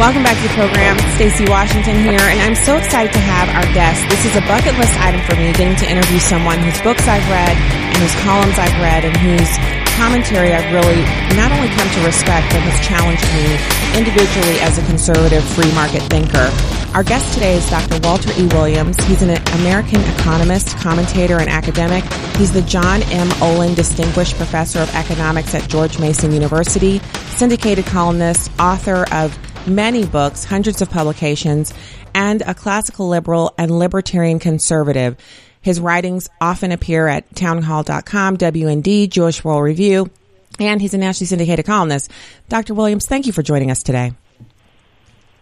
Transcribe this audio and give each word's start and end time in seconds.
Welcome 0.00 0.24
back 0.24 0.40
to 0.40 0.48
the 0.48 0.54
program. 0.56 0.96
Stacy 1.20 1.44
Washington 1.44 2.00
here, 2.00 2.24
and 2.24 2.40
I'm 2.40 2.56
so 2.56 2.80
excited 2.80 3.12
to 3.12 3.20
have 3.20 3.52
our 3.52 3.68
guest. 3.76 4.00
This 4.08 4.24
is 4.24 4.32
a 4.32 4.40
bucket 4.48 4.72
list 4.80 4.96
item 4.96 5.20
for 5.28 5.36
me, 5.36 5.52
getting 5.52 5.76
to 5.76 5.84
interview 5.84 6.18
someone 6.18 6.56
whose 6.56 6.80
books 6.80 7.04
I've 7.04 7.28
read 7.28 7.52
and 7.52 7.96
whose 8.00 8.16
columns 8.24 8.56
I've 8.56 8.80
read 8.80 9.04
and 9.04 9.12
whose 9.20 9.52
commentary 10.00 10.56
I've 10.56 10.72
really 10.72 11.04
not 11.36 11.52
only 11.52 11.68
come 11.76 11.84
to 11.84 12.00
respect, 12.08 12.48
but 12.48 12.64
has 12.64 12.80
challenged 12.80 13.28
me 13.36 13.44
individually 13.92 14.56
as 14.64 14.80
a 14.80 14.84
conservative 14.88 15.44
free 15.52 15.68
market 15.76 16.00
thinker. 16.08 16.48
Our 16.96 17.04
guest 17.04 17.34
today 17.34 17.60
is 17.60 17.68
Dr. 17.68 18.00
Walter 18.00 18.32
E. 18.40 18.48
Williams. 18.56 18.96
He's 19.04 19.20
an 19.20 19.36
American 19.60 20.00
economist, 20.16 20.80
commentator, 20.80 21.36
and 21.36 21.50
academic. 21.50 22.08
He's 22.40 22.56
the 22.56 22.62
John 22.62 23.02
M. 23.12 23.28
Olin 23.42 23.74
Distinguished 23.74 24.40
Professor 24.40 24.80
of 24.80 24.88
Economics 24.94 25.54
at 25.54 25.68
George 25.68 25.98
Mason 26.00 26.32
University, 26.32 27.00
syndicated 27.36 27.84
columnist, 27.84 28.50
author 28.58 29.04
of 29.12 29.36
many 29.66 30.06
books, 30.06 30.44
hundreds 30.44 30.82
of 30.82 30.90
publications, 30.90 31.72
and 32.14 32.42
a 32.42 32.54
classical 32.54 33.08
liberal 33.08 33.54
and 33.58 33.70
libertarian 33.70 34.38
conservative. 34.38 35.16
His 35.60 35.80
writings 35.80 36.28
often 36.40 36.72
appear 36.72 37.06
at 37.06 37.34
townhall.com, 37.34 38.36
WND, 38.38 39.10
Jewish 39.10 39.44
World 39.44 39.62
Review, 39.62 40.10
and 40.58 40.80
he's 40.80 40.94
a 40.94 40.98
nationally 40.98 41.26
syndicated 41.26 41.66
columnist. 41.66 42.10
Dr. 42.48 42.74
Williams, 42.74 43.06
thank 43.06 43.26
you 43.26 43.32
for 43.32 43.42
joining 43.42 43.70
us 43.70 43.82
today. 43.82 44.12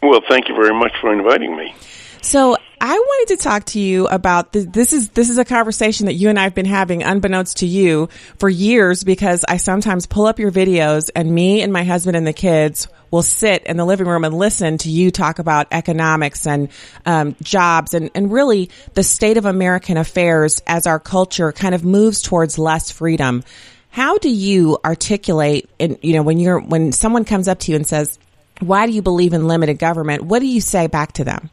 Well, 0.02 0.20
thank 0.28 0.48
you 0.48 0.54
very 0.54 0.74
much 0.74 0.92
for 1.00 1.12
inviting 1.12 1.56
me. 1.56 1.74
So 2.20 2.56
I 2.80 2.98
wanted 2.98 3.36
to 3.36 3.42
talk 3.42 3.64
to 3.66 3.80
you 3.80 4.06
about 4.06 4.52
the, 4.52 4.60
this 4.60 4.92
is 4.92 5.10
this 5.10 5.30
is 5.30 5.38
a 5.38 5.44
conversation 5.44 6.06
that 6.06 6.14
you 6.14 6.28
and 6.28 6.38
I've 6.38 6.54
been 6.54 6.66
having 6.66 7.02
unbeknownst 7.02 7.58
to 7.58 7.66
you 7.66 8.08
for 8.38 8.48
years 8.48 9.02
because 9.02 9.44
I 9.48 9.56
sometimes 9.56 10.06
pull 10.06 10.26
up 10.26 10.38
your 10.38 10.52
videos 10.52 11.10
and 11.14 11.32
me 11.32 11.62
and 11.62 11.72
my 11.72 11.84
husband 11.84 12.16
and 12.16 12.26
the 12.26 12.32
kids 12.32 12.86
will 13.10 13.22
sit 13.22 13.64
in 13.64 13.76
the 13.76 13.84
living 13.84 14.06
room 14.06 14.24
and 14.24 14.34
listen 14.34 14.78
to 14.78 14.90
you 14.90 15.10
talk 15.10 15.38
about 15.38 15.68
economics 15.72 16.46
and 16.46 16.68
um, 17.06 17.34
jobs 17.42 17.94
and, 17.94 18.10
and 18.14 18.30
really 18.30 18.70
the 18.94 19.02
state 19.02 19.38
of 19.38 19.44
American 19.44 19.96
affairs 19.96 20.62
as 20.66 20.86
our 20.86 21.00
culture 21.00 21.52
kind 21.52 21.74
of 21.74 21.84
moves 21.84 22.22
towards 22.22 22.58
less 22.58 22.90
freedom. 22.90 23.42
How 23.90 24.18
do 24.18 24.28
you 24.28 24.78
articulate, 24.84 25.68
and 25.80 25.98
you 26.02 26.12
know, 26.12 26.22
when 26.22 26.38
you're 26.38 26.60
when 26.60 26.92
someone 26.92 27.24
comes 27.24 27.48
up 27.48 27.58
to 27.60 27.72
you 27.72 27.76
and 27.76 27.86
says, 27.86 28.18
"Why 28.60 28.86
do 28.86 28.92
you 28.92 29.02
believe 29.02 29.32
in 29.32 29.48
limited 29.48 29.78
government?" 29.78 30.22
What 30.22 30.40
do 30.40 30.46
you 30.46 30.60
say 30.60 30.86
back 30.86 31.12
to 31.14 31.24
them? 31.24 31.50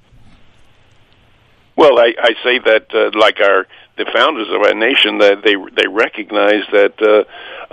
Well, 1.75 1.99
I, 1.99 2.13
I 2.17 2.33
say 2.43 2.59
that 2.59 2.87
uh, 2.93 3.17
like 3.19 3.39
our 3.41 3.67
the 3.97 4.05
founders 4.13 4.47
of 4.49 4.61
our 4.61 4.73
nation 4.73 5.19
that 5.19 5.43
they 5.43 5.55
they 5.75 5.87
recognize 5.87 6.63
that 6.71 7.01
uh, 7.01 7.23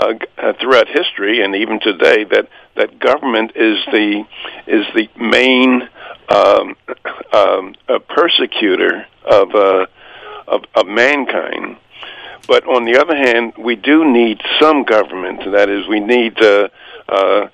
uh, 0.03 0.53
throughout 0.61 0.89
history 0.89 1.43
and 1.43 1.55
even 1.55 1.81
today 1.81 2.25
that 2.25 2.49
that 2.77 2.99
government 2.99 3.53
is 3.55 3.79
the 3.93 4.25
is 4.67 4.87
the 4.95 5.09
main 5.17 5.89
um, 6.29 6.77
um, 7.33 7.75
persecutor 8.09 9.07
of, 9.25 9.55
uh, 9.55 9.87
of 10.49 10.65
of 10.75 10.87
mankind. 10.87 11.77
But 12.49 12.67
on 12.67 12.85
the 12.85 12.99
other 13.01 13.17
hand, 13.17 13.55
we 13.57 13.77
do 13.77 14.05
need 14.05 14.41
some 14.61 14.83
government. 14.83 15.53
That 15.53 15.69
is, 15.69 15.87
we 15.87 16.01
need 16.01 16.43
uh, 16.43 16.69
uh, 17.09 17.49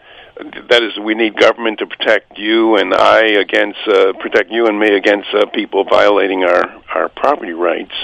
that 0.70 0.82
is, 0.82 0.98
we 0.98 1.14
need 1.14 1.36
government 1.36 1.78
to 1.80 1.86
protect 1.86 2.38
you 2.38 2.76
and 2.76 2.94
I 2.94 3.20
against 3.26 3.78
uh, 3.86 4.12
protect 4.14 4.50
you 4.50 4.66
and 4.66 4.78
me 4.78 4.94
against 4.94 5.28
uh, 5.34 5.46
people 5.46 5.84
violating 5.84 6.44
our 6.44 6.82
our 6.94 7.08
property 7.08 7.52
rights, 7.52 7.94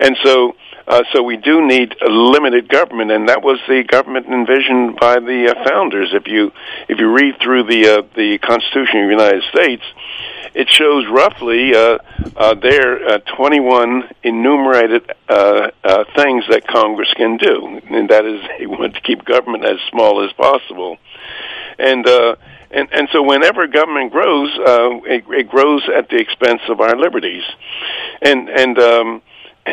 and 0.00 0.16
so. 0.22 0.54
Uh, 0.90 1.02
so 1.12 1.22
we 1.22 1.36
do 1.36 1.66
need 1.66 1.94
a 2.00 2.08
limited 2.08 2.66
government, 2.66 3.10
and 3.10 3.28
that 3.28 3.42
was 3.42 3.60
the 3.68 3.84
government 3.84 4.24
envisioned 4.26 4.96
by 4.98 5.20
the 5.20 5.54
uh, 5.54 5.68
founders. 5.68 6.14
If 6.14 6.26
you 6.26 6.50
if 6.88 6.98
you 6.98 7.12
read 7.12 7.34
through 7.42 7.64
the 7.64 7.98
uh, 7.98 8.02
the 8.16 8.38
Constitution 8.38 9.02
of 9.02 9.08
the 9.08 9.14
United 9.14 9.42
States, 9.52 9.82
it 10.54 10.68
shows 10.70 11.06
roughly 11.10 11.74
uh, 11.74 11.98
uh, 12.36 12.54
there 12.54 13.06
uh, 13.06 13.18
21 13.36 14.08
enumerated 14.22 15.10
uh, 15.28 15.70
uh, 15.84 16.04
things 16.16 16.44
that 16.50 16.66
Congress 16.66 17.12
can 17.14 17.36
do, 17.36 17.80
and 17.90 18.08
that 18.08 18.24
is 18.24 18.40
they 18.58 18.66
want 18.66 18.94
to 18.94 19.00
keep 19.02 19.24
government 19.26 19.66
as 19.66 19.76
small 19.90 20.24
as 20.24 20.32
possible 20.32 20.96
and 21.78 22.06
uh, 22.06 22.36
and 22.70 22.88
and 22.92 23.08
so 23.12 23.22
whenever 23.22 23.66
government 23.66 24.12
grows, 24.12 24.50
uh, 24.58 25.00
it, 25.06 25.24
it 25.28 25.48
grows 25.48 25.82
at 25.94 26.08
the 26.08 26.16
expense 26.16 26.62
of 26.68 26.80
our 26.80 26.96
liberties, 26.96 27.44
and 28.22 28.48
and. 28.48 28.78
Um, 28.78 29.22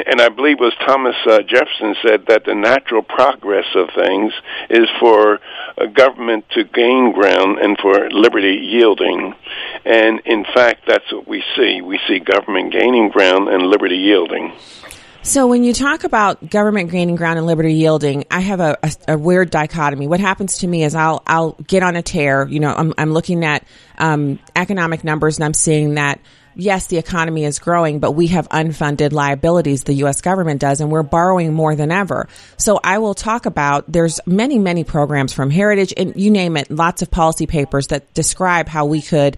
and 0.07 0.19
I 0.21 0.27
believe 0.27 0.57
it 0.59 0.61
was 0.61 0.73
Thomas 0.85 1.15
uh, 1.25 1.41
Jefferson 1.41 1.95
said 2.05 2.25
that 2.27 2.43
the 2.43 2.53
natural 2.53 3.01
progress 3.01 3.65
of 3.75 3.87
things 3.95 4.33
is 4.69 4.89
for 4.99 5.39
a 5.77 5.87
government 5.87 6.49
to 6.49 6.65
gain 6.65 7.13
ground 7.13 7.59
and 7.59 7.77
for 7.77 8.09
liberty 8.09 8.55
yielding. 8.61 9.33
And 9.85 10.19
in 10.25 10.43
fact, 10.43 10.81
that's 10.85 11.09
what 11.13 11.27
we 11.27 11.43
see. 11.55 11.81
We 11.81 11.99
see 12.07 12.19
government 12.19 12.73
gaining 12.73 13.09
ground 13.09 13.47
and 13.47 13.63
liberty 13.63 13.95
yielding. 13.95 14.51
So 15.25 15.47
when 15.47 15.63
you 15.63 15.73
talk 15.73 16.03
about 16.03 16.51
government 16.51 16.91
gaining 16.91 17.15
ground 17.15 17.39
and 17.39 17.47
liberty 17.47 17.73
yielding, 17.73 18.25
I 18.29 18.41
have 18.41 18.59
a, 18.59 18.77
a, 18.83 19.13
a, 19.13 19.17
weird 19.17 19.49
dichotomy. 19.49 20.07
What 20.07 20.19
happens 20.19 20.59
to 20.59 20.67
me 20.67 20.83
is 20.83 20.93
I'll 20.93 21.23
I'll 21.25 21.53
get 21.53 21.81
on 21.81 21.95
a 21.95 22.03
tear. 22.03 22.47
You 22.47 22.59
know, 22.59 22.71
I'm 22.71 22.93
I'm 22.95 23.11
looking 23.11 23.43
at 23.43 23.65
um, 23.97 24.37
economic 24.55 25.03
numbers 25.03 25.37
and 25.37 25.43
I'm 25.43 25.55
seeing 25.55 25.95
that 25.95 26.21
yes, 26.53 26.87
the 26.87 26.99
economy 26.99 27.43
is 27.43 27.57
growing, 27.57 27.99
but 27.99 28.11
we 28.11 28.27
have 28.27 28.47
unfunded 28.49 29.13
liabilities. 29.13 29.83
The 29.83 29.95
U.S. 29.95 30.21
government 30.21 30.61
does, 30.61 30.79
and 30.79 30.91
we're 30.91 31.01
borrowing 31.01 31.53
more 31.53 31.75
than 31.75 31.91
ever. 31.91 32.29
So 32.57 32.79
I 32.83 32.99
will 32.99 33.15
talk 33.15 33.47
about 33.47 33.91
there's 33.91 34.19
many 34.27 34.59
many 34.59 34.83
programs 34.83 35.33
from 35.33 35.49
Heritage 35.49 35.91
and 35.97 36.15
you 36.15 36.29
name 36.29 36.55
it, 36.55 36.69
lots 36.69 37.01
of 37.01 37.09
policy 37.09 37.47
papers 37.47 37.87
that 37.87 38.13
describe 38.13 38.67
how 38.67 38.85
we 38.85 39.01
could 39.01 39.37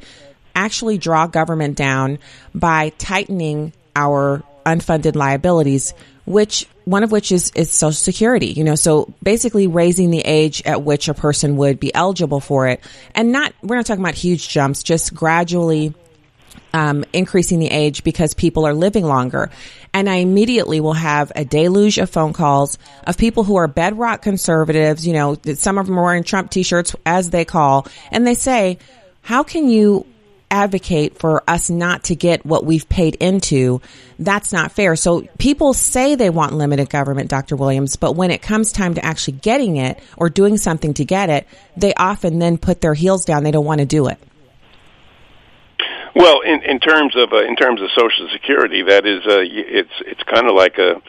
actually 0.54 0.98
draw 0.98 1.28
government 1.28 1.78
down 1.78 2.20
by 2.54 2.90
tightening 2.98 3.72
our 3.96 4.44
unfunded 4.68 5.16
liabilities, 5.16 5.94
which 6.26 6.68
one 6.84 7.04
of 7.04 7.12
which 7.12 7.32
is, 7.32 7.52
is 7.56 7.72
Social 7.72 7.94
Security. 7.94 8.48
You 8.48 8.64
know, 8.64 8.76
so 8.76 9.14
basically 9.24 9.68
raising 9.68 10.12
the 10.12 10.22
age 10.22 10.62
at 10.66 10.84
which 10.84 11.08
a 11.08 11.14
person 11.14 11.58
would 11.58 11.80
be 11.80 11.94
eligible 11.96 12.40
for 12.40 12.68
it, 12.68 12.82
and 13.16 13.32
not 13.32 13.54
we're 13.64 13.78
not 13.78 13.86
talking 13.86 14.04
about 14.04 14.16
huge 14.16 14.50
jumps, 14.50 14.84
just 14.84 15.14
gradually 15.14 15.94
um, 16.74 17.06
increasing 17.14 17.60
the 17.60 17.70
age 17.70 18.04
because 18.04 18.34
people 18.34 18.66
are 18.68 18.74
living 18.74 19.06
longer. 19.06 19.50
And 19.94 20.10
I 20.10 20.16
immediately 20.16 20.80
will 20.80 20.94
have 20.94 21.32
a 21.36 21.44
deluge 21.46 21.98
of 21.98 22.10
phone 22.10 22.34
calls 22.34 22.78
of 23.06 23.18
people 23.18 23.44
who 23.44 23.56
are 23.56 23.68
bedrock 23.68 24.22
conservatives. 24.22 25.08
You 25.08 25.14
know, 25.14 25.38
some 25.56 25.78
of 25.78 25.88
them 25.88 25.98
are 25.98 26.04
wearing 26.04 26.24
Trump 26.24 26.52
t-shirts 26.52 26.96
as 27.06 27.30
they 27.30 27.46
call, 27.46 27.88
and 28.12 28.28
they 28.28 28.36
say, 28.36 28.78
"How 29.22 29.44
can 29.44 29.70
you 29.70 30.06
advocate 30.50 31.18
for 31.20 31.44
us 31.48 31.70
not 31.70 32.06
to 32.06 32.16
get 32.16 32.46
what 32.46 32.66
we've 32.66 32.88
paid 32.90 33.16
into, 33.16 33.82
that's 34.20 34.54
not 34.54 34.72
fair. 34.72 34.96
So 34.96 35.22
people 35.38 35.74
say 35.74 36.16
they 36.16 36.30
want 36.30 36.54
limited 36.54 36.90
government, 36.90 37.30
Dr. 37.30 37.56
Williams, 37.56 37.96
but 37.96 38.16
when 38.16 38.32
it 38.32 38.42
comes 38.42 38.72
time 38.72 38.94
to 38.96 39.06
actually 39.06 39.38
getting 39.38 39.78
it 39.78 40.00
or 40.16 40.30
doing 40.30 40.58
something 40.58 40.94
to 40.96 41.06
get 41.06 41.30
it, 41.30 41.48
they 41.76 41.94
often 41.94 42.40
then 42.40 42.58
put 42.58 42.82
their 42.82 42.94
heels 42.94 43.26
down. 43.26 43.44
They 43.44 43.52
don't 43.52 43.66
want 43.66 43.80
to 43.80 43.86
do 43.86 44.08
it. 44.08 44.18
Well, 46.18 46.42
in 46.42 46.64
in 46.64 46.80
terms 46.80 47.16
of 47.16 47.32
uh, 47.32 47.44
in 47.44 47.56
terms 47.56 47.80
of 47.80 47.90
Social 47.92 48.28
Security, 48.34 48.82
that 48.82 49.06
is, 49.06 49.22
uh, 49.28 49.46
it's 49.46 49.92
it's 50.02 50.24
kind 50.24 50.50
of 50.50 50.56
like 50.56 50.80
a, 50.80 51.00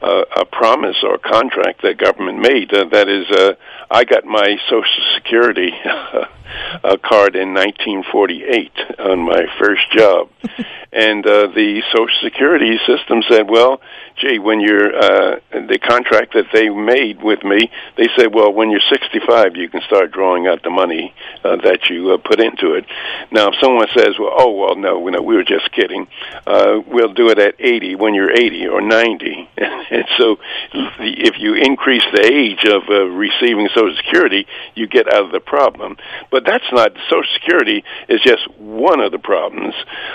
a 0.00 0.24
a 0.40 0.44
promise 0.46 0.96
or 1.02 1.16
a 1.16 1.18
contract 1.18 1.82
that 1.82 1.98
government 1.98 2.38
made. 2.38 2.72
Uh, 2.72 2.86
that 2.86 3.08
is, 3.10 3.26
uh, 3.30 3.52
I 3.90 4.04
got 4.04 4.24
my 4.24 4.56
Social 4.68 5.04
Security 5.14 5.72
uh, 5.84 6.96
card 7.02 7.36
in 7.36 7.54
1948 7.54 8.72
on 8.98 9.20
my 9.20 9.46
first 9.58 9.90
job, 9.92 10.28
and 10.92 11.26
uh, 11.26 11.46
the 11.48 11.82
Social 11.92 12.18
Security 12.22 12.78
system 12.86 13.22
said, 13.28 13.48
"Well, 13.48 13.80
gee, 14.18 14.38
when 14.38 14.60
you're 14.60 14.94
uh, 14.94 15.40
the 15.52 15.78
contract 15.78 16.34
that 16.34 16.46
they 16.52 16.68
made 16.68 17.22
with 17.22 17.42
me, 17.44 17.70
they 17.96 18.08
said, 18.16 18.34
well, 18.34 18.52
when 18.52 18.70
you're 18.70 18.80
65, 18.90 19.56
you 19.56 19.68
can 19.68 19.80
start 19.82 20.12
drawing 20.12 20.46
out 20.46 20.62
the 20.62 20.70
money 20.70 21.14
uh, 21.44 21.56
that 21.56 21.88
you 21.88 22.12
uh, 22.12 22.18
put 22.18 22.40
into 22.40 22.74
it. 22.74 22.84
Now, 23.30 23.48
if 23.48 23.54
someone 23.60 23.86
says, 23.96 24.18
well, 24.18 24.34
oh, 24.36 24.52
well, 24.52 24.76
no, 24.76 24.98
we, 24.98 25.12
know, 25.12 25.22
we 25.22 25.36
were 25.36 25.44
just 25.44 25.70
kidding. 25.72 26.06
Uh, 26.46 26.80
we'll 26.86 27.12
do 27.12 27.30
it 27.30 27.38
at 27.38 27.54
80 27.58 27.94
when 27.96 28.14
you're 28.14 28.30
80 28.30 28.68
or 28.68 28.80
90. 28.80 29.48
and 29.56 30.04
so, 30.18 30.38
if 30.72 31.38
you 31.38 31.54
increase 31.54 32.04
the 32.12 32.24
age 32.24 32.64
of 32.64 32.82
uh, 32.88 33.04
receiving 33.06 33.68
Social 33.78 33.96
Security, 33.96 34.46
you 34.74 34.86
get 34.86 35.12
out 35.12 35.24
of 35.24 35.32
the 35.32 35.40
problem. 35.40 35.96
But 36.30 36.44
that's 36.44 36.64
not 36.72 36.92
Social 37.08 37.32
Security 37.34 37.84
is 38.08 38.20
just 38.22 38.48
one 38.58 39.00
of 39.00 39.12
the 39.12 39.18
problems, 39.18 39.74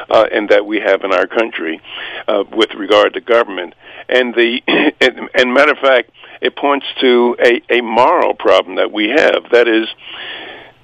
uh, 0.09 0.25
and 0.31 0.49
that 0.49 0.65
we 0.65 0.79
have 0.79 1.03
in 1.03 1.13
our 1.13 1.27
country 1.27 1.81
uh, 2.27 2.43
with 2.51 2.73
regard 2.73 3.13
to 3.13 3.21
government. 3.21 3.75
And 4.09 4.33
the 4.33 4.61
and, 5.01 5.29
and 5.33 5.53
matter 5.53 5.71
of 5.71 5.79
fact, 5.79 6.11
it 6.41 6.55
points 6.55 6.85
to 7.01 7.37
a, 7.39 7.77
a 7.77 7.81
moral 7.81 8.33
problem 8.33 8.75
that 8.75 8.91
we 8.91 9.09
have. 9.09 9.49
That 9.51 9.67
is, 9.67 9.87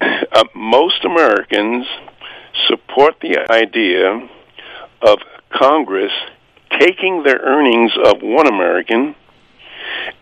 uh, 0.32 0.44
most 0.54 1.04
Americans 1.04 1.86
support 2.68 3.16
the 3.20 3.50
idea 3.50 4.28
of 5.02 5.18
Congress 5.52 6.12
taking 6.78 7.22
their 7.24 7.38
earnings 7.38 7.92
of 8.04 8.22
one 8.22 8.46
American 8.46 9.14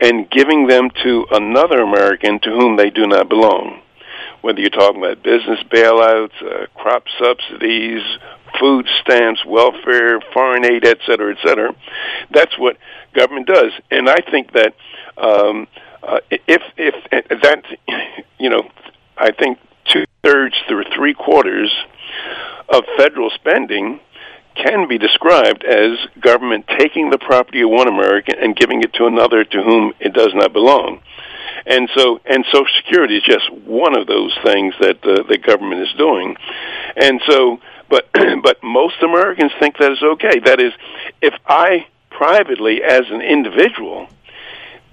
and 0.01 0.31
giving 0.31 0.67
them 0.67 0.91
to 1.03 1.27
another 1.31 1.81
American 1.81 2.41
to 2.41 2.51
whom 2.51 2.77
they 2.77 2.91
do 2.91 3.07
not 3.07 3.29
belong. 3.29 3.83
Whether 4.41 4.61
you're 4.61 4.71
talking 4.71 5.03
about 5.03 5.23
business 5.23 5.59
bailouts, 5.71 6.43
uh, 6.43 6.67
crop 6.75 7.05
subsidies, 7.19 8.03
food 8.61 8.87
stamps, 9.01 9.45
welfare, 9.45 10.21
foreign 10.33 10.65
aid, 10.65 10.87
et 10.87 10.99
cetera, 11.07 11.33
et 11.33 11.39
cetera, 11.45 11.75
that's 12.31 12.57
what 12.59 12.77
government 13.15 13.47
does. 13.47 13.73
And 13.91 14.09
I 14.09 14.19
think 14.31 14.53
that 14.53 14.75
um, 15.17 15.67
uh, 16.03 16.21
if 16.31 16.63
if 16.77 16.95
that 17.43 17.65
you 18.39 18.51
know, 18.51 18.71
I 19.17 19.33
think 19.33 19.59
two 19.85 20.05
thirds 20.23 20.55
to 20.69 20.85
three 20.95 21.15
quarters 21.15 21.75
of 22.69 22.85
federal 22.97 23.31
spending 23.31 24.01
can 24.63 24.89
be 24.89 24.99
described 24.99 25.65
as 25.65 25.99
government 26.21 26.67
taking 26.79 27.11
the 27.11 27.19
property 27.19 27.63
of 27.63 27.71
one 27.71 27.89
American 27.89 28.37
and 28.39 28.57
giving 28.57 28.83
it 28.83 28.93
to 28.95 29.07
another 29.07 29.45
to 29.45 29.63
whom 29.63 29.93
it 30.01 30.13
does 30.13 30.33
not 30.35 30.53
belong. 30.53 31.01
And 31.67 31.89
so, 31.95 32.21
and 32.25 32.45
Social 32.53 32.67
Security 32.83 33.17
is 33.17 33.23
just 33.25 33.51
one 33.53 33.97
of 33.97 34.07
those 34.07 34.37
things 34.45 34.75
that 34.81 35.05
uh, 35.05 35.23
the 35.29 35.39
government 35.39 35.83
is 35.83 35.93
doing. 35.99 36.37
And 36.97 37.21
so, 37.29 37.61
but 37.89 38.09
but 38.43 38.63
most 38.63 38.97
Americans 39.03 39.53
think 39.61 39.77
that 39.79 39.93
is 39.93 40.03
okay. 40.03 40.41
That 40.41 40.61
is, 40.61 40.73
if 41.21 41.35
I 41.47 41.87
privately, 42.11 42.83
as 42.83 43.03
an 43.11 43.21
individual, 43.21 44.09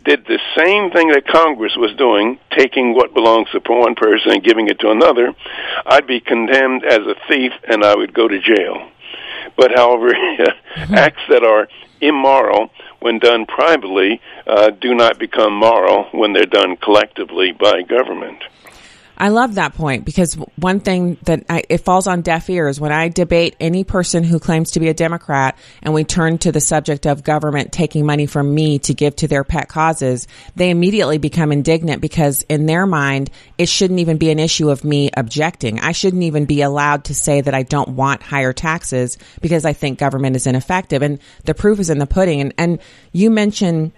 did 0.04 0.26
the 0.26 0.40
same 0.56 0.92
thing 0.92 1.10
that 1.10 1.28
Congress 1.28 1.76
was 1.76 1.96
doing, 1.96 2.40
taking 2.52 2.94
what 2.94 3.14
belongs 3.14 3.50
to 3.52 3.60
one 3.68 3.96
person 3.96 4.32
and 4.34 4.44
giving 4.44 4.68
it 4.68 4.80
to 4.80 4.92
another, 4.92 5.34
I'd 5.86 6.06
be 6.06 6.20
condemned 6.20 6.86
as 6.86 7.00
a 7.00 7.16
thief 7.28 7.52
and 7.68 7.84
I 7.84 7.96
would 7.96 8.14
go 8.14 8.28
to 8.28 8.40
jail. 8.40 8.88
But 9.56 9.72
however, 9.76 10.14
acts 10.96 11.22
that 11.30 11.44
are 11.44 11.68
immoral 12.02 12.70
when 13.00 13.20
done 13.20 13.46
privately 13.46 14.22
uh, 14.48 14.72
do 14.72 14.94
not 14.94 15.20
become 15.20 15.54
moral 15.54 16.06
when 16.12 16.34
they're 16.34 16.46
done 16.46 16.78
collectively 16.78 17.52
by 17.52 17.82
government. 17.84 18.44
I 19.18 19.30
love 19.30 19.56
that 19.56 19.74
point 19.76 20.06
because 20.06 20.34
one 20.58 20.80
thing 20.80 21.18
that 21.24 21.46
I, 21.50 21.64
it 21.70 21.80
falls 21.80 22.08
on 22.08 22.22
deaf 22.22 22.50
ears 22.50 22.80
when 22.80 22.92
I 22.92 23.08
debate 23.08 23.56
any 23.60 23.84
person 23.84 24.24
who 24.24 24.40
claims 24.40 24.72
to 24.72 24.80
be 24.80 24.90
a 24.90 24.94
Democrat 24.94 25.58
and 25.82 25.94
we 25.94 26.04
turn 26.04 26.38
to 26.40 26.52
the 26.52 26.60
subject 26.60 27.06
of 27.06 27.24
government 27.24 27.72
taking 27.72 28.06
money 28.06 28.26
from 28.26 28.54
me 28.54 28.80
to 28.80 28.94
give 28.94 29.16
to 29.18 29.28
their 29.28 29.44
pet 29.44 29.70
causes, 29.70 30.28
they 30.56 30.70
immediately 30.70 31.18
become 31.18 31.52
indignant 31.52 32.02
because 32.02 32.42
in 32.44 32.66
their 32.66 32.86
mind, 32.86 33.30
it 33.58 33.70
shouldn't 33.70 34.00
even 34.00 34.18
be 34.18 34.32
an 34.32 34.40
issue 34.40 34.70
of 34.70 34.84
me 34.84 35.10
objecting. 35.16 35.80
I 35.80 35.94
shouldn't 35.94 36.24
even 36.24 36.46
be 36.46 36.62
allowed 36.62 37.06
to 37.06 37.16
say 37.16 37.42
that 37.42 37.54
I 37.54 37.64
don't 37.64 37.90
want 37.90 38.22
higher 38.22 38.54
taxes 38.54 39.18
because 39.42 39.66
I 39.66 39.74
think 39.74 40.00
government 40.00 40.36
is 40.36 40.48
ineffective. 40.48 41.02
And 41.02 41.20
the 41.46 41.54
proof 41.54 41.80
is 41.80 41.90
in 41.90 42.00
the 42.00 42.08
pudding. 42.08 42.42
And, 42.42 42.54
and 42.58 42.80
you 43.14 43.30
mentioned 43.30 43.94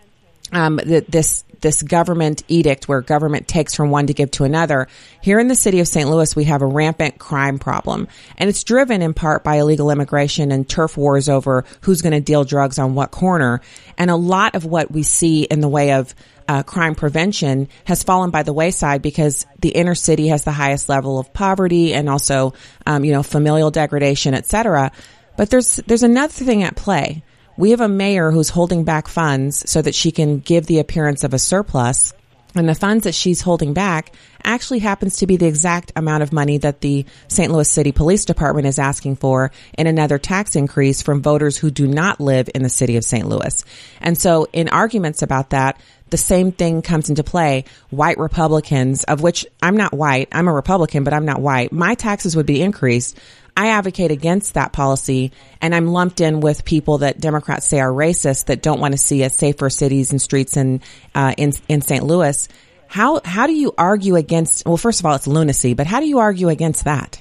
um, 0.51 0.79
this 0.83 1.43
this 1.61 1.81
government 1.81 2.43
edict 2.47 2.87
where 2.87 3.01
government 3.01 3.47
takes 3.47 3.75
from 3.75 3.89
one 3.89 4.07
to 4.07 4.13
give 4.13 4.31
to 4.31 4.43
another. 4.43 4.87
Here 5.21 5.39
in 5.39 5.47
the 5.47 5.55
city 5.55 5.79
of 5.79 5.87
St. 5.87 6.09
Louis, 6.09 6.35
we 6.35 6.45
have 6.45 6.61
a 6.61 6.67
rampant 6.67 7.17
crime 7.17 7.59
problem, 7.59 8.07
and 8.37 8.49
it's 8.49 8.63
driven 8.63 9.01
in 9.01 9.13
part 9.13 9.43
by 9.43 9.55
illegal 9.55 9.89
immigration 9.89 10.51
and 10.51 10.67
turf 10.67 10.97
wars 10.97 11.29
over 11.29 11.65
who's 11.81 12.01
going 12.01 12.13
to 12.13 12.21
deal 12.21 12.43
drugs 12.43 12.79
on 12.79 12.95
what 12.95 13.11
corner. 13.11 13.61
And 13.97 14.11
a 14.11 14.15
lot 14.15 14.55
of 14.55 14.65
what 14.65 14.91
we 14.91 15.03
see 15.03 15.43
in 15.43 15.59
the 15.59 15.67
way 15.67 15.93
of 15.93 16.13
uh, 16.47 16.63
crime 16.63 16.95
prevention 16.95 17.67
has 17.85 18.03
fallen 18.03 18.29
by 18.29 18.43
the 18.43 18.53
wayside 18.53 19.01
because 19.01 19.45
the 19.59 19.69
inner 19.69 19.95
city 19.95 20.27
has 20.27 20.43
the 20.43 20.51
highest 20.51 20.87
level 20.87 21.19
of 21.19 21.33
poverty 21.33 21.93
and 21.93 22.09
also, 22.09 22.53
um, 22.85 23.03
you 23.03 23.11
know, 23.11 23.23
familial 23.23 23.71
degradation, 23.71 24.33
et 24.33 24.45
cetera. 24.45 24.91
But 25.35 25.49
there's 25.49 25.77
there's 25.87 26.03
another 26.03 26.31
thing 26.31 26.63
at 26.63 26.75
play 26.75 27.23
we 27.57 27.71
have 27.71 27.81
a 27.81 27.89
mayor 27.89 28.31
who's 28.31 28.49
holding 28.49 28.83
back 28.83 29.07
funds 29.07 29.69
so 29.69 29.81
that 29.81 29.95
she 29.95 30.11
can 30.11 30.39
give 30.39 30.67
the 30.67 30.79
appearance 30.79 31.23
of 31.23 31.33
a 31.33 31.39
surplus. 31.39 32.13
And 32.55 32.67
the 32.67 32.75
funds 32.75 33.03
that 33.03 33.13
she's 33.13 33.41
holding 33.41 33.73
back 33.73 34.13
actually 34.43 34.79
happens 34.79 35.17
to 35.17 35.27
be 35.27 35.37
the 35.37 35.45
exact 35.45 35.91
amount 35.95 36.23
of 36.23 36.31
money 36.31 36.57
that 36.59 36.81
the 36.81 37.05
St. 37.27 37.51
Louis 37.51 37.69
City 37.69 37.91
Police 37.91 38.25
Department 38.25 38.67
is 38.67 38.79
asking 38.79 39.17
for 39.17 39.51
in 39.77 39.85
another 39.85 40.17
tax 40.17 40.55
increase 40.55 41.01
from 41.01 41.21
voters 41.21 41.57
who 41.57 41.69
do 41.69 41.87
not 41.87 42.19
live 42.19 42.49
in 42.55 42.63
the 42.63 42.69
city 42.69 42.95
of 42.95 43.03
St. 43.03 43.27
Louis. 43.27 43.63
And 44.01 44.17
so 44.17 44.47
in 44.53 44.69
arguments 44.69 45.21
about 45.21 45.51
that, 45.51 45.79
the 46.09 46.17
same 46.17 46.51
thing 46.51 46.81
comes 46.81 47.09
into 47.09 47.23
play. 47.23 47.65
White 47.89 48.17
Republicans, 48.17 49.03
of 49.03 49.21
which 49.21 49.45
I'm 49.61 49.75
not 49.75 49.93
white, 49.93 50.29
I'm 50.31 50.47
a 50.47 50.53
Republican, 50.53 51.03
but 51.03 51.13
I'm 51.13 51.25
not 51.25 51.41
white. 51.41 51.71
My 51.71 51.95
taxes 51.95 52.35
would 52.35 52.45
be 52.45 52.61
increased. 52.61 53.17
I 53.57 53.69
advocate 53.69 54.11
against 54.11 54.53
that 54.53 54.71
policy 54.71 55.31
and 55.61 55.73
I'm 55.73 55.87
lumped 55.87 56.21
in 56.21 56.41
with 56.41 56.63
people 56.63 56.99
that 56.99 57.19
Democrats 57.19 57.65
say 57.65 57.79
are 57.79 57.91
racist 57.91 58.45
that 58.45 58.61
don't 58.61 58.79
want 58.79 58.91
to 58.91 58.99
see 58.99 59.23
a 59.23 59.31
safer 59.31 59.71
cities 59.71 60.11
and 60.11 60.21
streets 60.21 60.55
in, 60.57 60.81
uh, 61.15 61.33
in, 61.37 61.53
in 61.67 61.81
St. 61.81 62.03
Louis. 62.03 62.47
How, 62.85 63.19
how 63.25 63.47
do 63.47 63.53
you 63.53 63.73
argue 63.75 64.15
against, 64.15 64.63
well, 64.67 64.77
first 64.77 64.99
of 64.99 65.07
all, 65.07 65.15
it's 65.15 65.25
lunacy, 65.25 65.73
but 65.73 65.87
how 65.87 65.99
do 65.99 66.05
you 66.05 66.19
argue 66.19 66.49
against 66.49 66.83
that? 66.83 67.19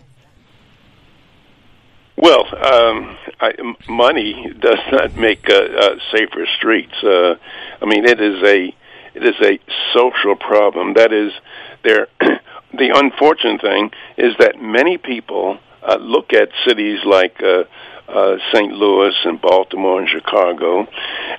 Well, 2.19 2.44
um, 2.55 3.17
I, 3.41 3.53
money 3.88 4.53
does 4.61 4.79
not 4.93 5.17
make 5.17 5.49
uh, 5.49 5.55
uh, 5.55 5.97
safer 6.12 6.47
streets. 6.59 6.94
Uh, 7.03 7.37
I 7.81 7.87
mean, 7.87 8.05
it 8.05 8.21
is 8.21 8.43
a 8.43 8.75
it 9.15 9.25
is 9.25 9.35
a 9.43 9.59
social 9.94 10.37
problem. 10.37 10.94
That 10.94 11.12
is, 11.12 11.33
there. 11.83 12.09
the 12.73 12.91
unfortunate 12.94 13.61
thing 13.61 13.91
is 14.19 14.35
that 14.38 14.61
many 14.61 14.99
people 14.99 15.59
look 15.94 16.33
at 16.33 16.49
cities 16.67 16.99
like 17.05 17.41
uh, 17.41 17.65
uh, 18.09 18.37
St. 18.53 18.73
Louis 18.73 19.15
and 19.25 19.41
Baltimore 19.41 20.00
and 20.00 20.09
Chicago, 20.09 20.87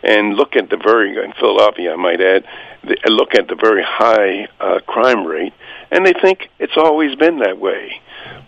and 0.03 0.35
look 0.35 0.55
at 0.55 0.69
the 0.69 0.77
very 0.77 1.23
and 1.23 1.33
Philadelphia, 1.35 1.93
I 1.93 1.95
might 1.95 2.21
add, 2.21 2.45
the, 2.83 2.97
look 3.09 3.35
at 3.35 3.47
the 3.47 3.55
very 3.55 3.83
high 3.83 4.47
uh, 4.59 4.79
crime 4.85 5.25
rate, 5.25 5.53
and 5.91 6.05
they 6.05 6.13
think 6.13 6.49
it's 6.59 6.77
always 6.77 7.15
been 7.15 7.39
that 7.39 7.59
way. 7.59 8.01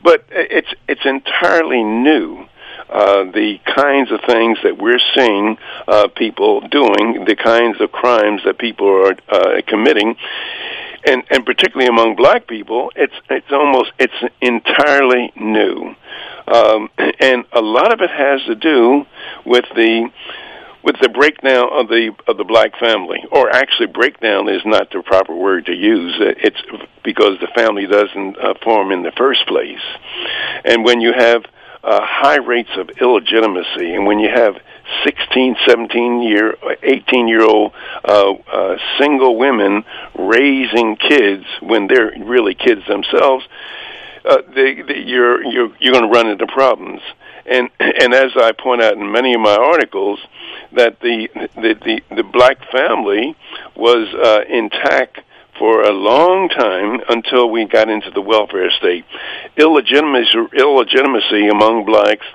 But 0.04 0.26
it's 0.32 0.74
it's 0.88 1.06
entirely 1.06 1.84
new. 1.84 2.46
Uh, 2.90 3.26
the 3.26 3.60
kinds 3.76 4.12
of 4.12 4.20
things 4.26 4.58
that 4.64 4.76
we're 4.78 5.00
seeing 5.16 5.58
uh, 5.88 6.08
people 6.08 6.62
doing, 6.62 7.24
the 7.26 7.36
kinds 7.36 7.80
of 7.80 7.92
crimes 7.92 8.42
that 8.46 8.58
people 8.58 8.88
are 8.88 9.16
uh, 9.30 9.62
committing, 9.68 10.16
and 11.06 11.24
and 11.30 11.46
particularly 11.46 11.88
among 11.88 12.16
black 12.16 12.48
people, 12.48 12.92
it's 12.96 13.14
it's 13.30 13.52
almost 13.52 13.92
it's 14.00 14.14
entirely 14.42 15.32
new, 15.36 15.96
um, 16.48 16.90
and 17.20 17.46
a 17.54 17.62
lot 17.62 17.94
of 17.94 18.02
it 18.02 18.10
has 18.10 18.42
to 18.46 18.56
do 18.56 19.06
with 19.46 19.66
the 19.76 20.10
with 20.84 20.96
the 21.02 21.10
breakdown 21.10 21.70
of 21.72 21.88
the 21.88 22.12
of 22.28 22.38
the 22.38 22.44
black 22.44 22.78
family, 22.80 23.20
or 23.32 23.50
actually 23.50 23.88
breakdown 23.88 24.50
is 24.50 24.62
not 24.66 24.90
the 24.92 25.02
proper 25.02 25.36
word 25.36 25.66
to 25.66 25.74
use. 25.74 26.16
It's 26.20 26.62
because 27.04 27.40
the 27.40 27.50
family 27.56 27.86
doesn't 27.86 28.38
uh, 28.38 28.54
form 28.64 28.92
in 28.92 29.04
the 29.04 29.12
first 29.12 29.46
place, 29.48 29.84
and 30.66 30.84
when 30.84 31.02
you 31.02 31.14
have 31.14 31.44
uh, 31.84 32.00
high 32.04 32.38
rates 32.38 32.72
of 32.78 32.90
illegitimacy, 33.02 33.94
and 33.94 34.06
when 34.06 34.20
you 34.20 34.30
have 34.30 34.56
16, 35.04 35.56
17 35.68 36.22
year, 36.22 36.56
18 36.84 37.28
year 37.28 37.44
old 37.44 37.74
uh, 38.04 38.34
uh, 38.52 38.78
single 39.00 39.38
women 39.38 39.84
raising 40.18 40.96
kids 40.96 41.46
when 41.62 41.88
they're 41.88 42.14
really 42.20 42.56
kids 42.56 42.82
themselves, 42.88 43.46
uh, 44.26 44.38
they, 44.54 44.82
they, 44.82 45.00
you're 45.00 45.44
you're 45.44 45.72
you're 45.80 45.94
going 45.94 46.04
to 46.04 46.10
run 46.10 46.28
into 46.28 46.48
problems. 46.48 47.02
And 47.46 47.70
and 47.80 48.14
as 48.14 48.32
I 48.36 48.52
point 48.52 48.82
out 48.82 48.94
in 48.94 49.12
many 49.12 49.34
of 49.34 49.42
my 49.42 49.56
articles, 49.56 50.20
that 50.74 51.00
the 51.00 51.30
the 51.56 51.74
the, 51.74 52.16
the 52.16 52.24
black 52.24 52.58
family 52.72 53.36
was 53.76 54.14
uh, 54.14 54.42
intact 54.48 55.22
for 55.58 55.82
a 55.82 55.92
long 55.92 56.48
time 56.48 57.02
until 57.10 57.50
we 57.50 57.66
got 57.66 57.90
into 57.90 58.10
the 58.12 58.22
welfare 58.22 58.72
state. 58.72 59.06
Illegitimacy, 59.58 60.32
illegitimacy 60.54 61.50
among 61.50 61.86
blacks 61.86 62.26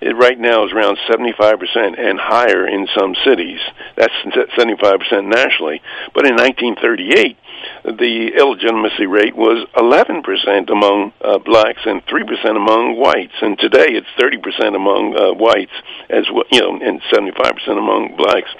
it 0.00 0.16
right 0.16 0.38
now 0.38 0.64
is 0.64 0.72
around 0.72 0.98
75% 1.08 1.98
and 1.98 2.18
higher 2.18 2.66
in 2.66 2.88
some 2.96 3.14
cities. 3.24 3.60
That's 3.96 4.12
75% 4.56 5.28
nationally. 5.28 5.82
But 6.14 6.26
in 6.26 6.36
1938, 6.36 7.36
the 7.84 8.32
illegitimacy 8.36 9.06
rate 9.06 9.36
was 9.36 9.66
11% 9.76 10.70
among 10.70 11.12
uh, 11.20 11.38
blacks 11.38 11.80
and 11.84 12.04
3% 12.06 12.56
among 12.56 12.98
whites. 12.98 13.34
And 13.42 13.58
today 13.58 13.88
it's 13.88 14.08
30% 14.18 14.74
among 14.74 15.16
uh, 15.16 15.34
whites 15.34 15.72
as 16.08 16.24
well, 16.32 16.44
you 16.50 16.60
know, 16.60 16.78
and 16.80 17.00
75% 17.12 17.78
among 17.78 18.16
blacks. 18.16 18.50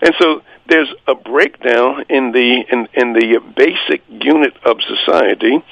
And 0.00 0.14
so 0.18 0.42
there's 0.68 0.92
a 1.06 1.14
breakdown 1.14 2.04
in 2.08 2.32
the 2.32 2.64
in, 2.70 2.88
in 2.94 3.12
the 3.12 3.40
basic 3.56 4.02
unit 4.08 4.54
of 4.64 4.78
society, 4.82 5.62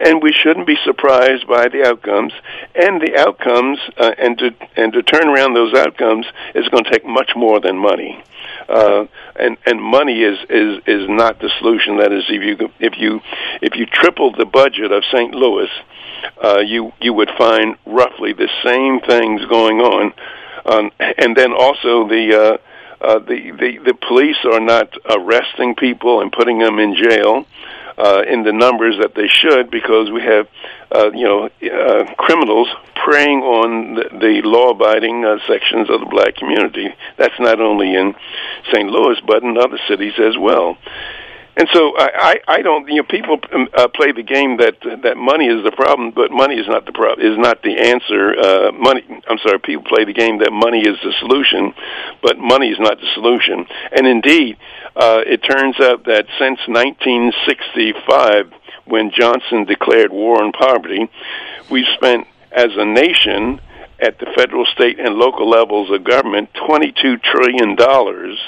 and 0.00 0.22
we 0.22 0.32
shouldn't 0.32 0.66
be 0.66 0.76
surprised 0.84 1.46
by 1.46 1.68
the 1.68 1.84
outcomes. 1.86 2.32
And 2.74 3.00
the 3.00 3.16
outcomes, 3.18 3.78
uh, 3.98 4.12
and 4.18 4.38
to 4.38 4.54
and 4.76 4.92
to 4.94 5.02
turn 5.02 5.28
around 5.28 5.54
those 5.54 5.74
outcomes 5.74 6.26
is 6.54 6.68
going 6.68 6.84
to 6.84 6.90
take 6.90 7.04
much 7.04 7.32
more 7.36 7.60
than 7.60 7.76
money. 7.76 8.22
Uh, 8.68 9.06
and 9.36 9.58
and 9.66 9.82
money 9.82 10.22
is 10.22 10.38
is 10.48 10.82
is 10.86 11.08
not 11.08 11.38
the 11.40 11.50
solution. 11.58 11.98
That 11.98 12.12
is, 12.12 12.24
if 12.28 12.42
you 12.42 12.70
if 12.80 12.98
you 12.98 13.20
if 13.60 13.76
you 13.76 13.86
tripled 13.86 14.36
the 14.38 14.46
budget 14.46 14.92
of 14.92 15.04
St. 15.12 15.34
Louis, 15.34 15.70
uh, 16.42 16.60
you 16.60 16.92
you 17.00 17.12
would 17.12 17.30
find 17.36 17.76
roughly 17.86 18.32
the 18.32 18.48
same 18.64 19.00
things 19.00 19.44
going 19.46 19.80
on, 19.80 20.12
um, 20.64 20.90
and 20.98 21.36
then 21.36 21.52
also 21.52 22.08
the. 22.08 22.58
Uh, 23.00 23.18
the, 23.20 23.52
the 23.52 23.78
the 23.84 23.94
police 23.94 24.36
are 24.44 24.60
not 24.60 24.92
arresting 25.08 25.74
people 25.74 26.20
and 26.20 26.32
putting 26.32 26.58
them 26.58 26.78
in 26.78 26.96
jail 26.96 27.46
uh, 27.98 28.22
in 28.26 28.44
the 28.44 28.52
numbers 28.52 28.96
that 29.00 29.14
they 29.14 29.28
should 29.28 29.70
because 29.70 30.10
we 30.10 30.22
have 30.22 30.48
uh, 30.94 31.10
you 31.12 31.24
know 31.24 31.44
uh, 31.46 32.14
criminals 32.14 32.68
preying 32.94 33.40
on 33.40 33.94
the, 33.94 34.04
the 34.18 34.42
law-abiding 34.44 35.24
uh, 35.24 35.38
sections 35.46 35.88
of 35.90 36.00
the 36.00 36.06
black 36.06 36.34
community. 36.36 36.88
That's 37.16 37.38
not 37.38 37.60
only 37.60 37.94
in 37.94 38.14
St. 38.72 38.88
Louis 38.90 39.18
but 39.26 39.42
in 39.42 39.56
other 39.56 39.78
cities 39.88 40.14
as 40.18 40.36
well. 40.36 40.76
And 41.58 41.68
so 41.72 41.92
I, 41.98 42.10
I, 42.14 42.40
I 42.58 42.62
don't. 42.62 42.86
You 42.86 43.02
know, 43.02 43.02
people 43.02 43.40
um, 43.52 43.68
uh, 43.76 43.88
play 43.88 44.12
the 44.12 44.22
game 44.22 44.58
that 44.58 44.78
that 45.02 45.16
money 45.16 45.46
is 45.46 45.64
the 45.64 45.72
problem, 45.72 46.12
but 46.12 46.30
money 46.30 46.54
is 46.54 46.68
not 46.68 46.86
the 46.86 46.92
problem. 46.92 47.26
Is 47.26 47.36
not 47.36 47.62
the 47.62 47.76
answer. 47.76 48.38
Uh, 48.38 48.70
money. 48.70 49.02
I'm 49.26 49.38
sorry. 49.38 49.58
People 49.58 49.82
play 49.82 50.04
the 50.04 50.12
game 50.12 50.38
that 50.38 50.52
money 50.52 50.82
is 50.82 50.96
the 51.02 51.12
solution, 51.18 51.74
but 52.22 52.38
money 52.38 52.68
is 52.68 52.78
not 52.78 53.00
the 53.00 53.08
solution. 53.14 53.66
And 53.90 54.06
indeed, 54.06 54.56
uh, 54.94 55.26
it 55.26 55.38
turns 55.42 55.80
out 55.80 56.04
that 56.04 56.26
since 56.38 56.60
1965, 56.68 58.52
when 58.86 59.10
Johnson 59.10 59.64
declared 59.64 60.12
war 60.12 60.40
on 60.40 60.52
poverty, 60.52 61.10
we've 61.68 61.90
spent 61.96 62.28
as 62.52 62.70
a 62.76 62.84
nation 62.84 63.60
at 63.98 64.20
the 64.20 64.26
federal, 64.36 64.64
state, 64.66 65.00
and 65.00 65.16
local 65.16 65.50
levels 65.50 65.90
of 65.90 66.04
government 66.04 66.50
22 66.54 67.18
trillion 67.18 67.74
dollars 67.74 68.38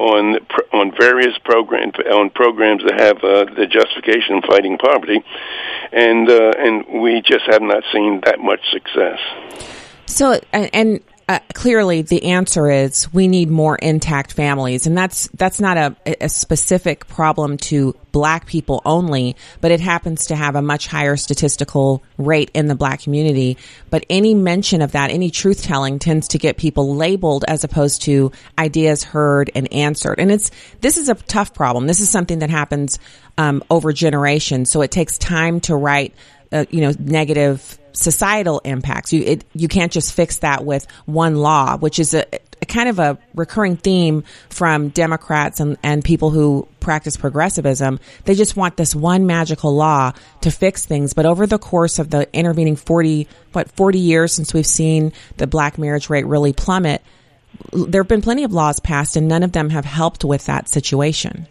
on 0.00 0.38
on 0.72 0.92
various 0.98 1.36
programs 1.44 1.94
on 2.10 2.30
programs 2.30 2.82
that 2.84 2.98
have 2.98 3.16
uh, 3.18 3.44
the 3.54 3.66
justification 3.66 4.36
of 4.36 4.44
fighting 4.44 4.78
poverty, 4.78 5.22
and 5.92 6.28
uh, 6.28 6.52
and 6.58 7.02
we 7.02 7.20
just 7.20 7.44
have 7.46 7.60
not 7.60 7.84
seen 7.92 8.20
that 8.24 8.40
much 8.40 8.60
success. 8.72 9.18
So 10.06 10.40
and 10.52 11.00
uh, 11.30 11.38
clearly 11.54 12.02
the 12.02 12.24
answer 12.24 12.68
is 12.68 13.12
we 13.12 13.28
need 13.28 13.48
more 13.48 13.76
intact 13.76 14.32
families. 14.32 14.88
And 14.88 14.98
that's 14.98 15.28
that's 15.28 15.60
not 15.60 15.76
a, 15.76 16.24
a, 16.24 16.28
specific 16.28 17.06
problem 17.06 17.56
to 17.58 17.94
black 18.10 18.46
people 18.46 18.82
only 18.84 19.36
but 19.60 19.70
it 19.70 19.78
happens 19.78 20.26
to 20.26 20.34
have 20.34 20.56
a 20.56 20.62
much 20.62 20.88
higher 20.88 21.16
statistical 21.16 22.02
rate 22.18 22.50
in 22.52 22.66
the 22.66 22.74
black 22.74 23.02
community. 23.02 23.58
But 23.90 24.06
any 24.10 24.34
mention 24.34 24.82
of 24.82 24.90
that 24.92 25.12
any 25.12 25.30
truth 25.30 25.62
telling 25.62 26.00
tends 26.00 26.26
to 26.28 26.38
get 26.38 26.56
people 26.56 26.96
labeled 26.96 27.44
as 27.46 27.62
opposed 27.62 28.02
to 28.02 28.32
ideas 28.58 29.04
heard 29.04 29.52
and 29.54 29.72
answered. 29.72 30.18
And 30.18 30.32
it's 30.32 30.50
this 30.80 30.96
is 30.96 31.08
a 31.08 31.14
tough 31.14 31.54
problem. 31.54 31.86
This 31.86 32.00
is 32.00 32.10
something 32.10 32.40
that 32.40 32.50
happens 32.50 32.98
um, 33.38 33.62
over 33.70 33.92
generations. 33.92 34.68
So 34.68 34.82
it 34.82 34.90
takes 34.90 35.16
time 35.16 35.60
to 35.60 35.76
write 35.76 36.12
uh, 36.50 36.64
you 36.70 36.80
know 36.80 36.92
negative 36.98 37.78
societal 37.92 38.60
impacts. 38.64 39.12
You 39.12 39.22
it, 39.22 39.44
you 39.54 39.68
can't 39.68 39.92
just 39.92 40.14
fix 40.14 40.38
that 40.38 40.64
with 40.64 40.86
one 41.06 41.36
law, 41.36 41.76
which 41.76 41.98
is 41.98 42.14
a, 42.14 42.24
a, 42.34 42.66
kind 42.66 42.88
of 42.88 42.98
a 42.98 43.18
recurring 43.34 43.76
theme 43.76 44.24
from 44.48 44.88
Democrats 44.88 45.60
and, 45.60 45.76
and 45.82 46.04
people 46.04 46.30
who 46.30 46.68
practice 46.80 47.16
progressivism. 47.16 48.00
They 48.24 48.34
just 48.34 48.56
want 48.56 48.76
this 48.76 48.94
one 48.94 49.26
magical 49.26 49.74
law 49.74 50.12
to 50.42 50.50
fix 50.50 50.86
things. 50.86 51.12
But 51.12 51.26
over 51.26 51.46
the 51.46 51.58
course 51.58 51.98
of 51.98 52.10
the 52.10 52.28
intervening 52.32 52.76
forty 52.76 53.28
what 53.52 53.70
forty 53.72 53.98
years 53.98 54.32
since 54.32 54.54
we've 54.54 54.66
seen 54.66 55.12
the 55.36 55.46
black 55.46 55.78
marriage 55.78 56.10
rate 56.10 56.26
really 56.26 56.52
plummet, 56.52 57.02
there 57.72 58.02
have 58.02 58.08
been 58.08 58.22
plenty 58.22 58.44
of 58.44 58.52
laws 58.52 58.80
passed, 58.80 59.16
and 59.16 59.28
none 59.28 59.42
of 59.42 59.52
them 59.52 59.70
have 59.70 59.84
helped 59.84 60.24
with 60.24 60.46
that 60.46 60.68
situation. 60.68 61.46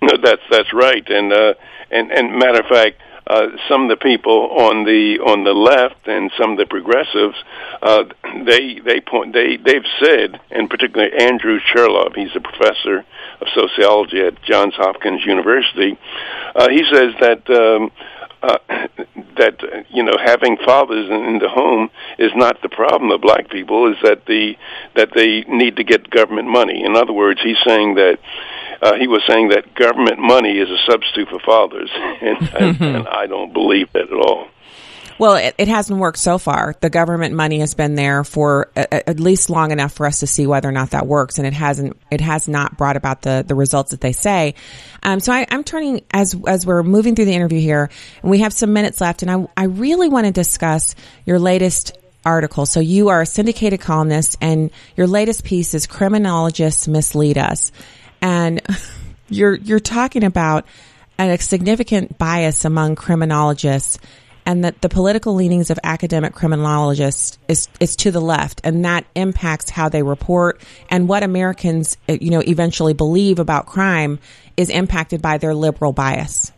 No, 0.00 0.16
that's 0.22 0.42
that's 0.50 0.72
right, 0.72 1.08
and 1.08 1.32
uh, 1.32 1.54
and 1.90 2.10
and 2.10 2.38
matter 2.38 2.60
of 2.60 2.66
fact 2.66 3.00
uh, 3.26 3.46
some 3.68 3.84
of 3.84 3.88
the 3.88 3.96
people 3.96 4.50
on 4.58 4.84
the 4.84 5.18
on 5.24 5.44
the 5.44 5.52
left 5.52 6.06
and 6.06 6.30
some 6.38 6.52
of 6.52 6.58
the 6.58 6.66
progressives, 6.66 7.36
uh, 7.80 8.04
they 8.44 8.80
they 8.84 9.00
point 9.00 9.32
they 9.32 9.56
they've 9.56 9.86
said, 10.02 10.40
and 10.50 10.68
particularly 10.68 11.12
Andrew 11.16 11.60
Chertoff, 11.60 12.16
he's 12.16 12.34
a 12.34 12.40
professor 12.40 13.04
of 13.40 13.46
sociology 13.54 14.20
at 14.20 14.42
Johns 14.42 14.74
Hopkins 14.74 15.24
University. 15.24 15.98
Uh, 16.54 16.68
he 16.68 16.82
says 16.92 17.14
that. 17.20 17.48
Um, 17.50 17.92
uh, 18.42 18.58
that 19.36 19.86
you 19.88 20.02
know 20.02 20.16
having 20.22 20.56
fathers 20.58 21.08
in 21.08 21.38
the 21.38 21.48
home 21.48 21.90
is 22.18 22.32
not 22.34 22.60
the 22.60 22.68
problem 22.68 23.10
of 23.10 23.20
black 23.20 23.48
people 23.48 23.90
is 23.90 23.96
that 24.02 24.26
the 24.26 24.56
that 24.94 25.10
they 25.14 25.42
need 25.48 25.76
to 25.76 25.84
get 25.84 26.10
government 26.10 26.48
money 26.48 26.84
in 26.84 26.96
other 26.96 27.12
words 27.12 27.40
he's 27.42 27.56
saying 27.64 27.94
that 27.94 28.18
uh, 28.82 28.94
he 28.94 29.06
was 29.06 29.22
saying 29.28 29.50
that 29.50 29.74
government 29.74 30.18
money 30.18 30.58
is 30.58 30.68
a 30.68 30.78
substitute 30.90 31.28
for 31.28 31.38
fathers, 31.38 31.90
and, 31.94 32.50
and, 32.54 32.80
and 32.80 33.08
I 33.08 33.26
don't 33.26 33.52
believe 33.52 33.92
that 33.92 34.10
at 34.10 34.12
all. 34.12 34.48
Well, 35.18 35.36
it, 35.36 35.54
it, 35.56 35.68
hasn't 35.68 36.00
worked 36.00 36.18
so 36.18 36.38
far. 36.38 36.74
The 36.80 36.90
government 36.90 37.34
money 37.34 37.60
has 37.60 37.74
been 37.74 37.94
there 37.94 38.24
for 38.24 38.72
a, 38.74 39.08
at 39.08 39.20
least 39.20 39.50
long 39.50 39.70
enough 39.70 39.92
for 39.92 40.06
us 40.06 40.20
to 40.20 40.26
see 40.26 40.48
whether 40.48 40.68
or 40.68 40.72
not 40.72 40.90
that 40.90 41.06
works, 41.06 41.38
and 41.38 41.46
it 41.46 41.52
hasn't. 41.52 41.96
It 42.10 42.20
has 42.20 42.48
not 42.48 42.76
brought 42.76 42.96
about 42.96 43.22
the 43.22 43.44
the 43.46 43.54
results 43.54 43.92
that 43.92 44.00
they 44.00 44.10
say. 44.10 44.54
Um, 45.02 45.20
so 45.20 45.32
I, 45.32 45.46
am 45.48 45.62
turning 45.62 46.02
as 46.10 46.34
as 46.46 46.66
we're 46.66 46.82
moving 46.82 47.14
through 47.14 47.26
the 47.26 47.34
interview 47.34 47.60
here, 47.60 47.88
and 48.22 48.30
we 48.30 48.38
have 48.38 48.52
some 48.52 48.72
minutes 48.72 49.00
left, 49.00 49.22
and 49.22 49.30
I 49.30 49.46
I 49.56 49.64
really 49.66 50.08
want 50.08 50.26
to 50.26 50.32
discuss 50.32 50.96
your 51.24 51.38
latest 51.38 51.96
article. 52.24 52.66
So 52.66 52.80
you 52.80 53.10
are 53.10 53.20
a 53.20 53.26
syndicated 53.26 53.80
columnist, 53.80 54.38
and 54.40 54.70
your 54.96 55.06
latest 55.06 55.44
piece 55.44 55.74
is 55.74 55.86
"Criminologists 55.86 56.88
Mislead 56.88 57.38
Us." 57.38 57.70
And 58.22 58.62
you're 59.28 59.56
you're 59.56 59.80
talking 59.80 60.24
about 60.24 60.64
a 61.18 61.36
significant 61.36 62.16
bias 62.16 62.64
among 62.64 62.94
criminologists 62.94 63.98
and 64.44 64.64
that 64.64 64.80
the 64.80 64.88
political 64.88 65.34
leanings 65.34 65.70
of 65.70 65.78
academic 65.84 66.32
criminologists 66.32 67.38
is 67.48 67.68
is 67.80 67.96
to 67.96 68.10
the 68.10 68.20
left 68.20 68.60
and 68.64 68.84
that 68.84 69.04
impacts 69.14 69.68
how 69.68 69.88
they 69.88 70.02
report 70.02 70.60
and 70.88 71.08
what 71.08 71.22
Americans 71.22 71.96
you 72.08 72.30
know 72.30 72.40
eventually 72.40 72.94
believe 72.94 73.38
about 73.38 73.66
crime 73.66 74.18
is 74.56 74.70
impacted 74.70 75.20
by 75.20 75.38
their 75.38 75.54
liberal 75.54 75.92
bias. 75.92 76.52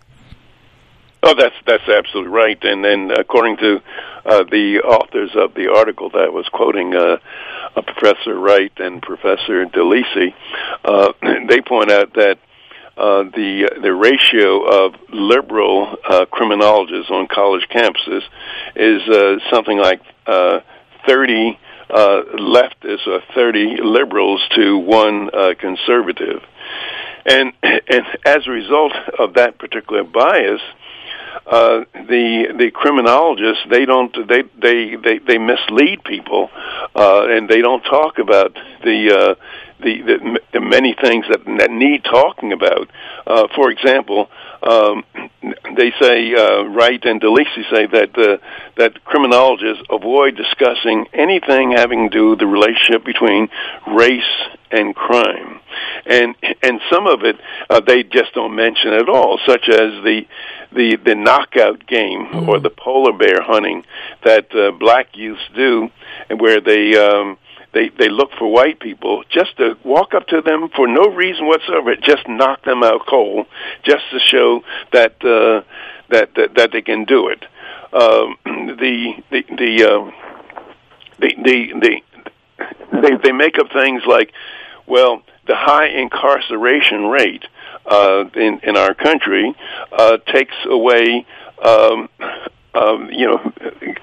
Oh, 1.23 1.35
that's 1.35 1.55
that's 1.67 1.89
absolutely 1.89 2.33
right. 2.33 2.59
And 2.63 2.85
then, 2.85 3.11
according 3.11 3.57
to 3.59 3.81
uh, 4.27 4.45
the 4.45 4.81
authors 4.85 5.31
of 5.35 5.55
the 5.55 5.73
article 5.75 6.11
that 6.11 6.35
was 6.35 6.47
quoting 6.53 6.95
uh, 6.95 7.17
uh, 7.77 7.83
Professor 7.83 8.35
Wright 8.35 8.73
and 8.79 9.03
Professor 9.03 9.67
DeLisi, 9.67 10.35
uh, 10.85 11.13
they 11.49 11.61
point 11.61 11.91
out 11.91 12.15
that 12.15 12.39
uh, 12.97 13.25
the 13.25 13.71
the 13.83 13.93
ratio 13.93 14.87
of 14.87 14.95
liberal 15.13 15.97
uh, 16.09 16.27
criminologists 16.27 17.11
on 17.11 17.27
college 17.27 17.67
campuses 17.69 18.23
is 18.77 19.03
uh, 19.09 19.37
something 19.51 19.79
like 19.79 20.01
uh, 20.27 20.61
30 21.07 21.59
uh, 21.91 22.23
leftists 22.39 23.07
or 23.07 23.21
30 23.35 23.79
liberals 23.83 24.43
to 24.55 24.79
one 24.79 25.31
uh, 25.33 25.55
conservative. 25.59 26.43
And, 27.27 27.53
and 27.63 28.05
as 28.25 28.47
a 28.47 28.51
result 28.51 28.93
of 29.19 29.35
that 29.35 29.59
particular 29.59 30.05
bias, 30.05 30.61
uh, 30.61 30.84
the 31.47 32.55
the 32.59 32.71
criminologists 32.71 33.65
they 33.71 33.85
don't 33.85 34.15
they 34.29 34.43
they 34.61 34.97
they, 34.97 35.19
they 35.19 35.39
mislead 35.39 36.03
people 36.05 36.51
uh, 36.95 37.27
and 37.29 37.49
they 37.49 37.61
don't 37.61 37.83
talk 37.83 38.19
about 38.19 38.55
the 38.83 39.13
uh, 39.13 39.35
the, 39.81 40.03
the 40.03 40.41
the 40.53 40.61
many 40.61 40.95
things 41.01 41.27
that 41.29 41.45
that 41.59 41.71
need 41.71 42.05
talking 42.05 42.53
about. 42.53 42.89
Uh, 43.27 43.49
for 43.55 43.71
example, 43.71 44.31
um, 44.63 45.05
they 45.77 45.93
say 46.01 46.35
uh, 46.35 46.63
Wright 46.65 47.03
and 47.05 47.21
DeLisi 47.21 47.69
say 47.71 47.87
that 47.87 48.17
uh, 48.17 48.37
that 48.77 49.05
criminologists 49.05 49.85
avoid 49.91 50.37
discussing 50.37 51.07
anything 51.13 51.73
having 51.73 52.11
to 52.11 52.17
do 52.17 52.31
with 52.31 52.39
the 52.39 52.47
relationship 52.47 53.05
between 53.05 53.49
race 53.87 54.23
and 54.71 54.95
crime, 54.95 55.61
and 56.07 56.35
and 56.63 56.81
some 56.91 57.07
of 57.07 57.23
it 57.23 57.37
uh, 57.71 57.81
they 57.81 58.03
just 58.03 58.35
don't 58.35 58.55
mention 58.55 58.93
at 58.93 59.09
all, 59.09 59.39
such 59.47 59.69
as 59.69 60.03
the 60.05 60.23
the 60.73 60.97
the 61.05 61.15
knockout 61.15 61.87
game 61.87 62.27
mm. 62.27 62.49
or 62.49 62.59
the 62.61 62.71
polar 62.71 63.13
bear 63.13 63.43
hunting 63.43 63.85
that 64.25 64.55
uh, 64.55 64.71
black 64.73 65.09
youths 65.15 65.43
do, 65.55 65.91
and 66.29 66.41
where 66.41 66.61
they 66.61 66.97
um, 66.97 67.39
they 67.75 67.91
they 67.99 68.09
look 68.09 68.31
for 68.39 68.51
white 68.51 68.81
people 68.81 69.25
just 69.29 69.57
to 69.59 69.77
walk 69.85 70.15
up 70.15 70.27
to 70.29 70.41
them 70.41 70.69
for 70.75 70.87
no 70.87 71.09
reason 71.09 71.47
whatsoever, 71.47 71.95
just 71.97 72.27
knock 72.29 72.65
them 72.65 72.83
out 72.83 73.07
cold, 73.07 73.47
just 73.83 74.05
to 74.11 74.19
show 74.21 74.63
that 74.93 75.13
uh, 75.25 75.63
that, 76.09 76.35
that 76.37 76.55
that 76.55 76.73
they 76.73 76.81
can 76.81 77.05
do 77.05 77.29
it. 77.29 77.45
Um, 77.93 78.37
the 78.79 79.23
the 79.31 79.43
the, 79.57 79.85
uh, 79.85 80.11
the 81.19 81.35
the 81.43 81.73
the 81.81 83.01
they 83.03 83.17
they 83.23 83.33
make 83.33 83.59
up 83.59 83.71
things 83.73 84.03
like, 84.07 84.33
well, 84.87 85.23
the 85.47 85.57
high 85.57 85.89
incarceration 85.89 87.07
rate 87.07 87.45
uh, 87.87 88.25
in 88.35 88.61
in 88.63 88.77
our 88.77 88.95
country 88.95 89.55
uh, 89.93 90.19
takes 90.33 90.55
away. 90.65 91.27
Um, 91.63 92.09
um, 92.75 93.09
you 93.13 93.27
know, 93.27 93.53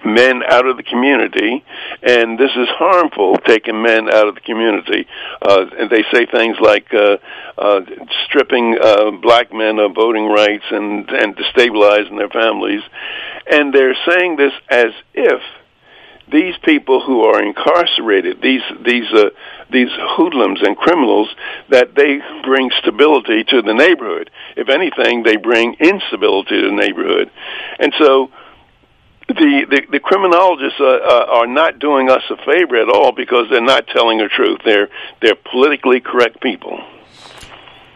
men 0.05 0.43
out 0.43 0.65
of 0.65 0.77
the 0.77 0.83
community, 0.83 1.63
and 2.03 2.37
this 2.37 2.51
is 2.55 2.67
harmful, 2.69 3.37
taking 3.45 3.81
men 3.81 4.09
out 4.09 4.27
of 4.27 4.35
the 4.35 4.41
community. 4.41 5.07
Uh, 5.41 5.65
and 5.77 5.89
they 5.89 6.03
say 6.11 6.25
things 6.25 6.57
like 6.59 6.93
uh, 6.93 7.17
uh, 7.57 7.81
stripping 8.25 8.77
uh, 8.81 9.11
black 9.11 9.53
men 9.53 9.79
of 9.79 9.93
voting 9.93 10.27
rights 10.27 10.65
and 10.71 11.09
and 11.09 11.35
destabilizing 11.35 12.17
their 12.17 12.29
families, 12.29 12.81
and 13.49 13.73
they're 13.73 13.97
saying 14.07 14.35
this 14.35 14.53
as 14.69 14.91
if 15.13 15.41
these 16.31 16.55
people 16.63 17.01
who 17.01 17.23
are 17.23 17.43
incarcerated, 17.43 18.41
these 18.41 18.61
these 18.83 19.11
uh, 19.13 19.29
these 19.71 19.89
hoodlums 19.91 20.61
and 20.61 20.77
criminals, 20.77 21.29
that 21.69 21.93
they 21.95 22.19
bring 22.43 22.71
stability 22.79 23.43
to 23.43 23.61
the 23.61 23.73
neighborhood. 23.73 24.29
If 24.55 24.69
anything, 24.69 25.23
they 25.23 25.35
bring 25.35 25.75
instability 25.79 26.61
to 26.61 26.67
the 26.67 26.75
neighborhood, 26.75 27.29
and 27.79 27.93
so. 27.97 28.31
The, 29.33 29.65
the, 29.69 29.81
the 29.91 29.99
criminologists 29.99 30.79
uh, 30.79 30.83
uh, 30.83 31.25
are 31.29 31.47
not 31.47 31.79
doing 31.79 32.09
us 32.09 32.23
a 32.29 32.37
favor 32.37 32.75
at 32.75 32.89
all 32.89 33.11
because 33.11 33.47
they're 33.49 33.61
not 33.61 33.87
telling 33.87 34.17
the 34.17 34.27
truth. 34.27 34.59
They're 34.65 34.89
they're 35.21 35.35
politically 35.35 36.01
correct 36.01 36.41
people. 36.41 36.79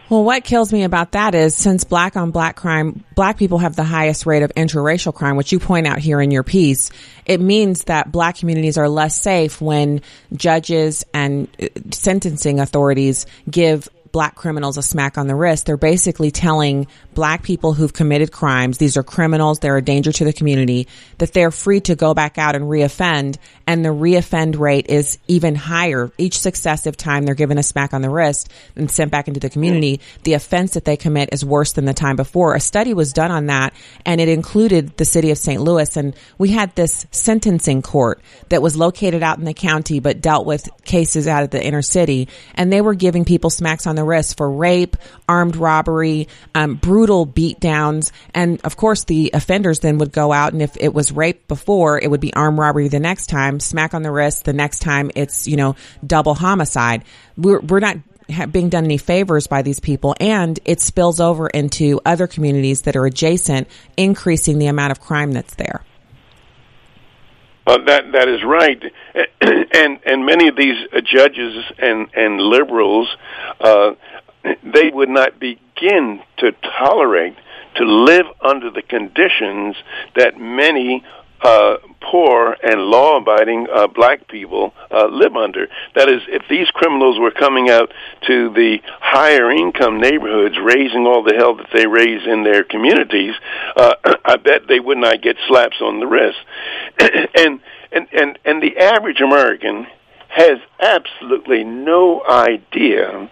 Well, 0.08 0.22
what 0.22 0.44
kills 0.44 0.72
me 0.72 0.84
about 0.84 1.12
that 1.12 1.34
is 1.34 1.56
since 1.56 1.82
black 1.82 2.16
on 2.16 2.30
black 2.30 2.54
crime, 2.54 3.04
black 3.16 3.38
people 3.38 3.58
have 3.58 3.74
the 3.74 3.82
highest 3.82 4.24
rate 4.24 4.44
of 4.44 4.52
interracial 4.54 5.12
crime, 5.12 5.34
which 5.34 5.50
you 5.50 5.58
point 5.58 5.88
out 5.88 5.98
here 5.98 6.20
in 6.20 6.30
your 6.30 6.44
piece. 6.44 6.90
It 7.24 7.40
means 7.40 7.84
that 7.84 8.12
black 8.12 8.36
communities 8.36 8.78
are 8.78 8.88
less 8.88 9.20
safe 9.20 9.60
when 9.60 10.02
judges 10.32 11.04
and 11.12 11.48
uh, 11.60 11.66
sentencing 11.90 12.60
authorities 12.60 13.26
give 13.50 13.88
black 14.16 14.34
criminals 14.34 14.78
a 14.78 14.82
smack 14.82 15.18
on 15.18 15.26
the 15.26 15.34
wrist. 15.34 15.66
They're 15.66 15.76
basically 15.76 16.30
telling 16.30 16.86
black 17.12 17.42
people 17.42 17.74
who've 17.74 17.92
committed 17.92 18.32
crimes, 18.32 18.78
these 18.78 18.96
are 18.96 19.02
criminals, 19.02 19.58
they're 19.58 19.76
a 19.76 19.82
danger 19.82 20.10
to 20.10 20.24
the 20.24 20.32
community, 20.32 20.88
that 21.18 21.34
they're 21.34 21.50
free 21.50 21.80
to 21.80 21.94
go 21.94 22.14
back 22.14 22.38
out 22.38 22.56
and 22.56 22.64
reoffend. 22.64 23.36
And 23.66 23.84
the 23.84 23.90
reoffend 23.90 24.58
rate 24.58 24.86
is 24.88 25.18
even 25.28 25.54
higher. 25.54 26.10
Each 26.16 26.38
successive 26.38 26.96
time 26.96 27.26
they're 27.26 27.34
given 27.34 27.58
a 27.58 27.62
smack 27.62 27.92
on 27.92 28.00
the 28.00 28.08
wrist 28.08 28.50
and 28.74 28.90
sent 28.90 29.10
back 29.10 29.28
into 29.28 29.38
the 29.40 29.50
community, 29.50 30.00
the 30.22 30.32
offense 30.32 30.72
that 30.74 30.86
they 30.86 30.96
commit 30.96 31.28
is 31.32 31.44
worse 31.44 31.72
than 31.72 31.84
the 31.84 31.92
time 31.92 32.16
before. 32.16 32.54
A 32.54 32.60
study 32.60 32.94
was 32.94 33.12
done 33.12 33.30
on 33.30 33.46
that 33.46 33.74
and 34.06 34.18
it 34.18 34.30
included 34.30 34.96
the 34.96 35.04
city 35.04 35.30
of 35.30 35.36
St. 35.36 35.60
Louis. 35.60 35.94
And 35.94 36.16
we 36.38 36.52
had 36.52 36.74
this 36.74 37.04
sentencing 37.10 37.82
court 37.82 38.22
that 38.48 38.62
was 38.62 38.78
located 38.78 39.22
out 39.22 39.38
in 39.38 39.44
the 39.44 39.52
county 39.52 40.00
but 40.00 40.22
dealt 40.22 40.46
with 40.46 40.70
cases 40.84 41.28
out 41.28 41.42
of 41.42 41.50
the 41.50 41.62
inner 41.62 41.82
city. 41.82 42.28
And 42.54 42.72
they 42.72 42.80
were 42.80 42.94
giving 42.94 43.26
people 43.26 43.50
smacks 43.50 43.86
on 43.86 43.94
the 43.94 44.05
wrist 44.06 44.36
for 44.36 44.50
rape, 44.50 44.96
armed 45.28 45.56
robbery, 45.56 46.28
um, 46.54 46.76
brutal 46.76 47.26
beatdowns, 47.26 48.12
and 48.34 48.60
of 48.64 48.76
course 48.76 49.04
the 49.04 49.30
offenders 49.34 49.80
then 49.80 49.98
would 49.98 50.12
go 50.12 50.32
out 50.32 50.52
and 50.52 50.62
if 50.62 50.76
it 50.78 50.94
was 50.94 51.12
rape 51.12 51.48
before, 51.48 52.00
it 52.00 52.10
would 52.10 52.20
be 52.20 52.32
armed 52.34 52.58
robbery 52.58 52.88
the 52.88 53.00
next 53.00 53.26
time, 53.26 53.60
smack 53.60 53.94
on 53.94 54.02
the 54.02 54.10
wrist 54.10 54.44
the 54.44 54.52
next 54.52 54.80
time 54.80 55.10
it's 55.14 55.46
you 55.46 55.56
know 55.56 55.76
double 56.06 56.34
homicide. 56.34 57.04
We're 57.36 57.60
we're 57.60 57.80
not 57.80 57.98
being 58.50 58.68
done 58.68 58.84
any 58.84 58.98
favors 58.98 59.46
by 59.46 59.62
these 59.62 59.80
people 59.80 60.14
and 60.18 60.58
it 60.64 60.80
spills 60.80 61.20
over 61.20 61.46
into 61.46 62.00
other 62.04 62.26
communities 62.26 62.82
that 62.82 62.96
are 62.96 63.06
adjacent 63.06 63.68
increasing 63.96 64.58
the 64.58 64.66
amount 64.66 64.90
of 64.90 65.00
crime 65.00 65.30
that's 65.30 65.54
there 65.54 65.84
uh, 67.66 67.78
that 67.86 68.12
that 68.12 68.28
is 68.28 68.42
right, 68.44 68.82
and 69.40 69.98
and 70.06 70.24
many 70.24 70.48
of 70.48 70.56
these 70.56 70.86
uh, 70.92 71.00
judges 71.00 71.64
and 71.78 72.08
and 72.14 72.40
liberals, 72.40 73.08
uh, 73.60 73.92
they 74.62 74.90
would 74.90 75.08
not 75.08 75.40
begin 75.40 76.22
to 76.38 76.52
tolerate 76.78 77.36
to 77.76 77.84
live 77.84 78.26
under 78.40 78.70
the 78.70 78.82
conditions 78.82 79.76
that 80.14 80.38
many 80.38 81.04
uh, 81.42 81.76
poor 82.00 82.56
and 82.62 82.80
law-abiding 82.82 83.66
uh, 83.72 83.86
black 83.88 84.28
people 84.28 84.72
uh, 84.90 85.06
live 85.06 85.36
under. 85.36 85.66
That 85.94 86.08
is, 86.08 86.22
if 86.28 86.42
these 86.48 86.68
criminals 86.70 87.18
were 87.18 87.30
coming 87.30 87.68
out 87.68 87.92
to 88.26 88.52
the 88.52 88.78
higher 89.00 89.50
income 89.50 90.00
neighborhoods, 90.00 90.56
raising 90.58 91.06
all 91.06 91.22
the 91.22 91.34
hell 91.34 91.56
that 91.56 91.68
they 91.72 91.86
raise 91.86 92.26
in 92.26 92.44
their 92.44 92.64
communities, 92.64 93.34
uh, 93.76 93.94
I 94.24 94.36
bet 94.36 94.62
they 94.68 94.80
would 94.80 94.98
not 94.98 95.22
get 95.22 95.36
slaps 95.48 95.80
on 95.80 96.00
the 96.00 96.06
wrist. 96.06 96.38
and 97.36 97.60
and 97.92 98.08
and 98.12 98.38
and 98.44 98.62
the 98.62 98.78
average 98.78 99.20
American 99.20 99.86
has 100.28 100.58
absolutely 100.80 101.64
no 101.64 102.22
idea 102.26 103.30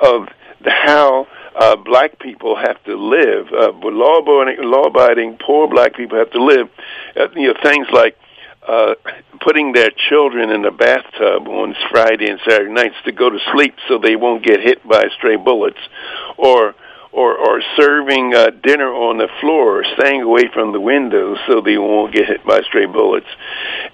of 0.00 0.28
the, 0.62 0.70
how 0.70 1.26
uh, 1.56 1.76
black 1.76 2.18
people 2.18 2.56
have 2.56 2.82
to 2.84 2.96
live. 2.96 3.46
Uh, 3.52 3.72
law-abiding, 3.82 4.62
law-abiding, 4.62 5.38
poor 5.44 5.68
black 5.68 5.94
people 5.94 6.18
have 6.18 6.30
to 6.30 6.42
live. 6.42 6.68
Uh, 7.16 7.28
you 7.34 7.48
know, 7.48 7.54
things 7.62 7.86
like 7.92 8.16
uh, 8.66 8.94
putting 9.40 9.72
their 9.72 9.90
children 10.08 10.50
in 10.50 10.62
the 10.62 10.70
bathtub 10.70 11.48
on 11.48 11.74
Friday 11.90 12.28
and 12.28 12.40
Saturday 12.46 12.72
nights 12.72 12.96
to 13.04 13.12
go 13.12 13.30
to 13.30 13.38
sleep 13.52 13.74
so 13.88 13.98
they 13.98 14.16
won't 14.16 14.44
get 14.44 14.60
hit 14.60 14.86
by 14.86 15.04
stray 15.16 15.36
bullets, 15.36 15.78
or 16.36 16.74
or 17.12 17.38
or 17.38 17.62
serving 17.76 18.34
uh, 18.34 18.50
dinner 18.62 18.92
on 18.92 19.18
the 19.18 19.28
floor, 19.40 19.84
staying 19.96 20.22
away 20.22 20.48
from 20.52 20.72
the 20.72 20.80
windows 20.80 21.38
so 21.46 21.60
they 21.60 21.78
won't 21.78 22.12
get 22.12 22.26
hit 22.26 22.44
by 22.44 22.60
stray 22.62 22.86
bullets, 22.86 23.28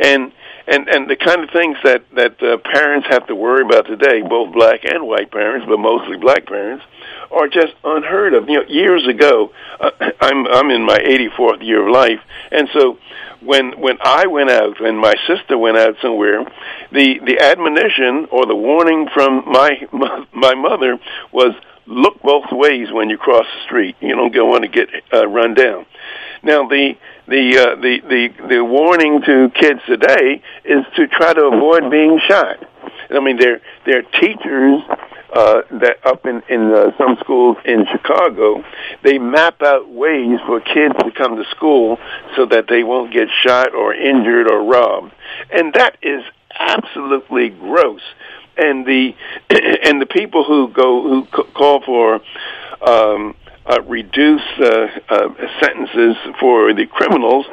and 0.00 0.32
and 0.66 0.88
and 0.88 1.08
the 1.08 1.16
kind 1.16 1.42
of 1.42 1.50
things 1.50 1.76
that 1.84 2.04
that 2.14 2.42
uh, 2.42 2.58
parents 2.58 3.06
have 3.10 3.26
to 3.26 3.34
worry 3.34 3.64
about 3.64 3.86
today, 3.86 4.22
both 4.22 4.52
black 4.52 4.84
and 4.84 5.06
white 5.06 5.30
parents, 5.30 5.66
but 5.68 5.78
mostly 5.78 6.16
black 6.16 6.46
parents, 6.46 6.84
are 7.30 7.48
just 7.48 7.74
unheard 7.84 8.34
of. 8.34 8.48
You 8.48 8.60
know, 8.60 8.66
years 8.68 9.06
ago, 9.06 9.52
uh, 9.80 9.90
I'm 10.20 10.46
I'm 10.46 10.70
in 10.70 10.84
my 10.84 10.98
84th 10.98 11.64
year 11.64 11.86
of 11.86 11.92
life, 11.92 12.20
and 12.50 12.68
so 12.72 12.98
when 13.40 13.80
when 13.80 13.98
I 14.00 14.26
went 14.26 14.50
out 14.50 14.80
and 14.80 14.98
my 14.98 15.14
sister 15.26 15.58
went 15.58 15.76
out 15.76 15.96
somewhere, 16.00 16.44
the 16.92 17.18
the 17.24 17.40
admonition 17.40 18.28
or 18.30 18.46
the 18.46 18.56
warning 18.56 19.08
from 19.12 19.44
my 19.46 19.86
my 20.32 20.54
mother 20.54 20.98
was 21.32 21.54
look 21.86 22.22
both 22.22 22.44
ways 22.52 22.92
when 22.92 23.10
you 23.10 23.18
cross 23.18 23.46
the 23.46 23.64
street. 23.64 23.96
You 24.00 24.14
don't 24.14 24.48
want 24.48 24.62
to 24.62 24.68
get 24.68 24.88
uh, 25.12 25.26
run 25.26 25.54
down. 25.54 25.86
Now 26.42 26.66
the 26.68 26.94
the 27.26 27.58
uh, 27.58 27.80
the 27.80 28.00
the 28.08 28.48
the 28.48 28.64
warning 28.64 29.22
to 29.22 29.50
kids 29.54 29.80
today 29.86 30.42
is 30.64 30.84
to 30.96 31.06
try 31.06 31.32
to 31.32 31.42
avoid 31.42 31.90
being 31.90 32.20
shot. 32.26 32.58
I 33.10 33.20
mean, 33.20 33.36
there 33.36 33.60
there 33.86 33.98
are 33.98 34.20
teachers 34.20 34.82
uh, 35.32 35.62
that 35.70 35.98
up 36.04 36.26
in 36.26 36.42
in 36.48 36.72
uh, 36.72 36.90
some 36.98 37.16
schools 37.20 37.56
in 37.64 37.86
Chicago, 37.90 38.64
they 39.02 39.18
map 39.18 39.62
out 39.62 39.88
ways 39.88 40.38
for 40.46 40.60
kids 40.60 40.94
to 40.98 41.10
come 41.12 41.36
to 41.36 41.44
school 41.50 41.98
so 42.36 42.46
that 42.46 42.66
they 42.68 42.82
won't 42.82 43.12
get 43.12 43.28
shot 43.42 43.74
or 43.74 43.94
injured 43.94 44.50
or 44.50 44.64
robbed, 44.64 45.12
and 45.50 45.72
that 45.74 45.96
is 46.02 46.22
absolutely 46.58 47.50
gross. 47.50 48.02
And 48.56 48.84
the 48.84 49.14
and 49.84 50.02
the 50.02 50.06
people 50.06 50.44
who 50.44 50.68
go 50.68 51.02
who 51.02 51.44
call 51.54 51.80
for 51.82 52.20
um, 52.86 53.34
uh, 53.66 53.80
reduce 53.82 54.42
uh, 54.58 54.86
uh, 55.08 55.28
sentences 55.60 56.16
for 56.40 56.74
the 56.74 56.86
criminals, 56.86 57.46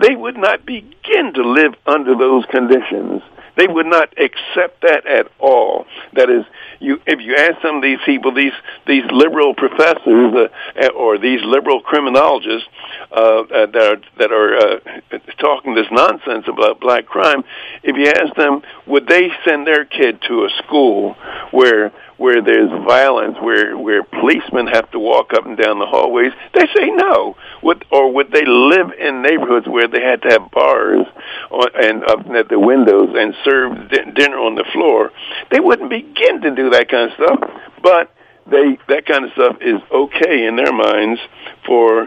they 0.00 0.14
would 0.14 0.36
not 0.36 0.64
begin 0.64 1.32
to 1.34 1.42
live 1.42 1.74
under 1.86 2.14
those 2.16 2.44
conditions. 2.46 3.22
They 3.56 3.66
would 3.66 3.86
not 3.86 4.14
accept 4.16 4.80
that 4.82 5.06
at 5.06 5.26
all. 5.38 5.84
That 6.14 6.30
is, 6.30 6.44
you 6.78 7.00
if 7.06 7.20
you 7.20 7.36
ask 7.36 7.60
some 7.60 7.76
of 7.76 7.82
these 7.82 7.98
people, 8.06 8.32
these 8.32 8.54
these 8.86 9.04
liberal 9.10 9.54
professors 9.54 10.48
uh, 10.80 10.88
or 10.96 11.18
these 11.18 11.40
liberal 11.44 11.80
criminologists 11.82 12.66
uh, 13.12 13.40
uh, 13.40 13.66
that 13.66 13.76
are 13.76 14.00
that 14.18 14.32
are 14.32 14.56
uh, 14.56 15.18
talking 15.38 15.74
this 15.74 15.88
nonsense 15.90 16.46
about 16.48 16.80
black 16.80 17.06
crime, 17.06 17.44
if 17.82 17.96
you 17.96 18.06
ask 18.06 18.34
them, 18.34 18.62
would 18.86 19.06
they 19.06 19.28
send 19.44 19.66
their 19.66 19.84
kid 19.84 20.22
to 20.28 20.44
a 20.44 20.50
school 20.64 21.16
where 21.50 21.92
where 22.20 22.42
there's 22.42 22.68
violence, 22.86 23.38
where 23.40 23.78
where 23.78 24.04
policemen 24.04 24.66
have 24.66 24.90
to 24.90 24.98
walk 24.98 25.32
up 25.32 25.46
and 25.46 25.56
down 25.56 25.78
the 25.78 25.86
hallways, 25.86 26.32
they 26.52 26.66
say 26.76 26.90
no. 26.90 27.34
Would 27.62 27.86
or 27.90 28.12
would 28.12 28.30
they 28.30 28.44
live 28.44 28.92
in 28.92 29.22
neighborhoods 29.22 29.66
where 29.66 29.88
they 29.88 30.02
had 30.02 30.20
to 30.22 30.28
have 30.28 30.50
bars 30.50 31.06
on, 31.50 31.68
and 31.82 32.04
up 32.04 32.26
at 32.36 32.50
the 32.50 32.60
windows 32.60 33.08
and 33.16 33.34
serve 33.42 33.88
di- 33.88 34.10
dinner 34.14 34.36
on 34.36 34.54
the 34.54 34.66
floor? 34.70 35.10
They 35.50 35.60
wouldn't 35.60 35.88
begin 35.88 36.42
to 36.42 36.54
do 36.54 36.68
that 36.68 36.90
kind 36.90 37.10
of 37.10 37.16
stuff, 37.16 37.40
but 37.82 38.12
they 38.50 38.76
that 38.88 39.06
kind 39.06 39.24
of 39.24 39.32
stuff 39.32 39.56
is 39.62 39.80
okay 39.90 40.44
in 40.44 40.56
their 40.56 40.74
minds 40.74 41.20
for 41.66 42.06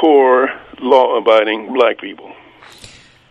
poor 0.00 0.48
law-abiding 0.80 1.74
black 1.74 1.98
people. 1.98 2.32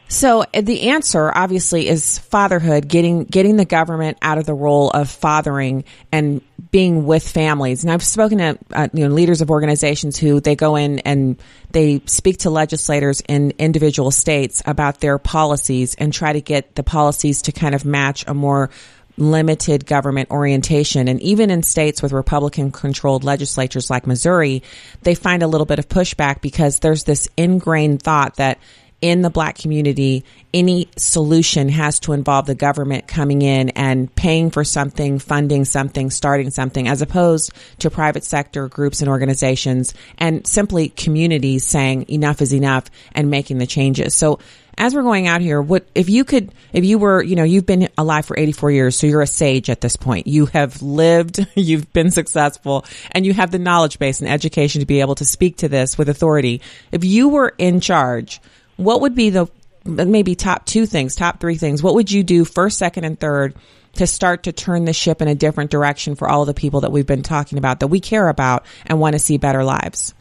So 0.09 0.41
uh, 0.41 0.61
the 0.61 0.89
answer 0.89 1.31
obviously 1.33 1.87
is 1.87 2.17
fatherhood, 2.17 2.87
getting 2.87 3.23
getting 3.25 3.57
the 3.57 3.65
government 3.65 4.17
out 4.21 4.39
of 4.39 4.45
the 4.45 4.55
role 4.55 4.89
of 4.89 5.09
fathering 5.09 5.85
and 6.11 6.41
being 6.71 7.05
with 7.05 7.27
families. 7.27 7.83
And 7.83 7.93
I've 7.93 8.03
spoken 8.03 8.39
to 8.39 8.57
uh, 8.73 8.87
you 8.91 9.07
know 9.07 9.13
leaders 9.13 9.41
of 9.41 9.51
organizations 9.51 10.17
who 10.17 10.39
they 10.39 10.55
go 10.55 10.75
in 10.75 10.99
and 10.99 11.39
they 11.71 12.01
speak 12.07 12.39
to 12.39 12.49
legislators 12.49 13.21
in 13.21 13.53
individual 13.59 14.09
states 14.09 14.63
about 14.65 14.99
their 14.99 15.19
policies 15.19 15.93
and 15.93 16.11
try 16.11 16.33
to 16.33 16.41
get 16.41 16.73
the 16.73 16.83
policies 16.83 17.43
to 17.43 17.51
kind 17.51 17.75
of 17.75 17.85
match 17.85 18.25
a 18.27 18.33
more 18.33 18.71
limited 19.15 19.85
government 19.85 20.31
orientation. 20.31 21.07
And 21.07 21.21
even 21.21 21.51
in 21.51 21.61
states 21.61 22.01
with 22.01 22.13
Republican 22.13 22.71
controlled 22.71 23.23
legislatures 23.23 23.91
like 23.91 24.07
Missouri, 24.07 24.63
they 25.03 25.13
find 25.13 25.43
a 25.43 25.47
little 25.47 25.65
bit 25.65 25.77
of 25.77 25.87
pushback 25.87 26.41
because 26.41 26.79
there's 26.79 27.03
this 27.03 27.27
ingrained 27.37 28.01
thought 28.01 28.37
that 28.37 28.57
in 29.01 29.21
the 29.21 29.29
black 29.29 29.57
community, 29.57 30.25
any 30.53 30.89
solution 30.97 31.69
has 31.69 31.99
to 32.01 32.13
involve 32.13 32.45
the 32.45 32.55
government 32.55 33.07
coming 33.07 33.41
in 33.41 33.69
and 33.69 34.13
paying 34.13 34.51
for 34.51 34.63
something, 34.63 35.19
funding 35.19 35.63
something, 35.63 36.09
starting 36.09 36.49
something, 36.49 36.87
as 36.87 37.01
opposed 37.01 37.51
to 37.79 37.89
private 37.89 38.23
sector 38.23 38.67
groups 38.67 39.01
and 39.01 39.09
organizations 39.09 39.93
and 40.17 40.45
simply 40.45 40.89
communities 40.89 41.65
saying 41.65 42.05
enough 42.09 42.41
is 42.41 42.53
enough 42.53 42.85
and 43.13 43.29
making 43.29 43.57
the 43.57 43.67
changes. 43.67 44.15
So 44.15 44.39
as 44.79 44.95
we're 44.95 45.03
going 45.03 45.27
out 45.27 45.41
here, 45.41 45.61
what 45.61 45.85
if 45.93 46.09
you 46.09 46.23
could, 46.23 46.53
if 46.71 46.85
you 46.85 46.97
were, 46.97 47.21
you 47.21 47.35
know, 47.35 47.43
you've 47.43 47.65
been 47.65 47.89
alive 47.97 48.25
for 48.25 48.39
84 48.39 48.71
years, 48.71 48.95
so 48.95 49.07
you're 49.07 49.21
a 49.21 49.27
sage 49.27 49.69
at 49.69 49.81
this 49.81 49.97
point. 49.97 50.25
You 50.25 50.45
have 50.47 50.81
lived, 50.81 51.45
you've 51.55 51.91
been 51.91 52.11
successful, 52.11 52.85
and 53.11 53.25
you 53.25 53.33
have 53.33 53.51
the 53.51 53.59
knowledge 53.59 53.99
base 53.99 54.21
and 54.21 54.29
education 54.29 54.79
to 54.79 54.85
be 54.85 55.01
able 55.01 55.15
to 55.15 55.25
speak 55.25 55.57
to 55.57 55.69
this 55.69 55.97
with 55.97 56.07
authority. 56.07 56.61
If 56.93 57.03
you 57.03 57.27
were 57.27 57.53
in 57.57 57.81
charge, 57.81 58.39
what 58.79 59.01
would 59.01 59.13
be 59.13 59.29
the 59.29 59.47
maybe 59.83 60.35
top 60.35 60.65
two 60.65 60.85
things, 60.85 61.15
top 61.15 61.41
three 61.41 61.57
things? 61.57 61.83
What 61.83 61.95
would 61.95 62.09
you 62.09 62.23
do 62.23 62.45
first, 62.45 62.77
second, 62.77 63.03
and 63.03 63.19
third 63.19 63.55
to 63.93 64.07
start 64.07 64.43
to 64.43 64.53
turn 64.53 64.85
the 64.85 64.93
ship 64.93 65.21
in 65.21 65.27
a 65.27 65.35
different 65.35 65.69
direction 65.69 66.15
for 66.15 66.29
all 66.29 66.45
the 66.45 66.53
people 66.53 66.81
that 66.81 66.91
we've 66.91 67.05
been 67.05 67.23
talking 67.23 67.57
about 67.57 67.81
that 67.81 67.87
we 67.87 67.99
care 67.99 68.29
about 68.29 68.65
and 68.85 68.99
want 68.99 69.13
to 69.13 69.19
see 69.19 69.37
better 69.37 69.65
lives? 69.65 70.13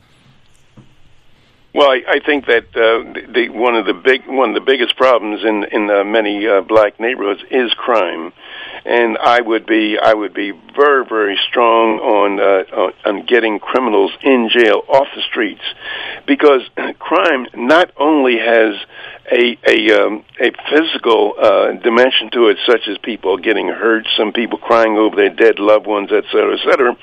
Well, 1.73 1.89
I, 1.89 2.01
I 2.09 2.21
think 2.25 2.47
that 2.47 2.65
uh, 2.75 3.33
the, 3.33 3.51
one 3.51 3.77
of 3.77 3.87
the 3.87 3.95
big 3.95 4.27
one 4.27 4.49
of 4.49 4.55
the 4.55 4.61
biggest 4.61 4.97
problems 4.97 5.45
in 5.45 5.65
in 5.71 5.89
uh, 5.89 6.03
many 6.03 6.49
uh, 6.49 6.63
black 6.63 6.99
neighborhoods 6.99 7.43
is 7.51 7.73
crime, 7.75 8.33
and 8.85 9.19
I 9.19 9.41
would 9.41 9.67
be 9.67 9.99
I 10.01 10.15
would 10.15 10.35
be 10.35 10.53
very 10.75 11.05
very 11.05 11.39
strong 11.49 11.99
on 11.99 12.41
uh, 12.41 12.77
on, 12.77 12.93
on 13.05 13.27
getting 13.27 13.59
criminals 13.59 14.13
in 14.23 14.49
jail 14.51 14.83
off 14.89 15.09
the 15.15 15.23
streets, 15.23 15.63
because 16.27 16.63
crime 16.99 17.47
not 17.55 17.91
only 17.97 18.39
has 18.39 18.75
a 19.31 19.59
a 19.67 20.05
um, 20.05 20.25
a 20.41 20.51
physical 20.71 21.35
uh, 21.41 21.73
dimension 21.73 22.31
to 22.33 22.49
it, 22.49 22.59
such 22.67 22.89
as 22.89 22.99
people 22.99 23.37
getting 23.37 23.69
hurt, 23.69 24.07
some 24.17 24.33
people 24.33 24.59
crying 24.59 24.97
over 24.97 25.17
their 25.17 25.35
dead 25.35 25.59
loved 25.59 25.87
ones, 25.87 26.11
et 26.13 26.25
cetera, 26.31 26.55
et 26.55 26.65
cetera, 26.65 26.97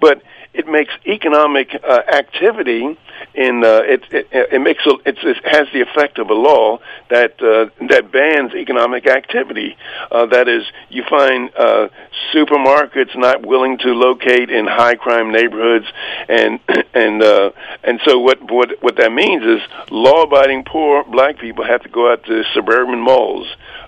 but 0.00 0.22
it 0.56 0.66
makes 0.66 0.92
economic 1.06 1.68
uh, 1.86 2.00
activity 2.08 2.96
in 3.34 3.62
uh, 3.62 3.82
it, 3.84 4.02
it 4.10 4.26
it 4.32 4.60
makes 4.60 4.84
a, 4.86 4.92
it 5.04 5.18
has 5.44 5.68
the 5.72 5.82
effect 5.82 6.18
of 6.18 6.30
a 6.30 6.34
law 6.34 6.78
that 7.10 7.40
uh, 7.42 7.68
that 7.88 8.10
bans 8.10 8.54
economic 8.54 9.06
activity. 9.06 9.76
Uh, 10.10 10.26
that 10.26 10.48
is, 10.48 10.64
you 10.88 11.04
find 11.08 11.50
uh, 11.56 11.88
supermarkets 12.34 13.14
not 13.16 13.44
willing 13.44 13.76
to 13.78 13.88
locate 13.92 14.50
in 14.50 14.66
high 14.66 14.94
crime 14.94 15.30
neighborhoods, 15.30 15.86
and 16.28 16.58
and 16.94 17.22
uh, 17.22 17.50
and 17.84 18.00
so 18.04 18.18
what 18.18 18.50
what 18.50 18.82
what 18.82 18.96
that 18.96 19.12
means 19.12 19.44
is 19.44 19.60
law 19.90 20.22
abiding 20.22 20.64
poor 20.64 21.04
black 21.04 21.38
people 21.38 21.64
have 21.64 21.82
to 21.82 21.90
go 21.90 22.10
out 22.10 22.24
to 22.24 22.42
suburban 22.54 23.00
malls 23.00 23.46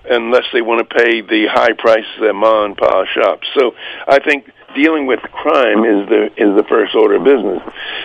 unless 0.09 0.45
they 0.53 0.61
want 0.61 0.87
to 0.87 0.95
pay 0.95 1.21
the 1.21 1.47
high 1.47 1.73
prices 1.73 2.21
at 2.21 2.35
mom 2.35 2.65
and 2.65 2.77
pop 2.77 3.07
shops. 3.07 3.47
So 3.53 3.75
I 4.07 4.19
think 4.19 4.51
dealing 4.75 5.05
with 5.05 5.19
crime 5.21 5.83
is 5.83 6.07
the 6.09 6.25
is 6.37 6.55
the 6.55 6.65
first 6.67 6.95
order 6.95 7.15
of 7.15 7.23
business, 7.23 7.61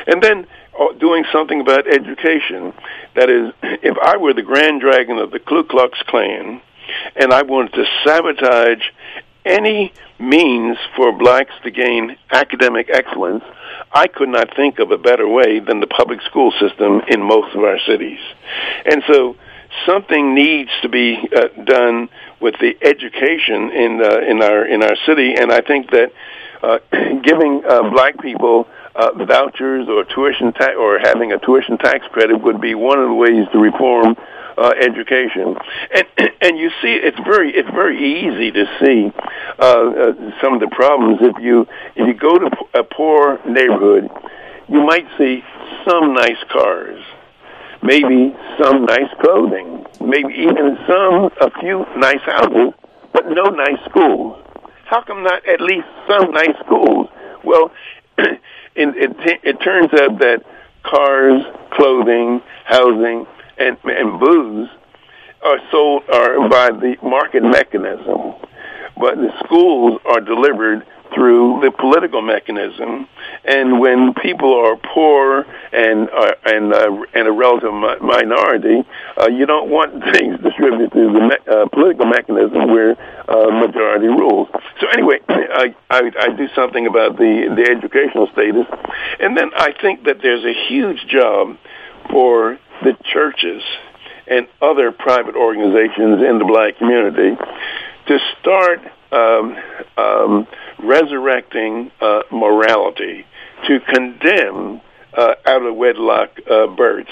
and 0.07 0.23
then 0.23 0.47
uh, 0.79 0.93
doing 0.99 1.25
something 1.33 1.61
about 1.61 1.87
education. 1.87 2.73
That 3.15 3.31
is, 3.31 3.53
if 3.63 3.97
I 3.99 4.17
were 4.17 4.35
the 4.35 4.43
Grand 4.43 4.81
Dragon 4.81 5.19
of 5.19 5.31
the 5.31 5.39
Ku 5.39 5.65
Klux 5.65 5.99
Klan, 6.07 6.61
and 7.17 7.33
I 7.33 7.43
wanted 7.43 7.75
to 7.75 7.85
sabotage 8.05 8.83
any 9.45 9.93
means 10.19 10.79
for 10.97 11.13
blacks 11.13 11.53
to 11.65 11.71
gain 11.71 12.17
academic 12.31 12.89
excellence, 12.91 13.45
I 13.93 14.07
could 14.07 14.31
not 14.31 14.57
think 14.57 14.79
of 14.79 14.91
a 14.91 14.99
better 14.99 15.29
way 15.29 15.61
than 15.61 15.81
the 15.81 15.87
public 15.87 16.23
school 16.23 16.53
system 16.53 17.03
in 17.09 17.23
most 17.23 17.55
of 17.55 17.63
our 17.63 17.79
cities. 17.87 18.21
And 18.87 19.03
so 19.07 19.37
something 19.87 20.35
needs 20.35 20.71
to 20.83 20.89
be 20.89 21.29
uh, 21.35 21.49
done 21.65 22.09
with 22.41 22.55
the 22.61 22.77
education 22.83 23.71
in 23.71 24.01
uh, 24.03 24.19
in 24.21 24.43
our 24.43 24.67
in 24.67 24.83
our 24.83 24.97
city 25.07 25.35
and 25.35 25.51
I 25.53 25.61
think 25.61 25.91
that 25.91 26.13
uh, 26.65 26.79
giving 27.23 27.63
uh, 27.69 27.91
black 27.91 28.19
people 28.21 28.67
uh, 28.95 29.11
vouchers 29.25 29.89
or 29.89 30.05
tuition 30.05 30.53
ta- 30.53 30.75
or 30.79 30.99
having 30.99 31.33
a 31.33 31.39
tuition 31.39 31.77
tax 31.79 32.07
credit 32.13 32.41
would 32.43 32.61
be 32.61 32.75
one 32.75 32.99
of 32.99 33.09
the 33.09 33.15
ways 33.15 33.47
to 33.53 33.59
reform 33.59 34.17
uh, 34.57 34.73
education. 34.81 35.57
And 35.95 36.07
and 36.41 36.59
you 36.59 36.71
see, 36.81 36.95
it's 36.95 37.19
very 37.21 37.53
it's 37.55 37.71
very 37.71 37.99
easy 37.99 38.51
to 38.53 38.65
see 38.81 39.13
uh, 39.59 39.63
uh, 39.63 40.41
some 40.41 40.55
of 40.55 40.61
the 40.61 40.71
problems 40.73 41.19
if 41.21 41.43
you 41.43 41.67
if 41.97 42.07
you 42.07 42.15
go 42.15 42.39
to 42.39 42.51
a 42.75 42.85
poor 42.85 43.41
neighborhood, 43.47 44.11
you 44.69 44.83
might 44.83 45.07
see 45.19 45.43
some 45.89 46.15
nice 46.15 46.43
cars, 46.51 47.03
maybe 47.83 48.35
some 48.63 48.85
nice 48.87 49.11
clothing, 49.21 49.87
maybe 50.01 50.35
even 50.35 50.79
some 50.87 51.31
a 51.41 51.51
few 51.61 51.85
nice 51.97 52.23
houses, 52.23 52.73
but 53.13 53.29
no 53.29 53.45
nice 53.51 53.83
schools. 53.89 54.41
How 54.87 55.03
come 55.03 55.23
not 55.23 55.47
at 55.49 55.61
least 55.61 55.87
some 56.09 56.31
nice 56.33 56.57
schools? 56.65 57.09
Well, 57.45 57.73
it, 58.19 58.39
it, 58.77 59.41
it 59.43 59.57
turns 59.63 59.93
out 59.95 60.19
that 60.19 60.45
cars, 60.83 61.43
clothing, 61.73 62.43
housing, 62.65 63.27
and, 63.59 63.77
and 63.85 64.21
booze 64.21 64.69
are 65.43 65.59
sold 65.71 66.03
are 66.13 66.49
by 66.49 66.71
the 66.71 66.97
market 67.03 67.43
mechanism, 67.43 68.35
but 68.97 69.17
the 69.17 69.31
schools 69.45 70.01
are 70.07 70.21
delivered 70.21 70.87
through 71.15 71.61
the 71.63 71.71
political 71.71 72.21
mechanism. 72.23 73.09
And 73.45 73.79
when 73.79 74.15
people 74.15 74.55
are 74.55 74.77
poor 74.77 75.47
and 75.73 76.09
uh, 76.11 76.33
and 76.45 76.73
uh, 76.73 77.03
and 77.15 77.29
a 77.29 77.33
relative 77.33 77.73
mi- 77.73 78.01
minority, 78.01 78.85
uh, 79.19 79.29
you 79.29 79.47
don't 79.47 79.71
want 79.71 80.03
things 80.13 80.41
distributed 80.41 80.93
through 80.93 81.13
the 81.13 81.21
me- 81.21 81.45
uh, 81.51 81.67
political 81.73 82.07
mechanism 82.07 82.69
where 82.69 82.97
uh, 83.29 83.51
majority 83.51 84.09
rules. 84.09 84.49
So 84.81 84.89
anyway, 84.89 85.21
I, 85.29 85.75
I 85.91 86.11
I 86.19 86.29
do 86.37 86.49
something 86.55 86.87
about 86.87 87.17
the 87.17 87.53
the 87.55 87.71
educational 87.71 88.29
status, 88.33 88.67
and 89.21 89.37
then 89.37 89.51
I 89.57 89.73
think 89.81 90.05
that 90.05 90.21
there's 90.23 90.45
a 90.45 90.55
huge 90.69 91.07
job 91.07 91.57
for 92.11 92.59
the 92.83 92.97
churches 93.13 93.63
and 94.27 94.49
other 94.61 94.91
private 94.91 95.37
organizations 95.37 96.23
in 96.23 96.39
the 96.39 96.45
black 96.45 96.79
community 96.79 97.37
to 98.07 98.19
start 98.41 98.81
um, 99.13 99.57
um, 99.97 100.47
resurrecting 100.79 101.91
uh, 102.01 102.23
morality, 102.31 103.27
to 103.67 103.81
condemn 103.81 104.81
uh, 105.17 105.35
out 105.47 105.63
of 105.63 105.75
wedlock 105.77 106.31
uh, 106.51 106.67
births, 106.67 107.11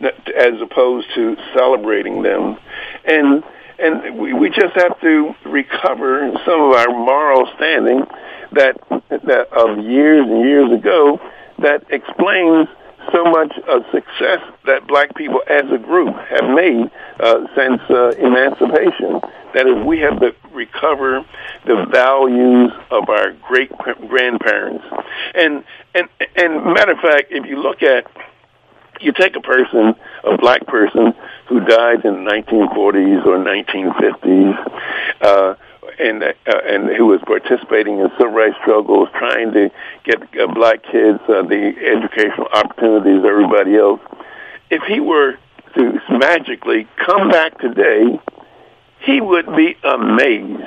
as 0.00 0.60
opposed 0.60 1.06
to 1.14 1.36
celebrating 1.54 2.22
them, 2.22 2.56
and 3.04 3.44
and 3.78 4.18
we, 4.18 4.32
we 4.32 4.48
just 4.48 4.74
have 4.74 5.00
to 5.00 5.34
recover 5.44 6.30
some 6.44 6.60
of 6.60 6.72
our 6.72 6.88
moral 6.88 7.48
standing 7.56 8.04
that 8.52 8.76
that 9.10 9.48
of 9.52 9.84
years 9.84 10.26
and 10.28 10.44
years 10.44 10.72
ago 10.72 11.20
that 11.58 11.84
explains 11.90 12.68
so 13.12 13.24
much 13.24 13.52
of 13.68 13.82
success 13.90 14.38
that 14.66 14.86
black 14.86 15.14
people 15.16 15.42
as 15.48 15.64
a 15.72 15.78
group 15.78 16.14
have 16.14 16.48
made 16.54 16.90
uh, 17.18 17.46
since 17.56 17.80
uh, 17.90 18.10
emancipation. 18.18 19.20
That 19.54 19.66
is, 19.66 19.84
we 19.84 19.98
have 20.00 20.20
to 20.20 20.34
recover 20.52 21.24
the 21.66 21.86
values 21.90 22.72
of 22.90 23.08
our 23.08 23.32
great 23.32 23.70
grandparents. 24.08 24.84
And, 25.34 25.64
and, 25.94 26.08
and 26.36 26.64
matter 26.64 26.92
of 26.92 26.98
fact, 26.98 27.28
if 27.30 27.46
you 27.46 27.60
look 27.60 27.82
at 27.82 28.06
you 29.00 29.12
take 29.12 29.34
a 29.36 29.40
person, 29.40 29.94
a 30.24 30.36
black 30.38 30.66
person 30.66 31.14
who 31.48 31.60
died 31.60 32.04
in 32.04 32.24
the 32.24 32.30
1940s 32.30 33.26
or 33.26 33.38
1950s, 33.38 34.82
uh, 35.20 35.54
and 35.98 36.22
uh, 36.22 36.32
and 36.46 36.88
who 36.96 37.06
was 37.06 37.20
participating 37.26 37.98
in 37.98 38.08
civil 38.12 38.32
rights 38.32 38.56
struggles, 38.62 39.08
trying 39.18 39.52
to 39.52 39.70
get 40.04 40.22
uh, 40.38 40.46
black 40.54 40.82
kids 40.84 41.18
uh, 41.28 41.42
the 41.42 41.74
educational 41.84 42.46
opportunities 42.54 43.24
everybody 43.24 43.76
else. 43.76 44.00
If 44.70 44.82
he 44.84 45.00
were 45.00 45.36
to 45.74 46.00
magically 46.10 46.86
come 46.96 47.30
back 47.30 47.58
today, 47.58 48.18
he 49.04 49.20
would 49.20 49.46
be 49.56 49.76
amazed 49.82 50.62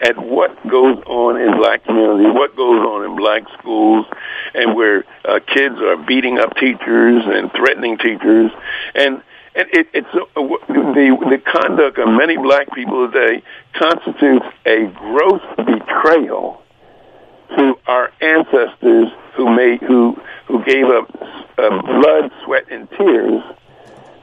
at 0.00 0.18
what 0.18 0.54
goes 0.68 0.98
on 1.06 1.40
in 1.40 1.56
black 1.56 1.84
community, 1.84 2.28
what 2.30 2.56
goes 2.56 2.80
on 2.80 3.04
in 3.04 3.16
black 3.16 3.42
schools, 3.58 4.06
and 4.54 4.74
where 4.74 5.04
uh, 5.24 5.40
kids 5.46 5.76
are 5.80 5.96
beating 5.96 6.38
up 6.38 6.56
teachers 6.56 7.22
and 7.26 7.50
threatening 7.52 7.96
teachers, 7.98 8.50
and 8.94 9.22
and 9.56 9.68
it, 9.72 9.88
it's 9.94 10.08
uh, 10.14 10.24
the 10.36 11.16
the 11.30 11.38
conduct 11.38 11.98
of 11.98 12.08
many 12.08 12.36
black 12.36 12.72
people 12.74 13.08
today 13.10 13.42
constitutes 13.74 14.46
a 14.66 14.86
gross 14.96 15.42
betrayal 15.56 16.62
to 17.56 17.78
our 17.86 18.10
ancestors 18.20 19.08
who 19.36 19.54
made 19.54 19.80
who 19.82 20.16
who 20.46 20.64
gave 20.64 20.86
up 20.86 21.08
uh, 21.58 21.82
blood, 21.82 22.30
sweat, 22.44 22.64
and 22.70 22.90
tears 22.90 23.42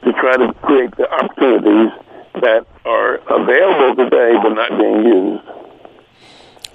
to 0.03 0.11
try 0.13 0.35
to 0.35 0.53
create 0.61 0.95
the 0.97 1.09
opportunities 1.09 1.91
that 2.33 2.65
are 2.85 3.15
available 3.15 4.03
today 4.03 4.33
but 4.41 4.49
not 4.49 4.79
being 4.79 5.05
used. 5.05 5.43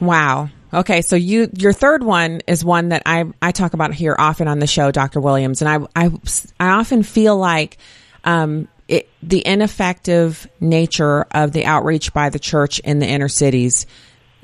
Wow. 0.01 0.51
Okay, 0.73 1.01
so 1.01 1.17
you 1.17 1.49
your 1.57 1.73
third 1.73 2.03
one 2.03 2.43
is 2.47 2.65
one 2.65 2.91
that 2.91 3.03
I 3.07 3.25
I 3.41 3.53
talk 3.53 3.73
about 3.73 3.95
here 3.95 4.15
often 4.19 4.49
on 4.49 4.59
the 4.59 4.67
show, 4.67 4.91
Dr. 4.91 5.21
Williams, 5.21 5.63
and 5.63 5.69
I 5.69 6.05
I 6.05 6.11
I 6.59 6.69
often 6.71 7.03
feel 7.03 7.37
like 7.37 7.79
um, 8.25 8.69
it, 8.89 9.09
the 9.23 9.47
ineffective 9.47 10.47
nature 10.61 11.23
of 11.31 11.53
the 11.53 11.65
outreach 11.65 12.13
by 12.13 12.31
the 12.31 12.39
church 12.39 12.79
in 12.81 12.99
the 12.99 13.07
inner 13.07 13.29
cities. 13.29 13.87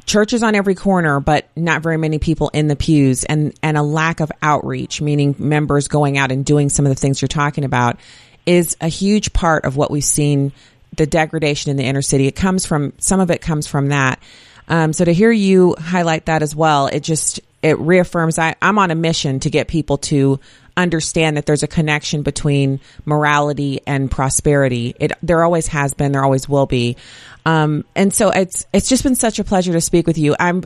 Churches 0.04 0.42
on 0.42 0.54
every 0.54 0.74
corner, 0.74 1.20
but 1.20 1.48
not 1.54 1.82
very 1.82 1.96
many 1.96 2.18
people 2.18 2.48
in 2.48 2.66
the 2.66 2.76
pews, 2.76 3.24
and 3.24 3.54
and 3.62 3.76
a 3.76 3.82
lack 3.82 4.20
of 4.20 4.32
outreach, 4.40 5.00
meaning 5.00 5.34
members 5.38 5.88
going 5.88 6.18
out 6.18 6.32
and 6.32 6.44
doing 6.44 6.70
some 6.70 6.86
of 6.86 6.90
the 6.90 6.96
things 6.96 7.20
you're 7.20 7.28
talking 7.28 7.64
about, 7.64 7.98
is 8.46 8.76
a 8.80 8.88
huge 8.88 9.32
part 9.32 9.64
of 9.64 9.76
what 9.76 9.90
we've 9.90 10.02
seen 10.02 10.52
the 10.96 11.06
degradation 11.06 11.70
in 11.70 11.76
the 11.76 11.84
inner 11.84 12.02
city. 12.02 12.26
It 12.26 12.36
comes 12.36 12.66
from 12.66 12.92
some 12.98 13.20
of 13.20 13.30
it 13.30 13.40
comes 13.40 13.66
from 13.66 13.88
that. 13.88 14.20
Um, 14.68 14.92
so 14.92 15.04
to 15.04 15.12
hear 15.12 15.30
you 15.30 15.74
highlight 15.78 16.26
that 16.26 16.42
as 16.42 16.54
well, 16.54 16.86
it 16.86 17.00
just 17.00 17.40
it 17.62 17.78
reaffirms 17.78 18.38
I, 18.38 18.56
I'm 18.60 18.78
on 18.78 18.90
a 18.90 18.94
mission 18.94 19.40
to 19.40 19.50
get 19.50 19.68
people 19.68 19.98
to 19.98 20.40
understand 20.76 21.36
that 21.36 21.46
there's 21.46 21.62
a 21.62 21.68
connection 21.68 22.22
between 22.22 22.80
morality 23.04 23.80
and 23.86 24.10
prosperity. 24.10 24.94
It 24.98 25.12
there 25.22 25.42
always 25.44 25.68
has 25.68 25.94
been, 25.94 26.12
there 26.12 26.24
always 26.24 26.48
will 26.48 26.66
be. 26.66 26.96
Um, 27.44 27.84
and 27.94 28.12
so 28.12 28.30
it's 28.30 28.66
it's 28.72 28.88
just 28.88 29.02
been 29.02 29.14
such 29.14 29.38
a 29.38 29.44
pleasure 29.44 29.72
to 29.72 29.80
speak 29.80 30.06
with 30.06 30.18
you. 30.18 30.34
I'm 30.38 30.64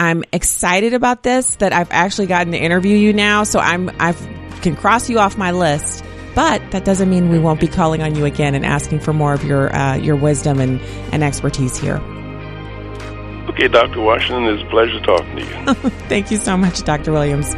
I'm 0.00 0.24
excited 0.32 0.94
about 0.94 1.22
this 1.22 1.56
that 1.56 1.72
I've 1.72 1.90
actually 1.90 2.26
gotten 2.26 2.52
to 2.52 2.58
interview 2.58 2.96
you 2.96 3.12
now. 3.12 3.44
So 3.44 3.58
I'm 3.58 3.90
I 3.98 4.12
can 4.62 4.76
cross 4.76 5.08
you 5.10 5.18
off 5.18 5.36
my 5.36 5.52
list. 5.52 6.04
But 6.38 6.70
that 6.70 6.84
doesn't 6.84 7.10
mean 7.10 7.30
we 7.30 7.40
won't 7.40 7.58
be 7.58 7.66
calling 7.66 8.00
on 8.00 8.14
you 8.14 8.24
again 8.24 8.54
and 8.54 8.64
asking 8.64 9.00
for 9.00 9.12
more 9.12 9.34
of 9.34 9.42
your 9.42 9.74
uh, 9.74 9.96
your 9.96 10.14
wisdom 10.14 10.60
and, 10.60 10.80
and 11.12 11.24
expertise 11.24 11.76
here. 11.76 11.96
Okay, 13.48 13.66
Dr. 13.66 14.00
Washington, 14.00 14.44
it's 14.44 14.62
a 14.62 14.66
pleasure 14.66 15.00
talking 15.00 15.34
to 15.34 15.42
you. 15.42 15.90
Thank 16.06 16.30
you 16.30 16.36
so 16.36 16.56
much, 16.56 16.84
Dr. 16.84 17.10
Williams. 17.10 17.56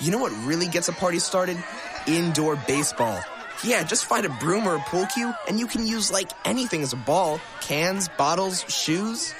You 0.00 0.12
know 0.12 0.18
what 0.18 0.30
really 0.46 0.68
gets 0.68 0.86
a 0.86 0.92
party 0.92 1.18
started? 1.18 1.56
Indoor 2.06 2.54
baseball. 2.54 3.20
Yeah, 3.64 3.82
just 3.82 4.04
find 4.04 4.24
a 4.24 4.28
broom 4.28 4.66
or 4.66 4.76
a 4.76 4.80
pool 4.80 5.06
cue, 5.06 5.34
and 5.48 5.58
you 5.58 5.66
can 5.66 5.86
use 5.86 6.12
like 6.12 6.30
anything 6.44 6.82
as 6.82 6.92
a 6.92 6.96
ball 6.96 7.40
cans, 7.60 8.08
bottles, 8.16 8.64
shoes. 8.68 9.32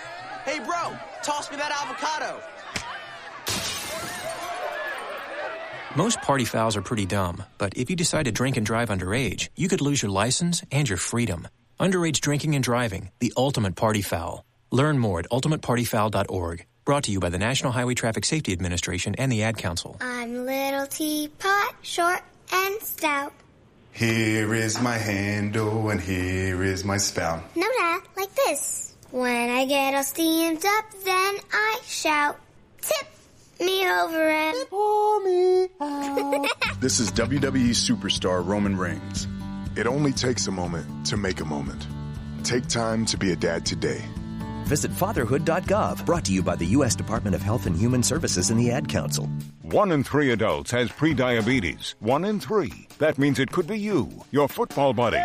Hey, 0.44 0.58
bro, 0.58 0.96
toss 1.22 1.50
me 1.50 1.56
that 1.56 1.70
avocado. 1.70 2.40
Most 5.96 6.20
party 6.20 6.44
fouls 6.44 6.76
are 6.76 6.82
pretty 6.82 7.06
dumb, 7.06 7.42
but 7.58 7.76
if 7.76 7.90
you 7.90 7.96
decide 7.96 8.26
to 8.26 8.32
drink 8.32 8.56
and 8.56 8.66
drive 8.66 8.88
underage, 8.88 9.48
you 9.56 9.68
could 9.68 9.80
lose 9.80 10.02
your 10.02 10.10
license 10.10 10.62
and 10.70 10.88
your 10.88 10.98
freedom. 10.98 11.48
Underage 11.80 12.20
drinking 12.20 12.54
and 12.54 12.62
driving, 12.62 13.10
the 13.20 13.32
ultimate 13.36 13.74
party 13.74 14.02
foul. 14.02 14.44
Learn 14.70 14.98
more 14.98 15.20
at 15.20 15.30
ultimatepartyfoul.org. 15.30 16.66
Brought 16.84 17.04
to 17.04 17.12
you 17.12 17.20
by 17.20 17.30
the 17.30 17.38
National 17.38 17.72
Highway 17.72 17.94
Traffic 17.94 18.24
Safety 18.24 18.52
Administration 18.52 19.14
and 19.16 19.30
the 19.32 19.42
Ad 19.42 19.56
Council. 19.56 19.96
I'm 20.00 20.44
little 20.46 20.86
teapot, 20.86 21.74
short 21.82 22.22
and 22.52 22.80
stout. 22.82 23.32
Here 23.92 24.54
is 24.54 24.80
my 24.80 24.96
handle 24.96 25.90
and 25.90 26.00
here 26.00 26.62
is 26.62 26.84
my 26.84 26.98
spout. 26.98 27.42
No, 27.56 27.66
Dad, 27.78 28.00
like 28.16 28.34
this. 28.34 28.94
When 29.10 29.50
I 29.50 29.64
get 29.66 29.94
all 29.94 30.04
steamed 30.04 30.64
up, 30.64 30.84
then 31.04 31.34
I 31.52 31.80
shout, 31.84 32.38
tip 32.80 33.08
me 33.60 33.88
over 33.88 34.28
and 34.28 34.68
pour 34.68 35.24
me 35.24 35.68
out. 35.80 36.46
This 36.80 37.00
is 37.00 37.10
WWE 37.10 37.70
superstar 37.70 38.46
Roman 38.46 38.76
Reigns. 38.76 39.26
It 39.76 39.88
only 39.88 40.12
takes 40.12 40.46
a 40.46 40.52
moment 40.52 41.06
to 41.06 41.16
make 41.16 41.40
a 41.40 41.44
moment. 41.44 41.86
Take 42.44 42.68
time 42.68 43.04
to 43.06 43.16
be 43.16 43.32
a 43.32 43.36
dad 43.36 43.66
today. 43.66 44.04
Visit 44.68 44.92
fatherhood.gov, 44.92 46.04
brought 46.04 46.26
to 46.26 46.32
you 46.32 46.42
by 46.42 46.54
the 46.54 46.66
U.S. 46.76 46.94
Department 46.94 47.34
of 47.34 47.40
Health 47.40 47.64
and 47.64 47.74
Human 47.74 48.02
Services 48.02 48.50
and 48.50 48.60
the 48.60 48.70
Ad 48.70 48.86
Council. 48.86 49.26
One 49.62 49.90
in 49.92 50.04
three 50.04 50.30
adults 50.30 50.70
has 50.72 50.90
prediabetes. 50.90 51.94
One 52.00 52.26
in 52.26 52.38
three. 52.38 52.86
That 52.98 53.16
means 53.16 53.38
it 53.38 53.50
could 53.50 53.66
be 53.66 53.78
you, 53.78 54.10
your 54.30 54.46
football 54.46 54.92
buddy, 54.92 55.22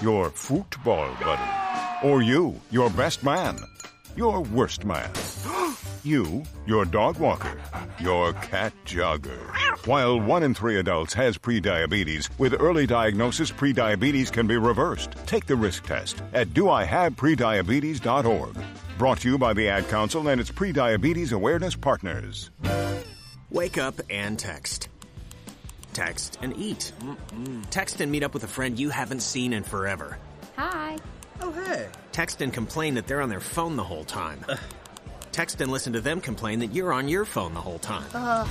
your 0.00 0.30
football 0.30 1.12
buddy, 1.20 2.08
or 2.08 2.22
you, 2.22 2.60
your 2.70 2.88
best 2.90 3.24
man, 3.24 3.58
your 4.16 4.42
worst 4.42 4.84
man, 4.84 5.10
you, 6.02 6.42
your 6.66 6.84
dog 6.84 7.18
walker, 7.18 7.60
your 7.98 8.32
cat 8.34 8.72
jogger. 8.84 9.38
While 9.86 10.20
one 10.20 10.42
in 10.42 10.54
three 10.54 10.78
adults 10.78 11.14
has 11.14 11.38
prediabetes, 11.38 12.28
with 12.38 12.60
early 12.60 12.86
diagnosis, 12.86 13.50
prediabetes 13.50 14.32
can 14.32 14.46
be 14.46 14.56
reversed. 14.56 15.12
Take 15.26 15.46
the 15.46 15.56
risk 15.56 15.86
test 15.86 16.22
at 16.32 16.48
doihaveprediabetes.org. 16.48 18.56
Brought 18.98 19.20
to 19.20 19.30
you 19.30 19.38
by 19.38 19.52
the 19.52 19.68
Ad 19.68 19.88
Council 19.88 20.28
and 20.28 20.40
its 20.40 20.50
prediabetes 20.50 21.32
awareness 21.32 21.74
partners. 21.74 22.50
Wake 23.50 23.78
up 23.78 24.00
and 24.10 24.38
text. 24.38 24.88
Text 25.92 26.38
and 26.40 26.56
eat. 26.56 26.92
Text 27.70 28.00
and 28.00 28.10
meet 28.10 28.22
up 28.22 28.34
with 28.34 28.44
a 28.44 28.48
friend 28.48 28.78
you 28.78 28.90
haven't 28.90 29.20
seen 29.20 29.52
in 29.52 29.62
forever. 29.62 30.18
Hi. 30.56 30.98
Oh, 31.42 31.52
hey. 31.52 31.88
Text 32.12 32.40
and 32.40 32.52
complain 32.52 32.94
that 32.94 33.06
they're 33.06 33.20
on 33.20 33.28
their 33.28 33.40
phone 33.40 33.76
the 33.76 33.84
whole 33.84 34.04
time. 34.04 34.44
Text 35.32 35.60
and 35.60 35.70
listen 35.72 35.92
to 35.94 36.00
them 36.00 36.20
complain 36.20 36.60
that 36.60 36.68
you're 36.68 36.92
on 36.92 37.08
your 37.08 37.24
phone 37.24 37.54
the 37.54 37.60
whole 37.60 37.78
time. 37.78 38.04
Uh, 38.14 38.46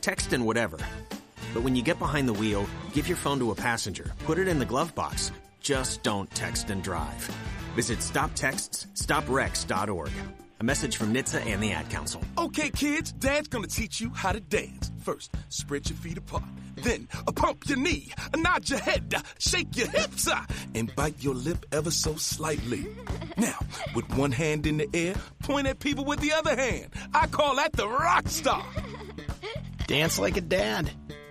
Text 0.00 0.32
and 0.32 0.46
whatever. 0.46 0.78
But 1.54 1.62
when 1.62 1.76
you 1.76 1.82
get 1.82 1.98
behind 1.98 2.28
the 2.28 2.32
wheel, 2.32 2.66
give 2.92 3.08
your 3.08 3.16
phone 3.16 3.38
to 3.40 3.50
a 3.50 3.54
passenger. 3.54 4.12
Put 4.24 4.38
it 4.38 4.48
in 4.48 4.58
the 4.58 4.64
glove 4.64 4.94
box. 4.94 5.32
Just 5.60 6.02
don't 6.02 6.30
text 6.30 6.70
and 6.70 6.82
drive. 6.82 7.22
Visit 7.74 7.98
stoptextsstopwrecks.org. 7.98 10.10
A 10.60 10.64
message 10.64 10.96
from 10.96 11.14
NHTSA 11.14 11.46
and 11.46 11.62
the 11.62 11.70
Ad 11.70 11.88
Council. 11.88 12.20
Okay, 12.36 12.70
kids, 12.70 13.12
Dad's 13.12 13.46
gonna 13.46 13.68
teach 13.68 14.00
you 14.00 14.10
how 14.10 14.32
to 14.32 14.40
dance. 14.40 14.90
First, 15.02 15.32
spread 15.50 15.88
your 15.88 15.96
feet 15.98 16.18
apart. 16.18 16.42
Then, 16.82 17.08
uh, 17.26 17.32
pump 17.32 17.68
your 17.68 17.78
knee, 17.78 18.10
uh, 18.16 18.36
nod 18.36 18.68
your 18.68 18.80
head, 18.80 19.14
uh, 19.16 19.22
shake 19.38 19.76
your 19.76 19.88
hips, 19.88 20.26
uh, 20.26 20.44
and 20.74 20.94
bite 20.96 21.22
your 21.22 21.34
lip 21.34 21.64
ever 21.70 21.92
so 21.92 22.16
slightly. 22.16 22.86
Now, 23.36 23.58
with 23.94 24.08
one 24.16 24.32
hand 24.32 24.66
in 24.66 24.78
the 24.78 24.88
air, 24.92 25.14
point 25.44 25.68
at 25.68 25.78
people 25.78 26.04
with 26.04 26.18
the 26.20 26.32
other 26.32 26.56
hand. 26.56 26.90
I 27.14 27.28
call 27.28 27.56
that 27.56 27.72
the 27.72 27.88
rock 27.88 28.28
star. 28.28 28.64
Dance 29.86 30.18
like 30.18 30.36
a 30.36 30.40
dad. 30.40 30.90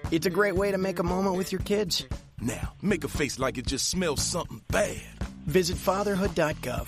It's 0.10 0.26
a 0.26 0.30
great 0.32 0.56
way 0.56 0.72
to 0.72 0.78
make 0.78 1.00
a 1.00 1.04
moment 1.04 1.36
with 1.36 1.52
your 1.52 1.62
kids. 1.62 2.06
Now, 2.40 2.74
make 2.82 3.04
a 3.04 3.10
face 3.10 3.40
like 3.40 3.58
it 3.58 3.68
just 3.68 3.90
smells 3.90 4.24
something 4.24 4.62
bad. 4.70 5.02
Visit 5.46 5.78
fatherhood.gov. 5.78 6.88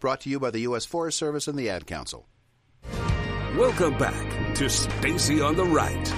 Brought 0.00 0.20
to 0.22 0.30
you 0.30 0.40
by 0.40 0.50
the 0.50 0.60
U.S. 0.60 0.86
Forest 0.86 1.18
Service 1.18 1.48
and 1.48 1.58
the 1.58 1.68
Ad 1.70 1.86
Council. 1.86 2.26
Welcome 3.56 3.98
back 3.98 4.54
to 4.56 4.68
Stacy 4.68 5.40
on 5.40 5.56
the 5.56 5.64
Right. 5.64 6.12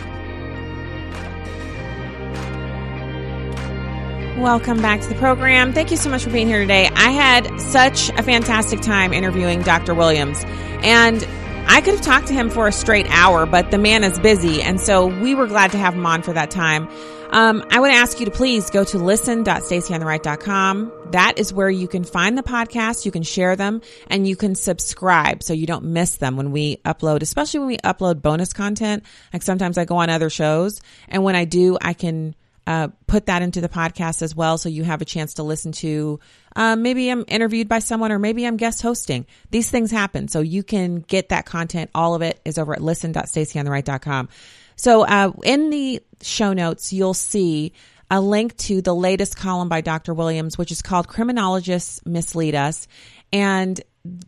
Welcome 4.39 4.81
back 4.81 5.01
to 5.03 5.09
the 5.09 5.15
program. 5.17 5.73
Thank 5.73 5.91
you 5.91 5.97
so 5.99 6.09
much 6.09 6.25
for 6.25 6.31
being 6.31 6.47
here 6.47 6.61
today. 6.61 6.89
I 6.95 7.11
had 7.11 7.61
such 7.61 8.09
a 8.11 8.23
fantastic 8.23 8.81
time 8.81 9.13
interviewing 9.13 9.61
Dr. 9.63 9.95
Williams, 9.95 10.43
and 10.83 11.27
I 11.67 11.83
could 11.83 11.95
have 11.95 12.03
talked 12.03 12.29
to 12.29 12.33
him 12.33 12.49
for 12.49 12.67
a 12.67 12.73
straight 12.73 13.07
hour, 13.11 13.45
but 13.47 13.71
the 13.71 13.79
man 13.79 14.03
is 14.03 14.19
busy, 14.19 14.63
and 14.63 14.81
so 14.81 15.07
we 15.07 15.35
were 15.35 15.47
glad 15.47 15.73
to 15.73 15.79
have 15.79 15.95
him 15.95 16.07
on 16.07 16.23
for 16.23 16.33
that 16.33 16.51
time. 16.51 16.89
Um, 17.33 17.63
I 17.71 17.81
would 17.81 17.93
ask 17.93 18.19
you 18.19 18.25
to 18.27 18.33
please 18.33 18.71
go 18.71 18.83
to 18.83 18.99
listen.stacyontheright.com. 18.99 20.93
That 21.13 21.39
is 21.39 21.53
where 21.53 21.71
you 21.71 21.89
can 21.89 22.05
find 22.05 22.39
the 22.39 22.43
podcast, 22.43 23.05
you 23.05 23.11
can 23.11 23.23
share 23.23 23.57
them, 23.57 23.83
and 24.09 24.29
you 24.29 24.37
can 24.37 24.55
subscribe 24.55 25.43
so 25.43 25.53
you 25.53 25.67
don't 25.67 25.87
miss 25.87 26.17
them 26.17 26.37
when 26.37 26.53
we 26.53 26.77
upload, 26.79 27.23
especially 27.23 27.61
when 27.61 27.69
we 27.69 27.79
upload 27.79 28.23
bonus 28.23 28.53
content. 28.53 29.05
Like 29.33 29.43
sometimes 29.43 29.77
I 29.77 29.85
go 29.85 29.97
on 29.97 30.11
other 30.11 30.31
shows, 30.31 30.81
and 31.09 31.25
when 31.25 31.35
I 31.35 31.45
do, 31.47 31.77
I 31.81 31.95
can 31.95 32.37
uh, 32.67 32.89
put 33.09 33.27
that 33.27 33.43
into 33.43 33.61
the 33.61 33.69
podcast 33.69 34.23
as 34.23 34.37
well, 34.37 34.57
so 34.57 34.69
you 34.69 34.85
have 34.85 35.03
a 35.03 35.05
chance 35.05 35.35
to 35.35 35.43
listen 35.43 35.73
to. 35.73 36.21
Um, 36.55 36.83
maybe 36.83 37.11
I'm 37.11 37.25
interviewed 37.27 37.69
by 37.69 37.81
someone, 37.81 38.13
or 38.13 38.21
maybe 38.21 38.47
I'm 38.47 38.57
guest 38.57 38.81
hosting. 38.81 39.27
These 39.51 39.69
things 39.71 39.91
happen, 39.91 40.29
so 40.29 40.41
you 40.41 40.63
can 40.63 41.01
get 41.01 41.31
that 41.31 41.47
content. 41.47 41.91
All 41.93 42.15
of 42.15 42.23
it 42.23 42.41
is 42.45 42.59
over 42.59 42.73
at 42.73 42.83
listen.stacyontheright.com. 42.83 44.29
So 44.77 45.03
uh, 45.03 45.33
in 45.43 45.71
the 45.71 46.03
show 46.23 46.53
notes, 46.53 46.93
you'll 46.93 47.15
see 47.15 47.73
a 48.11 48.21
link 48.21 48.57
to 48.57 48.83
the 48.83 48.95
latest 48.95 49.37
column 49.37 49.69
by 49.69 49.81
Dr. 49.81 50.15
Williams, 50.15 50.59
which 50.59 50.73
is 50.73 50.83
called 50.83 51.09
"Criminologists 51.09 52.05
Mislead 52.05 52.55
Us," 52.55 52.89
and 53.33 53.81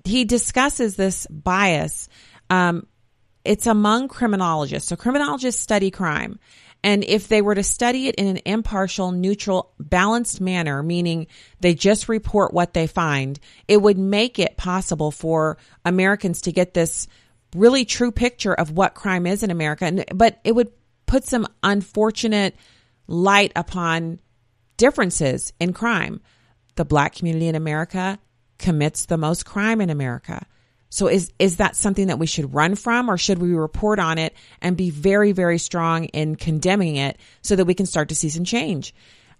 he 0.04 0.24
discusses 0.24 0.96
this 0.96 1.26
bias. 1.28 2.08
Um, 2.50 2.86
it's 3.44 3.66
among 3.66 4.08
criminologists. 4.08 4.88
So 4.88 4.96
criminologists 4.96 5.60
study 5.60 5.90
crime. 5.90 6.38
And 6.84 7.04
if 7.04 7.28
they 7.28 7.42
were 7.42 7.54
to 7.54 7.62
study 7.62 8.08
it 8.08 8.16
in 8.16 8.26
an 8.26 8.40
impartial, 8.44 9.12
neutral, 9.12 9.72
balanced 9.78 10.40
manner, 10.40 10.82
meaning 10.82 11.28
they 11.60 11.74
just 11.74 12.08
report 12.08 12.52
what 12.52 12.74
they 12.74 12.88
find, 12.88 13.38
it 13.68 13.76
would 13.80 13.98
make 13.98 14.38
it 14.38 14.56
possible 14.56 15.12
for 15.12 15.58
Americans 15.84 16.42
to 16.42 16.52
get 16.52 16.74
this 16.74 17.06
really 17.54 17.84
true 17.84 18.10
picture 18.10 18.52
of 18.52 18.72
what 18.72 18.94
crime 18.94 19.26
is 19.26 19.42
in 19.42 19.50
America. 19.50 19.84
And, 19.84 20.04
but 20.12 20.40
it 20.42 20.52
would 20.52 20.72
put 21.06 21.24
some 21.24 21.46
unfortunate 21.62 22.56
light 23.06 23.52
upon 23.56 24.20
differences 24.76 25.52
in 25.60 25.72
crime. 25.72 26.20
The 26.74 26.84
black 26.84 27.14
community 27.14 27.48
in 27.48 27.54
America 27.54 28.18
commits 28.58 29.06
the 29.06 29.18
most 29.18 29.44
crime 29.44 29.80
in 29.80 29.90
America. 29.90 30.46
So 30.88 31.06
is 31.08 31.32
is 31.38 31.56
that 31.56 31.74
something 31.74 32.08
that 32.08 32.18
we 32.18 32.26
should 32.26 32.54
run 32.54 32.74
from 32.74 33.10
or 33.10 33.16
should 33.16 33.38
we 33.38 33.54
report 33.54 33.98
on 33.98 34.18
it 34.18 34.34
and 34.60 34.76
be 34.76 34.90
very 34.90 35.32
very 35.32 35.58
strong 35.58 36.04
in 36.06 36.36
condemning 36.36 36.96
it 36.96 37.18
so 37.40 37.56
that 37.56 37.64
we 37.64 37.74
can 37.74 37.86
start 37.86 38.10
to 38.10 38.14
see 38.14 38.28
some 38.28 38.44
change? 38.44 38.94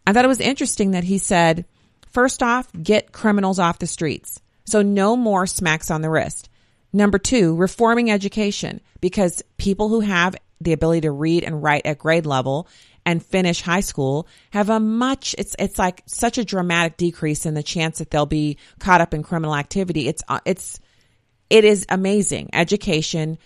I 0.06 0.12
thought 0.12 0.24
it 0.24 0.28
was 0.28 0.40
interesting 0.40 0.92
that 0.92 1.04
he 1.04 1.18
said, 1.18 1.64
first 2.08 2.42
off, 2.42 2.68
get 2.82 3.12
criminals 3.12 3.58
off 3.58 3.78
the 3.78 3.86
streets. 3.86 4.40
So 4.64 4.82
no 4.82 5.16
more 5.16 5.46
smacks 5.46 5.90
on 5.90 6.02
the 6.02 6.10
wrist. 6.10 6.48
Number 6.92 7.18
2, 7.18 7.56
reforming 7.56 8.10
education 8.10 8.80
because 9.00 9.42
people 9.56 9.88
who 9.88 10.00
have 10.00 10.36
the 10.60 10.72
ability 10.72 11.02
to 11.02 11.10
read 11.10 11.44
and 11.44 11.62
write 11.62 11.84
at 11.84 11.98
grade 11.98 12.26
level 12.26 12.68
and 13.04 13.24
finish 13.24 13.60
high 13.60 13.80
school 13.80 14.28
have 14.50 14.70
a 14.70 14.78
much 14.78 15.34
it's 15.38 15.56
it's 15.58 15.78
like 15.78 16.02
such 16.06 16.38
a 16.38 16.44
dramatic 16.44 16.96
decrease 16.96 17.46
in 17.46 17.54
the 17.54 17.62
chance 17.62 17.98
that 17.98 18.10
they'll 18.10 18.26
be 18.26 18.58
caught 18.78 19.00
up 19.00 19.14
in 19.14 19.22
criminal 19.22 19.54
activity. 19.54 20.08
It's 20.08 20.22
it's 20.44 20.80
it 21.50 21.64
is 21.64 21.84
amazing. 21.88 22.50
Education 22.52 23.38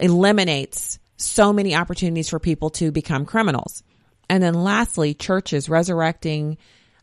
eliminates 0.00 0.98
so 1.16 1.52
many 1.52 1.74
opportunities 1.74 2.28
for 2.28 2.38
people 2.38 2.70
to 2.70 2.92
become 2.92 3.24
criminals. 3.24 3.82
And 4.28 4.42
then 4.42 4.54
lastly, 4.54 5.14
churches 5.14 5.68
resurrecting 5.68 6.58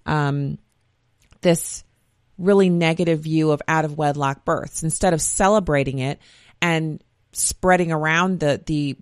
um, 0.06 0.58
this 1.42 1.84
really 2.38 2.70
negative 2.70 3.20
view 3.20 3.52
of 3.52 3.62
out 3.68 3.86
of 3.86 3.98
wedlock 3.98 4.46
births 4.46 4.84
instead 4.84 5.14
of 5.14 5.22
celebrating 5.22 6.00
it 6.00 6.20
and 6.62 7.04
spreading 7.34 7.92
around 7.92 8.40
the 8.40 8.62
the 8.66 8.96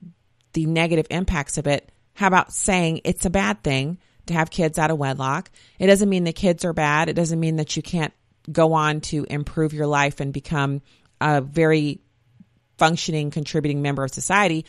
the 0.54 0.66
negative 0.66 1.08
impacts 1.10 1.58
of 1.58 1.68
it. 1.68 1.92
How 2.18 2.26
about 2.26 2.52
saying 2.52 3.02
it's 3.04 3.28
a 3.28 3.30
bad 3.30 3.62
thing 3.62 4.00
to 4.26 4.34
have 4.34 4.50
kids 4.50 4.80
out 4.80 4.90
of 4.90 4.98
wedlock? 4.98 5.52
It 5.78 5.86
doesn't 5.86 6.10
mean 6.10 6.24
the 6.24 6.34
kids 6.34 6.66
are 6.66 6.74
bad. 6.74 7.10
It 7.10 7.14
doesn't 7.14 7.40
mean 7.40 7.58
that 7.58 7.78
you 7.78 7.84
can't 7.84 8.12
go 8.52 8.74
on 8.74 9.02
to 9.02 9.28
improve 9.30 9.72
your 9.72 9.86
life 9.86 10.20
and 10.20 10.34
become 10.34 10.82
a 11.22 11.42
very 11.42 12.00
functioning, 12.80 13.30
contributing 13.30 13.84
member 13.84 14.04
of 14.04 14.10
society, 14.12 14.66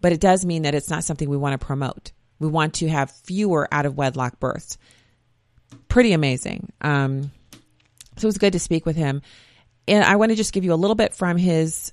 but 0.00 0.12
it 0.12 0.20
does 0.20 0.44
mean 0.44 0.62
that 0.62 0.76
it's 0.76 0.90
not 0.90 1.02
something 1.02 1.28
we 1.28 1.36
want 1.36 1.60
to 1.60 1.66
promote. 1.66 2.12
We 2.38 2.46
want 2.46 2.74
to 2.74 2.88
have 2.88 3.10
fewer 3.10 3.66
out 3.72 3.84
of 3.84 3.96
wedlock 3.96 4.38
births. 4.38 4.78
Pretty 5.88 6.12
amazing. 6.12 6.72
Um, 6.80 7.32
so 8.16 8.26
it 8.26 8.28
was 8.28 8.38
good 8.38 8.52
to 8.52 8.60
speak 8.60 8.86
with 8.86 8.94
him. 8.94 9.22
And 9.88 10.04
I 10.04 10.14
want 10.14 10.30
to 10.30 10.36
just 10.36 10.52
give 10.52 10.64
you 10.64 10.72
a 10.72 10.76
little 10.76 10.94
bit 10.94 11.16
from 11.16 11.36
his 11.36 11.92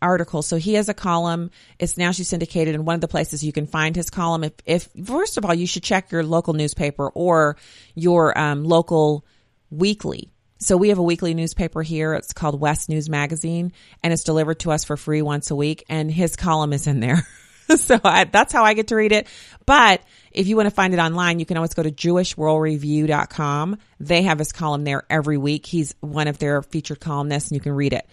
article. 0.00 0.42
So 0.42 0.56
he 0.56 0.74
has 0.74 0.88
a 0.88 0.94
column. 0.94 1.50
It's 1.78 1.96
nationally 1.96 2.24
syndicated, 2.24 2.74
and 2.74 2.86
one 2.86 2.94
of 2.94 3.00
the 3.00 3.08
places 3.08 3.44
you 3.44 3.52
can 3.52 3.66
find 3.66 3.94
his 3.96 4.10
column. 4.10 4.44
If, 4.44 4.52
if 4.64 4.88
first 5.04 5.38
of 5.38 5.44
all, 5.44 5.54
you 5.54 5.66
should 5.66 5.82
check 5.82 6.12
your 6.12 6.22
local 6.22 6.54
newspaper 6.54 7.08
or 7.08 7.56
your 7.94 8.38
um, 8.38 8.64
local 8.64 9.24
weekly 9.70 10.30
so 10.58 10.76
we 10.76 10.88
have 10.88 10.98
a 10.98 11.02
weekly 11.02 11.34
newspaper 11.34 11.82
here. 11.82 12.14
It's 12.14 12.32
called 12.32 12.58
West 12.58 12.88
News 12.88 13.10
Magazine 13.10 13.72
and 14.02 14.12
it's 14.12 14.24
delivered 14.24 14.60
to 14.60 14.72
us 14.72 14.84
for 14.84 14.96
free 14.96 15.22
once 15.22 15.50
a 15.50 15.56
week. 15.56 15.84
And 15.88 16.10
his 16.10 16.36
column 16.36 16.72
is 16.72 16.86
in 16.86 17.00
there. 17.00 17.26
so 17.76 18.00
I, 18.02 18.24
that's 18.24 18.52
how 18.52 18.64
I 18.64 18.74
get 18.74 18.88
to 18.88 18.96
read 18.96 19.12
it. 19.12 19.26
But 19.66 20.02
if 20.30 20.46
you 20.46 20.56
want 20.56 20.68
to 20.68 20.74
find 20.74 20.94
it 20.94 20.98
online, 20.98 21.40
you 21.40 21.46
can 21.46 21.58
always 21.58 21.74
go 21.74 21.82
to 21.82 21.90
jewishworldreview.com. 21.90 23.78
They 24.00 24.22
have 24.22 24.38
his 24.38 24.52
column 24.52 24.84
there 24.84 25.04
every 25.10 25.36
week. 25.36 25.66
He's 25.66 25.94
one 26.00 26.28
of 26.28 26.38
their 26.38 26.62
featured 26.62 27.00
columnists 27.00 27.50
and 27.50 27.56
you 27.56 27.60
can 27.60 27.72
read 27.72 27.92
it. 27.92 28.08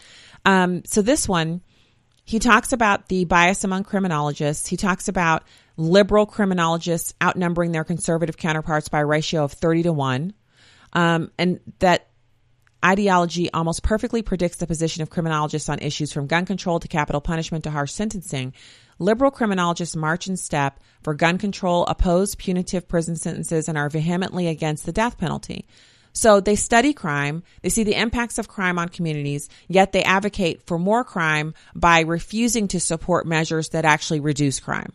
Um, 0.45 0.83
so 0.85 1.01
this 1.01 1.27
one, 1.27 1.61
he 2.25 2.39
talks 2.39 2.73
about 2.73 3.09
the 3.09 3.25
bias 3.25 3.63
among 3.63 3.83
criminologists. 3.83 4.67
He 4.67 4.77
talks 4.77 5.07
about 5.07 5.43
liberal 5.77 6.25
criminologists 6.25 7.13
outnumbering 7.21 7.71
their 7.71 7.83
conservative 7.83 8.37
counterparts 8.37 8.89
by 8.89 9.01
a 9.01 9.05
ratio 9.05 9.43
of 9.43 9.53
30 9.53 9.83
to 9.83 9.93
1. 9.93 10.33
Um, 10.93 11.31
and 11.37 11.59
that 11.79 12.09
Ideology 12.83 13.49
almost 13.53 13.81
perfectly 13.81 14.21
predicts 14.21 14.57
the 14.57 14.67
position 14.67 15.03
of 15.03 15.09
criminologists 15.09 15.69
on 15.69 15.79
issues 15.79 16.11
from 16.11 16.27
gun 16.27 16.45
control 16.45 16.81
to 16.81 16.87
capital 16.89 17.21
punishment 17.21 17.63
to 17.63 17.71
harsh 17.71 17.93
sentencing. 17.93 18.53
Liberal 18.99 19.31
criminologists 19.31 19.95
march 19.95 20.27
in 20.27 20.35
step 20.35 20.81
for 21.01 21.13
gun 21.13 21.37
control, 21.37 21.85
oppose 21.85 22.35
punitive 22.35 22.89
prison 22.89 23.15
sentences, 23.15 23.69
and 23.69 23.77
are 23.77 23.89
vehemently 23.89 24.49
against 24.49 24.85
the 24.85 24.91
death 24.91 25.17
penalty. 25.17 25.65
So 26.13 26.39
they 26.39 26.55
study 26.55 26.93
crime, 26.93 27.43
they 27.63 27.69
see 27.69 27.83
the 27.83 27.99
impacts 27.99 28.37
of 28.37 28.47
crime 28.47 28.77
on 28.77 28.89
communities, 28.89 29.49
yet 29.67 29.91
they 29.91 30.03
advocate 30.03 30.61
for 30.67 30.77
more 30.77 31.03
crime 31.03 31.55
by 31.75 32.01
refusing 32.01 32.67
to 32.69 32.79
support 32.79 33.25
measures 33.25 33.69
that 33.69 33.83
actually 33.83 34.19
reduce 34.19 34.59
crime. 34.59 34.93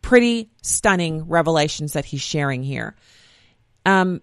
Pretty 0.00 0.50
stunning 0.62 1.28
revelations 1.28 1.92
that 1.92 2.06
he's 2.06 2.22
sharing 2.22 2.62
here. 2.62 2.96
Um, 3.84 4.22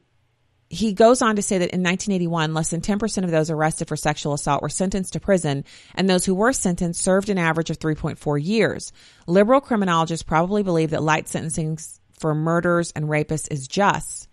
he 0.70 0.94
goes 0.94 1.22
on 1.22 1.36
to 1.36 1.44
say 1.44 1.60
that 1.60 1.70
in 1.70 1.84
1981, 1.84 2.56
less 2.56 2.72
than 2.72 2.82
10% 2.82 3.24
of 3.24 3.30
those 3.30 3.52
arrested 3.52 3.88
for 3.88 3.96
sexual 3.96 4.34
assault 4.34 4.64
were 4.64 4.70
sentenced 4.70 5.14
to 5.14 5.20
prison, 5.20 5.66
and 5.94 6.10
those 6.10 6.26
who 6.26 6.34
were 6.34 6.52
sentenced 6.52 7.02
served 7.02 7.30
an 7.30 7.38
average 7.38 7.70
of 7.70 7.78
3.4 7.78 8.44
years. 8.44 8.92
Liberal 9.28 9.62
criminologists 9.62 10.24
probably 10.24 10.64
believe 10.64 10.90
that 10.90 11.04
light 11.04 11.28
sentencing 11.28 11.78
for 12.18 12.34
murderers 12.34 12.92
and 12.96 13.06
rapists 13.06 13.52
is 13.52 13.68
just. 13.68 14.28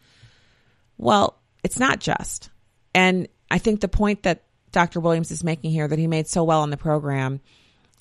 Well, 0.96 1.39
it's 1.62 1.78
not 1.78 2.00
just. 2.00 2.50
And 2.94 3.28
I 3.50 3.58
think 3.58 3.80
the 3.80 3.88
point 3.88 4.24
that 4.24 4.44
Dr. 4.72 5.00
Williams 5.00 5.30
is 5.30 5.44
making 5.44 5.70
here 5.70 5.88
that 5.88 5.98
he 5.98 6.06
made 6.06 6.28
so 6.28 6.44
well 6.44 6.62
on 6.62 6.70
the 6.70 6.76
program 6.76 7.40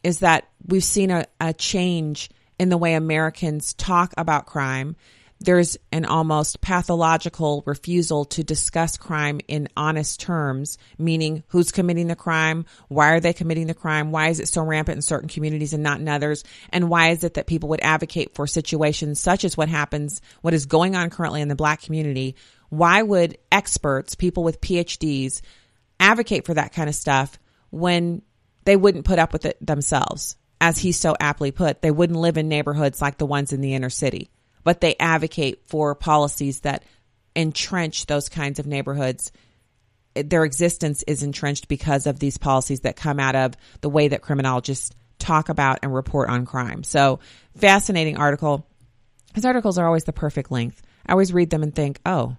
is 0.04 0.20
that 0.20 0.48
we've 0.66 0.84
seen 0.84 1.12
a, 1.12 1.26
a 1.40 1.54
change 1.54 2.30
in 2.58 2.70
the 2.70 2.78
way 2.78 2.94
Americans 2.94 3.74
talk 3.74 4.14
about 4.18 4.46
crime 4.46 4.96
there's 5.42 5.78
an 5.92 6.06
almost 6.06 6.60
pathological 6.60 7.64
refusal 7.66 8.26
to 8.26 8.44
discuss 8.44 8.98
crime 8.98 9.40
in 9.48 9.70
honest 9.78 10.20
terms, 10.20 10.78
meaning 10.98 11.44
who's 11.48 11.72
committing 11.72 12.08
the 12.08 12.16
crime, 12.16 12.66
why 12.90 13.14
are 13.14 13.20
they 13.20 13.32
committing 13.32 13.68
the 13.68 13.74
crime, 13.74 14.12
why 14.12 14.30
is 14.30 14.40
it 14.40 14.50
so 14.50 14.62
rampant 14.62 14.98
in 14.98 15.02
certain 15.02 15.30
communities 15.30 15.74
and 15.74 15.84
not 15.84 16.00
in 16.00 16.10
others, 16.10 16.44
and 16.72 16.90
why 16.90 17.10
is 17.10 17.24
it 17.24 17.36
that 17.36 17.48
people 17.48 17.70
would 17.70 17.82
advocate 17.82 18.36
for 18.36 18.48
situations 18.48 19.20
such 19.20 19.46
as 19.46 19.56
what 19.56 19.70
happens, 19.70 20.22
what 20.42 20.54
is 20.54 20.66
going 20.66 20.96
on 20.96 21.10
currently 21.10 21.42
in 21.42 21.48
the 21.48 21.56
black 21.56 21.82
community? 21.82 22.36
Why 22.70 23.02
would 23.02 23.38
experts, 23.52 24.16
people 24.16 24.44
with 24.44 24.62
PhDs, 24.62 25.42
advocate 26.00 26.46
for 26.46 26.54
that 26.54 26.74
kind 26.74 26.90
of 26.90 26.96
stuff 26.96 27.40
when 27.72 28.22
they 28.66 28.76
wouldn't 28.76 29.06
put 29.06 29.20
up 29.20 29.34
with 29.34 29.46
it 29.46 29.58
themselves? 29.66 30.36
As 30.62 30.78
he 30.78 30.92
so 30.92 31.16
aptly 31.20 31.52
put, 31.52 31.82
they 31.82 31.92
wouldn't 31.92 32.20
live 32.20 32.38
in 32.38 32.50
neighborhoods 32.50 33.02
like 33.02 33.18
the 33.18 33.26
ones 33.26 33.54
in 33.54 33.62
the 33.62 33.74
inner 33.74 33.90
city 33.90 34.30
but 34.64 34.82
they 34.82 34.96
advocate 35.00 35.62
for 35.68 35.96
policies 35.96 36.62
that 36.62 36.84
entrench 37.36 38.06
those 38.06 38.30
kinds 38.30 38.60
of 38.60 38.68
neighborhoods. 38.68 39.32
Their 40.16 40.44
existence 40.44 41.04
is 41.08 41.24
entrenched 41.24 41.68
because 41.68 42.08
of 42.08 42.20
these 42.20 42.38
policies 42.38 42.82
that 42.82 42.96
come 42.96 43.20
out 43.20 43.36
of 43.36 43.56
the 43.82 43.90
way 43.90 44.10
that 44.10 44.22
criminologists 44.22 44.92
talk 45.18 45.50
about 45.50 45.80
and 45.84 45.94
report 45.94 46.30
on 46.30 46.46
crime. 46.46 46.84
So, 46.84 47.20
fascinating 47.58 48.18
article. 48.18 48.68
His 49.34 49.46
articles 49.46 49.78
are 49.78 49.86
always 49.86 50.06
the 50.06 50.14
perfect 50.14 50.52
length. 50.52 50.82
I 51.06 51.12
always 51.12 51.34
read 51.34 51.50
them 51.50 51.64
and 51.64 51.74
think, 51.74 52.00
oh, 52.06 52.36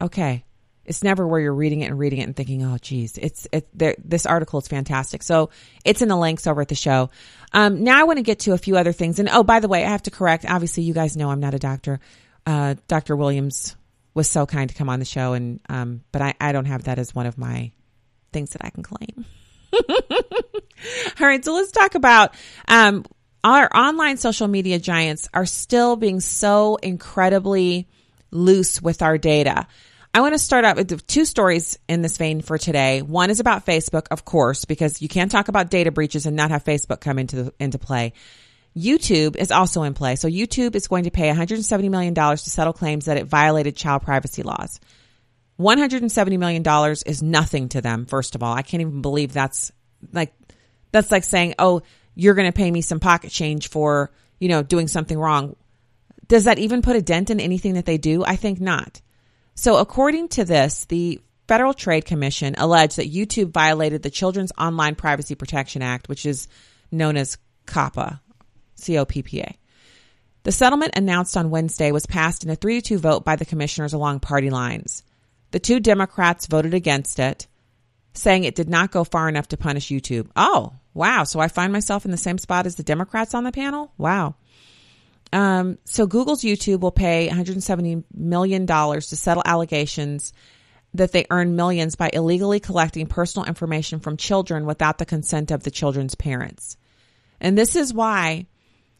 okay. 0.00 0.44
It's 0.84 1.02
never 1.02 1.26
where 1.26 1.40
you're 1.40 1.54
reading 1.54 1.80
it 1.80 1.86
and 1.86 1.98
reading 1.98 2.20
it 2.20 2.24
and 2.24 2.36
thinking, 2.36 2.62
oh, 2.62 2.76
geez, 2.76 3.16
it's 3.16 3.48
it. 3.52 3.66
This 3.74 4.26
article 4.26 4.58
is 4.58 4.68
fantastic. 4.68 5.22
So 5.22 5.48
it's 5.82 6.02
in 6.02 6.08
the 6.08 6.16
links 6.16 6.46
over 6.46 6.60
at 6.60 6.68
the 6.68 6.74
show. 6.74 7.08
Um, 7.54 7.84
now 7.84 7.98
I 7.98 8.04
want 8.04 8.18
to 8.18 8.22
get 8.22 8.40
to 8.40 8.52
a 8.52 8.58
few 8.58 8.76
other 8.76 8.92
things. 8.92 9.18
And 9.18 9.30
oh, 9.30 9.42
by 9.42 9.60
the 9.60 9.68
way, 9.68 9.84
I 9.84 9.88
have 9.88 10.02
to 10.02 10.10
correct. 10.10 10.44
Obviously, 10.46 10.82
you 10.82 10.92
guys 10.92 11.16
know 11.16 11.30
I'm 11.30 11.40
not 11.40 11.54
a 11.54 11.58
doctor. 11.58 12.00
Uh, 12.44 12.74
Dr. 12.86 13.16
Williams 13.16 13.76
was 14.12 14.28
so 14.28 14.44
kind 14.44 14.68
to 14.68 14.76
come 14.76 14.90
on 14.90 14.98
the 14.98 15.04
show, 15.06 15.32
and 15.32 15.60
um, 15.68 16.02
but 16.12 16.20
I, 16.20 16.34
I 16.40 16.52
don't 16.52 16.66
have 16.66 16.84
that 16.84 16.98
as 16.98 17.14
one 17.14 17.26
of 17.26 17.38
my 17.38 17.72
things 18.32 18.50
that 18.50 18.64
I 18.64 18.70
can 18.70 18.82
claim. 18.82 19.24
All 21.20 21.26
right, 21.26 21.44
so 21.44 21.54
let's 21.54 21.72
talk 21.72 21.94
about. 21.94 22.34
Um, 22.68 23.04
our 23.42 23.68
online 23.74 24.16
social 24.16 24.48
media 24.48 24.78
giants 24.78 25.28
are 25.34 25.46
still 25.46 25.96
being 25.96 26.20
so 26.20 26.76
incredibly 26.76 27.88
loose 28.34 28.82
with 28.82 29.00
our 29.00 29.16
data. 29.16 29.66
I 30.12 30.20
want 30.20 30.34
to 30.34 30.38
start 30.38 30.64
out 30.64 30.76
with 30.76 31.06
two 31.06 31.24
stories 31.24 31.78
in 31.88 32.02
this 32.02 32.18
vein 32.18 32.40
for 32.40 32.58
today. 32.58 33.02
One 33.02 33.30
is 33.30 33.40
about 33.40 33.66
Facebook, 33.66 34.06
of 34.10 34.24
course, 34.24 34.64
because 34.64 35.02
you 35.02 35.08
can't 35.08 35.30
talk 35.30 35.48
about 35.48 35.70
data 35.70 35.90
breaches 35.90 36.26
and 36.26 36.36
not 36.36 36.50
have 36.50 36.64
Facebook 36.64 37.00
come 37.00 37.18
into 37.18 37.52
into 37.58 37.78
play. 37.78 38.12
YouTube 38.76 39.36
is 39.36 39.50
also 39.50 39.82
in 39.82 39.94
play. 39.94 40.16
So 40.16 40.28
YouTube 40.28 40.74
is 40.74 40.88
going 40.88 41.04
to 41.04 41.10
pay 41.10 41.30
$170 41.30 41.90
million 41.90 42.14
to 42.14 42.36
settle 42.36 42.72
claims 42.72 43.06
that 43.06 43.16
it 43.16 43.26
violated 43.26 43.76
child 43.76 44.02
privacy 44.02 44.42
laws. 44.42 44.80
$170 45.60 46.38
million 46.38 46.96
is 47.06 47.22
nothing 47.22 47.68
to 47.70 47.80
them, 47.80 48.06
first 48.06 48.34
of 48.34 48.42
all. 48.42 48.52
I 48.52 48.62
can't 48.62 48.80
even 48.80 49.02
believe 49.02 49.32
that's 49.32 49.70
like, 50.12 50.32
that's 50.90 51.12
like 51.12 51.24
saying, 51.24 51.54
oh, 51.58 51.82
you're 52.16 52.34
going 52.34 52.50
to 52.50 52.56
pay 52.56 52.70
me 52.70 52.80
some 52.80 52.98
pocket 53.00 53.30
change 53.30 53.68
for, 53.68 54.10
you 54.40 54.48
know, 54.48 54.62
doing 54.62 54.88
something 54.88 55.18
wrong. 55.18 55.54
Does 56.26 56.44
that 56.44 56.58
even 56.58 56.82
put 56.82 56.96
a 56.96 57.02
dent 57.02 57.30
in 57.30 57.40
anything 57.40 57.74
that 57.74 57.86
they 57.86 57.98
do? 57.98 58.24
I 58.24 58.36
think 58.36 58.60
not. 58.60 59.00
So 59.54 59.76
according 59.76 60.28
to 60.28 60.44
this, 60.44 60.84
the 60.86 61.20
Federal 61.46 61.74
Trade 61.74 62.06
Commission 62.06 62.54
alleged 62.56 62.96
that 62.96 63.12
YouTube 63.12 63.50
violated 63.50 64.02
the 64.02 64.10
Children's 64.10 64.52
Online 64.58 64.94
Privacy 64.94 65.34
Protection 65.34 65.82
Act, 65.82 66.08
which 66.08 66.24
is 66.24 66.48
known 66.90 67.16
as 67.16 67.38
COPPA, 67.66 68.20
C-O-P-P-A. 68.76 69.58
The 70.44 70.52
settlement 70.52 70.92
announced 70.96 71.36
on 71.36 71.50
Wednesday 71.50 71.90
was 71.90 72.06
passed 72.06 72.44
in 72.44 72.50
a 72.50 72.56
3 72.56 72.80
to 72.80 72.88
2 72.96 72.98
vote 72.98 73.24
by 73.24 73.36
the 73.36 73.46
commissioners 73.46 73.92
along 73.92 74.20
party 74.20 74.50
lines. 74.50 75.02
The 75.52 75.58
two 75.58 75.80
Democrats 75.80 76.46
voted 76.46 76.74
against 76.74 77.18
it, 77.18 77.46
saying 78.12 78.44
it 78.44 78.54
did 78.54 78.68
not 78.68 78.90
go 78.90 79.04
far 79.04 79.28
enough 79.28 79.48
to 79.48 79.56
punish 79.56 79.88
YouTube. 79.88 80.28
Oh, 80.36 80.74
wow. 80.92 81.24
So 81.24 81.40
I 81.40 81.48
find 81.48 81.72
myself 81.72 82.04
in 82.04 82.10
the 82.10 82.16
same 82.16 82.38
spot 82.38 82.66
as 82.66 82.74
the 82.74 82.82
Democrats 82.82 83.34
on 83.34 83.44
the 83.44 83.52
panel? 83.52 83.92
Wow. 83.96 84.34
Um, 85.34 85.78
so 85.84 86.06
Google's 86.06 86.42
YouTube 86.44 86.80
will 86.80 86.92
pay 86.92 87.28
$170 87.28 88.04
million 88.14 88.66
to 88.66 89.00
settle 89.02 89.42
allegations 89.44 90.32
that 90.94 91.10
they 91.10 91.26
earn 91.28 91.56
millions 91.56 91.96
by 91.96 92.08
illegally 92.12 92.60
collecting 92.60 93.08
personal 93.08 93.44
information 93.44 93.98
from 93.98 94.16
children 94.16 94.64
without 94.64 94.98
the 94.98 95.04
consent 95.04 95.50
of 95.50 95.64
the 95.64 95.72
children's 95.72 96.14
parents. 96.14 96.76
And 97.40 97.58
this 97.58 97.74
is 97.74 97.92
why 97.92 98.46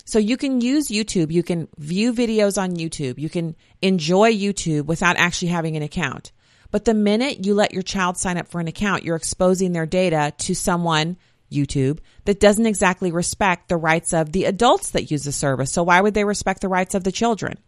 so 0.05 0.19
you 0.19 0.37
can 0.37 0.61
use 0.61 0.89
YouTube, 0.89 1.31
you 1.31 1.43
can 1.43 1.69
view 1.79 2.13
videos 2.13 2.61
on 2.61 2.77
YouTube, 2.77 3.19
you 3.19 3.31
can 3.31 3.57
enjoy 3.81 4.33
YouTube 4.35 4.87
without 4.87 5.17
actually 5.17 5.49
having 5.49 5.77
an 5.77 5.83
account. 5.83 6.33
But 6.71 6.85
the 6.85 6.95
minute 6.95 7.47
you 7.47 7.55
let 7.55 7.73
your 7.73 7.83
child 7.83 8.19
sign 8.19 8.37
up 8.37 8.49
for 8.49 8.61
an 8.61 8.69
account, 8.69 9.05
you're 9.05 9.17
exposing 9.17 9.73
their 9.73 9.87
data 9.87 10.35
to 10.39 10.55
someone, 10.55 11.17
YouTube, 11.55 11.99
that 12.25 12.41
doesn't 12.41 12.67
exactly 12.67 13.13
respect 13.13 13.69
the 13.69 13.77
rights 13.77 14.13
of 14.13 14.33
the 14.33 14.45
adults 14.45 14.91
that 14.91 15.11
use 15.11 15.25
the 15.25 15.33
service. 15.33 15.73
So 15.73 15.83
why 15.83 16.01
would 16.01 16.15
they 16.15 16.25
respect 16.25 16.61
the 16.61 16.69
rights 16.69 16.95
of 16.95 17.05
the 17.05 17.13
children? 17.13 17.59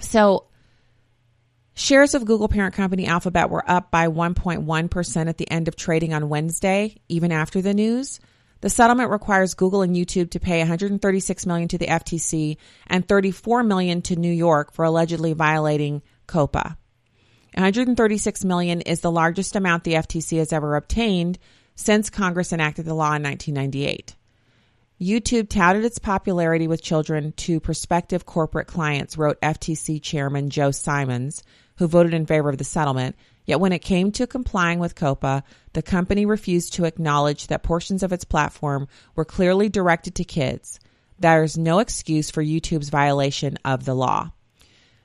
So 0.00 0.46
shares 1.74 2.14
of 2.14 2.24
Google 2.24 2.48
parent 2.48 2.74
company 2.74 3.06
Alphabet 3.06 3.50
were 3.50 3.68
up 3.68 3.90
by 3.90 4.08
1.1% 4.08 5.28
at 5.28 5.38
the 5.38 5.50
end 5.50 5.68
of 5.68 5.76
trading 5.76 6.12
on 6.12 6.28
Wednesday, 6.28 6.96
even 7.08 7.32
after 7.32 7.62
the 7.62 7.74
news. 7.74 8.20
The 8.60 8.70
settlement 8.70 9.10
requires 9.10 9.54
Google 9.54 9.82
and 9.82 9.94
YouTube 9.94 10.30
to 10.30 10.40
pay 10.40 10.58
136 10.58 11.46
million 11.46 11.68
to 11.68 11.78
the 11.78 11.86
FTC 11.86 12.56
and 12.86 13.06
34 13.06 13.62
million 13.62 14.00
to 14.02 14.16
New 14.16 14.32
York 14.32 14.72
for 14.72 14.84
allegedly 14.84 15.34
violating 15.34 16.02
COPPA. 16.26 16.76
136 17.54 18.44
million 18.44 18.80
is 18.80 19.00
the 19.00 19.10
largest 19.10 19.54
amount 19.54 19.84
the 19.84 19.94
FTC 19.94 20.38
has 20.38 20.52
ever 20.52 20.76
obtained 20.76 21.38
since 21.74 22.10
Congress 22.10 22.52
enacted 22.52 22.84
the 22.84 22.94
law 22.94 23.14
in 23.14 23.22
1998. 23.22 24.14
YouTube 25.00 25.48
touted 25.48 25.84
its 25.84 25.98
popularity 25.98 26.68
with 26.68 26.82
children 26.82 27.32
to 27.32 27.60
prospective 27.60 28.24
corporate 28.24 28.68
clients, 28.68 29.18
wrote 29.18 29.40
FTC 29.40 30.00
Chairman 30.00 30.50
Joe 30.50 30.70
Simons, 30.70 31.42
who 31.76 31.88
voted 31.88 32.14
in 32.14 32.26
favor 32.26 32.48
of 32.48 32.58
the 32.58 32.64
settlement. 32.64 33.16
Yet 33.44 33.60
when 33.60 33.72
it 33.72 33.80
came 33.80 34.12
to 34.12 34.26
complying 34.26 34.78
with 34.78 34.94
COPPA, 34.94 35.42
the 35.72 35.82
company 35.82 36.24
refused 36.24 36.74
to 36.74 36.84
acknowledge 36.84 37.48
that 37.48 37.62
portions 37.62 38.02
of 38.02 38.12
its 38.12 38.24
platform 38.24 38.88
were 39.16 39.24
clearly 39.24 39.68
directed 39.68 40.14
to 40.16 40.24
kids. 40.24 40.80
There 41.18 41.42
is 41.42 41.58
no 41.58 41.80
excuse 41.80 42.30
for 42.30 42.42
YouTube's 42.42 42.88
violation 42.88 43.58
of 43.64 43.84
the 43.84 43.94
law. 43.94 44.30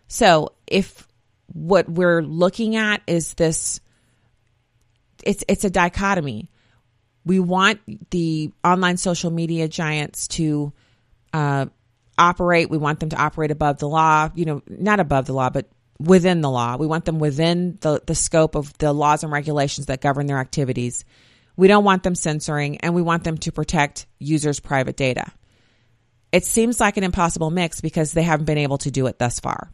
So 0.07 0.53
if 0.67 1.07
what 1.47 1.89
we're 1.89 2.21
looking 2.21 2.75
at 2.75 3.01
is 3.07 3.33
this, 3.33 3.81
it's, 5.23 5.43
it's 5.47 5.65
a 5.65 5.69
dichotomy. 5.69 6.49
We 7.25 7.39
want 7.39 7.79
the 8.11 8.51
online 8.63 8.97
social 8.97 9.31
media 9.31 9.67
giants 9.67 10.27
to, 10.29 10.73
uh, 11.33 11.67
operate. 12.19 12.69
We 12.69 12.77
want 12.77 12.99
them 12.99 13.09
to 13.09 13.21
operate 13.21 13.49
above 13.49 13.79
the 13.79 13.87
law, 13.87 14.29
you 14.35 14.45
know, 14.45 14.61
not 14.67 14.99
above 14.99 15.25
the 15.25 15.33
law, 15.33 15.49
but 15.49 15.69
within 15.99 16.41
the 16.41 16.49
law. 16.49 16.77
We 16.77 16.85
want 16.85 17.05
them 17.05 17.19
within 17.19 17.77
the, 17.81 18.01
the 18.05 18.15
scope 18.15 18.55
of 18.55 18.77
the 18.77 18.93
laws 18.93 19.23
and 19.23 19.31
regulations 19.31 19.87
that 19.87 20.01
govern 20.01 20.27
their 20.27 20.37
activities. 20.37 21.05
We 21.55 21.67
don't 21.67 21.83
want 21.83 22.03
them 22.03 22.15
censoring 22.15 22.77
and 22.77 22.93
we 22.93 23.01
want 23.01 23.23
them 23.23 23.37
to 23.39 23.51
protect 23.51 24.05
users' 24.19 24.59
private 24.59 24.95
data. 24.95 25.31
It 26.31 26.45
seems 26.45 26.79
like 26.79 26.97
an 26.97 27.03
impossible 27.03 27.49
mix 27.49 27.81
because 27.81 28.11
they 28.11 28.23
haven't 28.23 28.45
been 28.45 28.57
able 28.57 28.77
to 28.79 28.91
do 28.91 29.07
it 29.07 29.17
thus 29.17 29.39
far. 29.39 29.71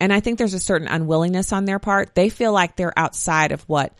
And 0.00 0.12
I 0.12 0.20
think 0.20 0.38
there's 0.38 0.54
a 0.54 0.60
certain 0.60 0.86
unwillingness 0.86 1.52
on 1.52 1.64
their 1.64 1.78
part. 1.78 2.14
They 2.14 2.28
feel 2.28 2.52
like 2.52 2.76
they're 2.76 2.96
outside 2.96 3.52
of 3.52 3.62
what 3.62 3.94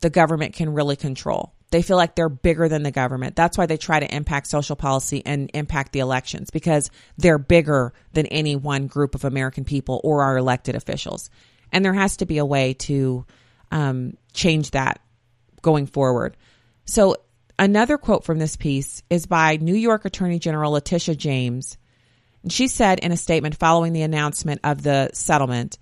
the 0.00 0.10
government 0.10 0.54
can 0.54 0.74
really 0.74 0.96
control. 0.96 1.54
They 1.70 1.82
feel 1.82 1.96
like 1.96 2.16
they're 2.16 2.28
bigger 2.28 2.68
than 2.68 2.82
the 2.82 2.90
government. 2.90 3.36
That's 3.36 3.56
why 3.56 3.66
they 3.66 3.76
try 3.76 4.00
to 4.00 4.14
impact 4.14 4.48
social 4.48 4.74
policy 4.74 5.22
and 5.24 5.50
impact 5.54 5.92
the 5.92 6.00
elections 6.00 6.50
because 6.50 6.90
they're 7.16 7.38
bigger 7.38 7.92
than 8.12 8.26
any 8.26 8.56
one 8.56 8.88
group 8.88 9.14
of 9.14 9.24
American 9.24 9.64
people 9.64 10.00
or 10.02 10.22
our 10.22 10.36
elected 10.36 10.74
officials. 10.74 11.30
And 11.72 11.84
there 11.84 11.94
has 11.94 12.16
to 12.18 12.26
be 12.26 12.38
a 12.38 12.44
way 12.44 12.74
to 12.74 13.24
um, 13.70 14.16
change 14.32 14.72
that 14.72 15.00
going 15.62 15.86
forward. 15.86 16.36
So, 16.86 17.16
another 17.58 17.98
quote 17.98 18.24
from 18.24 18.38
this 18.38 18.56
piece 18.56 19.02
is 19.08 19.26
by 19.26 19.56
New 19.56 19.74
York 19.74 20.04
Attorney 20.04 20.40
General 20.40 20.72
Letitia 20.72 21.14
James. 21.14 21.78
And 22.42 22.52
she 22.52 22.66
said 22.66 22.98
in 22.98 23.12
a 23.12 23.16
statement 23.16 23.56
following 23.56 23.92
the 23.92 24.02
announcement 24.02 24.62
of 24.64 24.82
the 24.82 25.10
settlement 25.12 25.78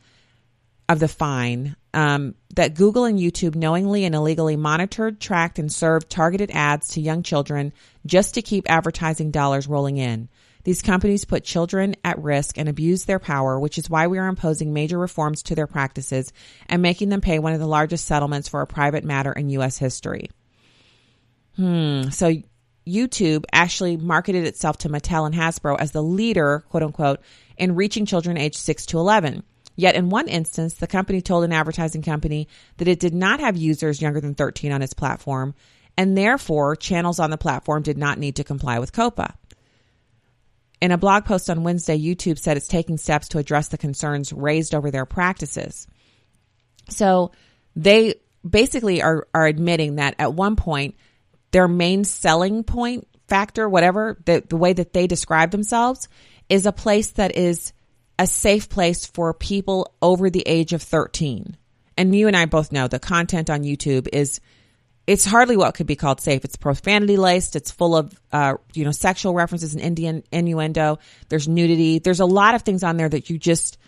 of 0.89 0.99
the 0.99 1.09
fine 1.09 1.76
um, 1.93 2.34
that 2.55 2.74
Google 2.74 3.05
and 3.05 3.18
YouTube 3.18 3.55
knowingly 3.55 4.05
and 4.05 4.14
illegally 4.14 4.57
monitored, 4.57 5.20
tracked, 5.20 5.59
and 5.59 5.72
served 5.72 6.09
targeted 6.09 6.51
ads 6.53 6.89
to 6.91 7.01
young 7.01 7.22
children 7.22 7.72
just 8.07 8.34
to 8.34 8.43
keep 8.43 8.70
advertising 8.70 9.30
dollars 9.30 9.66
rolling 9.66 9.97
in. 9.97 10.28
These 10.64 10.82
companies 10.82 11.24
put 11.24 11.45
children 11.45 11.97
at 12.05 12.22
risk 12.22 12.59
and 12.59 12.68
abuse 12.68 13.05
their 13.05 13.18
power, 13.18 13.59
which 13.59 13.78
is 13.78 13.89
why 13.89 14.07
we 14.07 14.18
are 14.18 14.28
imposing 14.28 14.72
major 14.72 14.99
reforms 14.99 15.43
to 15.45 15.55
their 15.55 15.66
practices 15.66 16.32
and 16.68 16.82
making 16.82 17.09
them 17.09 17.20
pay 17.20 17.39
one 17.39 17.53
of 17.53 17.61
the 17.61 17.66
largest 17.66 18.05
settlements 18.05 18.49
for 18.49 18.61
a 18.61 18.66
private 18.66 19.05
matter 19.05 19.32
in 19.32 19.51
U.S. 19.51 19.78
history. 19.78 20.30
Hmm. 21.57 22.11
So 22.11 22.34
YouTube 22.86 23.45
actually 23.53 23.97
marketed 23.97 24.47
itself 24.47 24.78
to 24.78 24.89
Mattel 24.89 25.26
and 25.26 25.34
Hasbro 25.34 25.78
as 25.78 25.93
the 25.93 26.03
leader, 26.03 26.64
quote 26.70 26.82
unquote, 26.82 27.20
in 27.57 27.74
reaching 27.74 28.07
children 28.07 28.36
aged 28.36 28.57
6 28.57 28.86
to 28.86 28.99
11. 28.99 29.43
Yet 29.79 29.95
in 29.95 30.09
one 30.09 30.26
instance, 30.26 30.74
the 30.74 30.89
company 30.89 31.20
told 31.20 31.45
an 31.45 31.53
advertising 31.53 32.03
company 32.03 32.49
that 32.79 32.89
it 32.89 32.99
did 32.99 33.14
not 33.14 33.39
have 33.39 33.57
users 33.57 34.03
younger 34.03 34.20
than 34.20 34.35
13 34.35 34.72
on 34.72 34.83
its 34.83 34.93
platform, 34.93 35.55
and 35.97 36.18
therefore 36.18 36.74
channels 36.74 37.20
on 37.20 37.31
the 37.31 37.39
platform 37.39 37.85
did 37.85 37.97
not 37.97 38.18
need 38.18 38.35
to 38.37 38.45
comply 38.45 38.81
with 38.81 38.93
COPPA. 38.93 39.35
In 40.81 40.91
a 40.91 40.99
blog 40.99 41.26
post 41.26 41.49
on 41.49 41.62
Wednesday, 41.62 41.97
YouTube 41.97 42.41
said 42.41 42.57
it's 42.57 42.66
taking 42.66 42.99
steps 42.99 43.29
to 43.29 43.39
address 43.39 43.68
the 43.68 43.79
concerns 43.79 44.33
raised 44.33 44.74
over 44.74 44.91
their 44.91 45.07
practices. 45.07 45.87
So 46.89 47.31
they 47.76 48.16
basically 48.49 49.01
are, 49.01 49.29
are 49.33 49.47
admitting 49.47 49.95
that 49.97 50.16
at 50.18 50.35
one 50.35 50.57
point, 50.57 50.97
their 51.53 51.68
main 51.68 52.03
selling 52.03 52.64
point 52.64 53.07
factor, 53.29 53.68
whatever, 53.68 54.20
the, 54.24 54.43
the 54.49 54.57
way 54.57 54.72
that 54.72 54.93
they 54.93 55.07
describe 55.07 55.53
themselves, 55.53 56.09
is 56.49 56.66
a 56.66 56.72
place 56.72 57.12
that 57.12 57.37
is 57.37 57.72
a 58.18 58.26
safe 58.26 58.68
place 58.68 59.06
for 59.06 59.32
people 59.32 59.94
over 60.02 60.28
the 60.30 60.42
age 60.46 60.72
of 60.72 60.82
13. 60.82 61.56
And 61.96 62.14
you 62.14 62.26
and 62.26 62.36
I 62.36 62.46
both 62.46 62.72
know 62.72 62.88
the 62.88 62.98
content 62.98 63.50
on 63.50 63.62
YouTube 63.62 64.08
is 64.12 64.40
it's 65.06 65.24
hardly 65.24 65.56
what 65.56 65.74
could 65.74 65.86
be 65.86 65.96
called 65.96 66.20
safe. 66.20 66.44
It's 66.44 66.56
profanity 66.56 67.16
laced. 67.16 67.56
It's 67.56 67.70
full 67.70 67.96
of, 67.96 68.20
uh, 68.30 68.54
you 68.74 68.84
know, 68.84 68.90
sexual 68.90 69.32
references 69.32 69.74
and 69.74 69.82
Indian 69.82 70.22
innuendo. 70.30 70.98
There's 71.28 71.48
nudity. 71.48 71.98
There's 71.98 72.20
a 72.20 72.26
lot 72.26 72.54
of 72.54 72.62
things 72.62 72.84
on 72.84 72.98
there 72.98 73.08
that 73.08 73.30
you 73.30 73.38
just, 73.38 73.78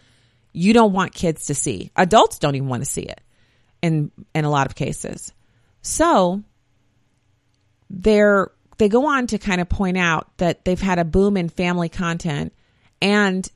you 0.52 0.72
don't 0.72 0.92
want 0.92 1.12
kids 1.12 1.46
to 1.46 1.54
see. 1.54 1.90
Adults 1.94 2.38
don't 2.38 2.54
even 2.54 2.68
want 2.68 2.82
to 2.82 2.90
see 2.90 3.02
it 3.02 3.20
in, 3.82 4.10
in 4.34 4.46
a 4.46 4.50
lot 4.50 4.66
of 4.66 4.74
cases. 4.74 5.32
So 5.82 6.42
they're, 7.90 8.50
they 8.78 8.88
go 8.88 9.08
on 9.08 9.26
to 9.26 9.38
kind 9.38 9.60
of 9.60 9.68
point 9.68 9.98
out 9.98 10.36
that 10.38 10.64
they've 10.64 10.80
had 10.80 10.98
a 10.98 11.04
boom 11.04 11.36
in 11.36 11.50
family 11.50 11.90
content 11.90 12.54
and 13.02 13.46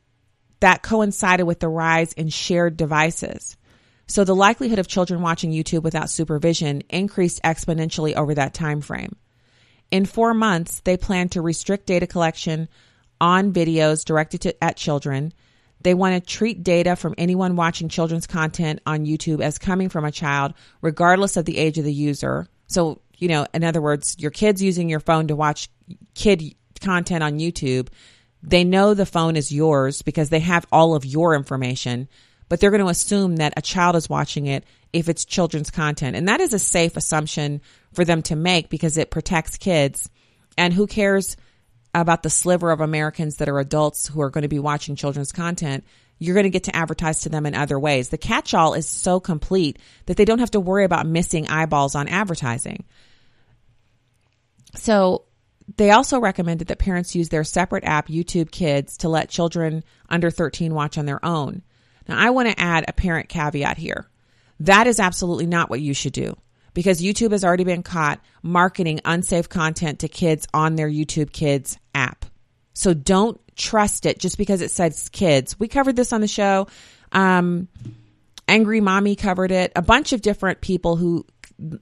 that 0.64 0.82
coincided 0.82 1.44
with 1.44 1.60
the 1.60 1.68
rise 1.68 2.14
in 2.14 2.30
shared 2.30 2.78
devices. 2.78 3.58
So 4.06 4.24
the 4.24 4.34
likelihood 4.34 4.78
of 4.78 4.88
children 4.88 5.20
watching 5.20 5.52
YouTube 5.52 5.82
without 5.82 6.08
supervision 6.08 6.82
increased 6.88 7.42
exponentially 7.42 8.14
over 8.14 8.34
that 8.34 8.54
time 8.54 8.80
frame. 8.80 9.14
In 9.90 10.06
four 10.06 10.32
months, 10.32 10.80
they 10.80 10.96
plan 10.96 11.28
to 11.28 11.42
restrict 11.42 11.84
data 11.84 12.06
collection 12.06 12.70
on 13.20 13.52
videos 13.52 14.06
directed 14.06 14.40
to, 14.40 14.64
at 14.64 14.78
children. 14.78 15.34
They 15.82 15.92
want 15.92 16.14
to 16.14 16.26
treat 16.26 16.64
data 16.64 16.96
from 16.96 17.14
anyone 17.18 17.56
watching 17.56 17.90
children's 17.90 18.26
content 18.26 18.80
on 18.86 19.04
YouTube 19.04 19.42
as 19.42 19.58
coming 19.58 19.90
from 19.90 20.06
a 20.06 20.10
child, 20.10 20.54
regardless 20.80 21.36
of 21.36 21.44
the 21.44 21.58
age 21.58 21.76
of 21.76 21.84
the 21.84 21.92
user. 21.92 22.48
So, 22.68 23.02
you 23.18 23.28
know, 23.28 23.46
in 23.52 23.64
other 23.64 23.82
words, 23.82 24.16
your 24.18 24.30
kid's 24.30 24.62
using 24.62 24.88
your 24.88 25.00
phone 25.00 25.28
to 25.28 25.36
watch 25.36 25.68
kid 26.14 26.54
content 26.80 27.22
on 27.22 27.38
YouTube. 27.38 27.88
They 28.46 28.62
know 28.62 28.92
the 28.92 29.06
phone 29.06 29.36
is 29.36 29.50
yours 29.50 30.02
because 30.02 30.28
they 30.28 30.40
have 30.40 30.66
all 30.70 30.94
of 30.94 31.06
your 31.06 31.34
information, 31.34 32.08
but 32.50 32.60
they're 32.60 32.70
going 32.70 32.84
to 32.84 32.90
assume 32.90 33.36
that 33.36 33.54
a 33.56 33.62
child 33.62 33.96
is 33.96 34.08
watching 34.08 34.46
it 34.46 34.64
if 34.92 35.08
it's 35.08 35.24
children's 35.24 35.70
content. 35.70 36.14
And 36.14 36.28
that 36.28 36.40
is 36.40 36.52
a 36.52 36.58
safe 36.58 36.96
assumption 36.98 37.62
for 37.94 38.04
them 38.04 38.22
to 38.24 38.36
make 38.36 38.68
because 38.68 38.98
it 38.98 39.10
protects 39.10 39.56
kids. 39.56 40.10
And 40.58 40.74
who 40.74 40.86
cares 40.86 41.38
about 41.94 42.22
the 42.22 42.30
sliver 42.30 42.70
of 42.70 42.80
Americans 42.80 43.36
that 43.36 43.48
are 43.48 43.58
adults 43.58 44.08
who 44.08 44.20
are 44.20 44.30
going 44.30 44.42
to 44.42 44.48
be 44.48 44.58
watching 44.58 44.94
children's 44.94 45.32
content? 45.32 45.84
You're 46.18 46.34
going 46.34 46.44
to 46.44 46.50
get 46.50 46.64
to 46.64 46.76
advertise 46.76 47.22
to 47.22 47.30
them 47.30 47.46
in 47.46 47.54
other 47.54 47.78
ways. 47.78 48.10
The 48.10 48.18
catch 48.18 48.52
all 48.52 48.74
is 48.74 48.86
so 48.86 49.20
complete 49.20 49.78
that 50.04 50.18
they 50.18 50.26
don't 50.26 50.38
have 50.38 50.50
to 50.50 50.60
worry 50.60 50.84
about 50.84 51.06
missing 51.06 51.48
eyeballs 51.48 51.94
on 51.94 52.08
advertising. 52.08 52.84
So 54.74 55.24
they 55.76 55.90
also 55.90 56.20
recommended 56.20 56.68
that 56.68 56.78
parents 56.78 57.14
use 57.14 57.28
their 57.28 57.44
separate 57.44 57.84
app, 57.84 58.08
YouTube 58.08 58.50
Kids, 58.50 58.98
to 58.98 59.08
let 59.08 59.28
children 59.28 59.84
under 60.08 60.30
13 60.30 60.74
watch 60.74 60.98
on 60.98 61.06
their 61.06 61.24
own. 61.24 61.62
Now, 62.08 62.18
I 62.18 62.30
want 62.30 62.48
to 62.48 62.60
add 62.60 62.84
a 62.86 62.92
parent 62.92 63.28
caveat 63.28 63.78
here. 63.78 64.08
That 64.60 64.86
is 64.86 65.00
absolutely 65.00 65.46
not 65.46 65.70
what 65.70 65.80
you 65.80 65.94
should 65.94 66.12
do 66.12 66.36
because 66.74 67.02
YouTube 67.02 67.32
has 67.32 67.44
already 67.44 67.64
been 67.64 67.82
caught 67.82 68.20
marketing 68.42 69.00
unsafe 69.04 69.48
content 69.48 70.00
to 70.00 70.08
kids 70.08 70.46
on 70.52 70.76
their 70.76 70.88
YouTube 70.88 71.32
Kids 71.32 71.78
app. 71.94 72.26
So 72.74 72.92
don't 72.94 73.40
trust 73.56 74.06
it 74.06 74.18
just 74.18 74.36
because 74.36 74.60
it 74.60 74.70
says 74.70 75.08
kids. 75.08 75.58
We 75.58 75.68
covered 75.68 75.96
this 75.96 76.12
on 76.12 76.20
the 76.20 76.28
show. 76.28 76.66
Um, 77.12 77.68
Angry 78.46 78.80
Mommy 78.80 79.16
covered 79.16 79.52
it. 79.52 79.72
A 79.76 79.82
bunch 79.82 80.12
of 80.12 80.20
different 80.20 80.60
people 80.60 80.96
who, 80.96 81.24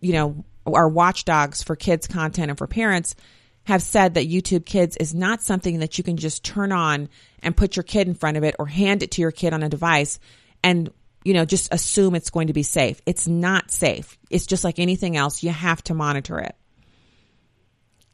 you 0.01 0.13
know, 0.13 0.45
are 0.67 0.89
watchdogs 0.89 1.63
for 1.63 1.75
kids 1.75 2.07
content 2.07 2.51
and 2.51 2.59
for 2.59 2.67
parents 2.67 3.17
have 3.65 3.83
said 3.83 4.15
that 4.15 4.29
YouTube 4.29 4.65
Kids 4.65 4.97
is 4.97 5.15
not 5.15 5.43
something 5.43 5.79
that 5.79 5.99
you 5.99 6.05
can 6.05 6.17
just 6.17 6.45
turn 6.45 6.73
on 6.73 7.09
and 7.43 7.57
put 7.57 7.77
your 7.77 7.85
kid 7.85 8.09
in 8.09 8.15
front 8.15 8.37
of 8.37 8.45
it 8.45 8.57
or 8.59 8.67
hand 8.67 9.03
it 9.03 9.13
to 9.13 9.23
your 9.23 9.31
kid 9.31 9.53
on 9.53 9.63
a 9.63 9.69
device 9.69 10.19
and 10.63 10.91
you 11.25 11.35
know 11.35 11.45
just 11.45 11.73
assume 11.73 12.15
it's 12.15 12.31
going 12.31 12.49
to 12.49 12.53
be 12.53 12.63
safe. 12.63 13.01
It's 13.07 13.29
not 13.29 13.71
safe. 13.71 14.19
It's 14.31 14.47
just 14.47 14.65
like 14.65 14.79
anything 14.79 15.17
else. 15.17 15.43
You 15.43 15.51
have 15.51 15.83
to 15.85 15.95
monitor 15.95 16.39
it. 16.39 16.57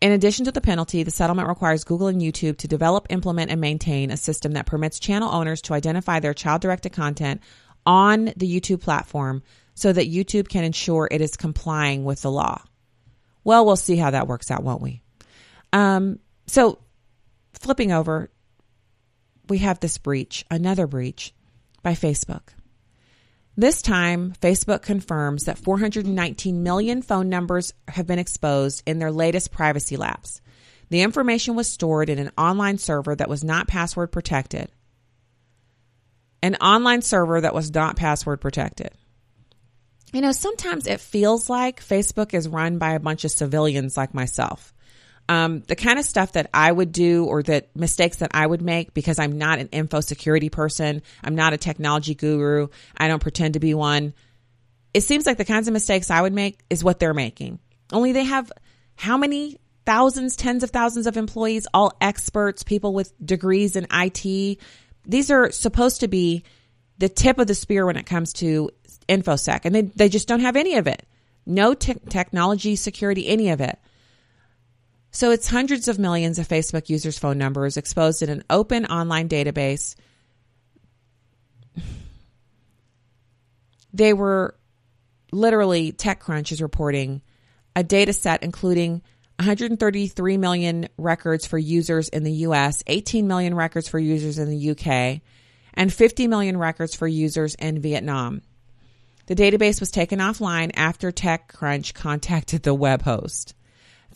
In 0.00 0.12
addition 0.12 0.44
to 0.44 0.52
the 0.52 0.60
penalty, 0.60 1.02
the 1.02 1.10
settlement 1.10 1.48
requires 1.48 1.82
Google 1.82 2.06
and 2.06 2.22
YouTube 2.22 2.58
to 2.58 2.68
develop, 2.68 3.08
implement, 3.10 3.50
and 3.50 3.60
maintain 3.60 4.12
a 4.12 4.16
system 4.16 4.52
that 4.52 4.66
permits 4.66 5.00
channel 5.00 5.34
owners 5.34 5.60
to 5.62 5.74
identify 5.74 6.20
their 6.20 6.34
child 6.34 6.62
directed 6.62 6.92
content 6.92 7.42
on 7.84 8.26
the 8.36 8.60
YouTube 8.60 8.80
platform 8.80 9.42
so 9.74 9.92
that 9.92 10.10
YouTube 10.10 10.48
can 10.48 10.62
ensure 10.62 11.08
it 11.10 11.20
is 11.20 11.36
complying 11.36 12.04
with 12.04 12.22
the 12.22 12.30
law. 12.30 12.62
Well, 13.42 13.66
we'll 13.66 13.76
see 13.76 13.96
how 13.96 14.10
that 14.10 14.28
works 14.28 14.50
out, 14.52 14.62
won't 14.62 14.82
we? 14.82 15.02
Um, 15.72 16.18
so 16.46 16.78
flipping 17.52 17.92
over, 17.92 18.30
we 19.48 19.58
have 19.58 19.80
this 19.80 19.98
breach, 19.98 20.44
another 20.50 20.86
breach 20.86 21.34
by 21.82 21.92
Facebook. 21.92 22.48
This 23.56 23.82
time, 23.82 24.34
Facebook 24.40 24.82
confirms 24.82 25.46
that 25.46 25.58
419 25.58 26.62
million 26.62 27.02
phone 27.02 27.28
numbers 27.28 27.74
have 27.88 28.06
been 28.06 28.20
exposed 28.20 28.84
in 28.86 29.00
their 29.00 29.10
latest 29.10 29.50
privacy 29.50 29.96
lapse. 29.96 30.40
The 30.90 31.02
information 31.02 31.56
was 31.56 31.66
stored 31.66 32.08
in 32.08 32.18
an 32.18 32.30
online 32.38 32.78
server 32.78 33.16
that 33.16 33.28
was 33.28 33.42
not 33.42 33.66
password 33.66 34.12
protected. 34.12 34.70
An 36.40 36.54
online 36.56 37.02
server 37.02 37.40
that 37.40 37.54
was 37.54 37.74
not 37.74 37.96
password 37.96 38.40
protected. 38.40 38.92
You 40.12 40.20
know, 40.20 40.32
sometimes 40.32 40.86
it 40.86 41.00
feels 41.00 41.50
like 41.50 41.84
Facebook 41.84 42.32
is 42.32 42.48
run 42.48 42.78
by 42.78 42.92
a 42.92 43.00
bunch 43.00 43.24
of 43.24 43.32
civilians 43.32 43.96
like 43.96 44.14
myself. 44.14 44.72
Um, 45.28 45.60
the 45.60 45.76
kind 45.76 45.98
of 45.98 46.06
stuff 46.06 46.32
that 46.32 46.48
I 46.54 46.72
would 46.72 46.90
do 46.90 47.26
or 47.26 47.42
that 47.42 47.76
mistakes 47.76 48.18
that 48.18 48.30
I 48.32 48.46
would 48.46 48.62
make 48.62 48.94
because 48.94 49.18
I'm 49.18 49.36
not 49.36 49.58
an 49.58 49.68
info 49.68 50.00
security 50.00 50.48
person, 50.48 51.02
I'm 51.22 51.34
not 51.34 51.52
a 51.52 51.58
technology 51.58 52.14
guru, 52.14 52.68
I 52.96 53.08
don't 53.08 53.20
pretend 53.20 53.54
to 53.54 53.60
be 53.60 53.74
one. 53.74 54.14
It 54.94 55.02
seems 55.02 55.26
like 55.26 55.36
the 55.36 55.44
kinds 55.44 55.68
of 55.68 55.74
mistakes 55.74 56.10
I 56.10 56.22
would 56.22 56.32
make 56.32 56.60
is 56.70 56.82
what 56.82 56.98
they're 56.98 57.12
making. 57.12 57.58
Only 57.92 58.12
they 58.12 58.24
have 58.24 58.50
how 58.96 59.18
many 59.18 59.58
thousands, 59.84 60.36
tens 60.36 60.62
of 60.62 60.70
thousands 60.70 61.06
of 61.06 61.16
employees, 61.16 61.66
all 61.72 61.92
experts, 62.00 62.62
people 62.62 62.92
with 62.92 63.12
degrees 63.24 63.76
in 63.76 63.86
IT. 63.90 64.58
These 65.06 65.30
are 65.30 65.50
supposed 65.50 66.00
to 66.00 66.08
be 66.08 66.44
the 66.98 67.08
tip 67.08 67.38
of 67.38 67.46
the 67.46 67.54
spear 67.54 67.86
when 67.86 67.96
it 67.96 68.04
comes 68.04 68.32
to 68.34 68.70
infosec 69.08 69.60
and 69.64 69.74
they, 69.74 69.82
they 69.82 70.08
just 70.08 70.28
don't 70.28 70.40
have 70.40 70.56
any 70.56 70.76
of 70.76 70.86
it. 70.86 71.06
No 71.46 71.72
te- 71.72 71.94
technology 72.10 72.76
security, 72.76 73.26
any 73.26 73.48
of 73.48 73.60
it. 73.60 73.78
So 75.10 75.30
it's 75.30 75.48
hundreds 75.48 75.88
of 75.88 75.98
millions 75.98 76.38
of 76.38 76.48
Facebook 76.48 76.88
users' 76.88 77.18
phone 77.18 77.38
numbers 77.38 77.76
exposed 77.76 78.22
in 78.22 78.28
an 78.28 78.44
open 78.50 78.86
online 78.86 79.28
database. 79.28 79.94
They 83.92 84.12
were 84.12 84.54
literally 85.32 85.92
TechCrunch 85.92 86.52
is 86.52 86.62
reporting 86.62 87.22
a 87.74 87.82
data 87.82 88.12
set 88.12 88.42
including 88.42 89.02
133 89.38 90.36
million 90.36 90.88
records 90.98 91.46
for 91.46 91.58
users 91.58 92.08
in 92.08 92.24
the 92.24 92.32
US, 92.32 92.82
18 92.86 93.28
million 93.28 93.54
records 93.54 93.88
for 93.88 93.98
users 93.98 94.38
in 94.38 94.50
the 94.50 94.70
UK, 94.70 95.20
and 95.74 95.92
50 95.92 96.26
million 96.26 96.56
records 96.56 96.96
for 96.96 97.06
users 97.06 97.54
in 97.54 97.80
Vietnam. 97.80 98.42
The 99.26 99.36
database 99.36 99.78
was 99.78 99.92
taken 99.92 100.18
offline 100.18 100.72
after 100.74 101.12
TechCrunch 101.12 101.94
contacted 101.94 102.64
the 102.64 102.74
web 102.74 103.02
host. 103.02 103.54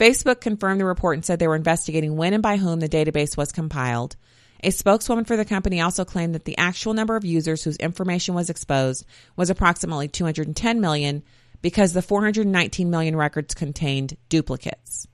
Facebook 0.03 0.41
confirmed 0.41 0.81
the 0.81 0.85
report 0.85 1.17
and 1.17 1.25
said 1.25 1.39
they 1.39 1.47
were 1.47 1.55
investigating 1.55 2.17
when 2.17 2.35
and 2.35 2.43
by 2.43 2.57
whom 2.57 2.81
the 2.81 2.89
database 2.89 3.37
was 3.37 3.53
compiled. 3.53 4.17
A 4.65 4.73
spokeswoman 4.73 5.25
for 5.25 5.37
the 5.37 5.45
company 5.45 5.81
also 5.81 6.05
claimed 6.05 6.35
that 6.35 6.45
the 6.45 6.59
actual 6.59 6.93
number 6.93 7.15
of 7.15 7.25
users 7.25 7.63
whose 7.63 7.77
information 7.77 8.35
was 8.35 8.51
exposed 8.51 9.07
was 9.37 9.49
approximately 9.49 10.09
210 10.09 10.81
million 10.81 11.23
because 11.61 11.93
the 11.93 12.03
419 12.03 12.91
million 12.91 13.15
records 13.15 13.55
contained 13.55 14.17
duplicates. 14.29 15.07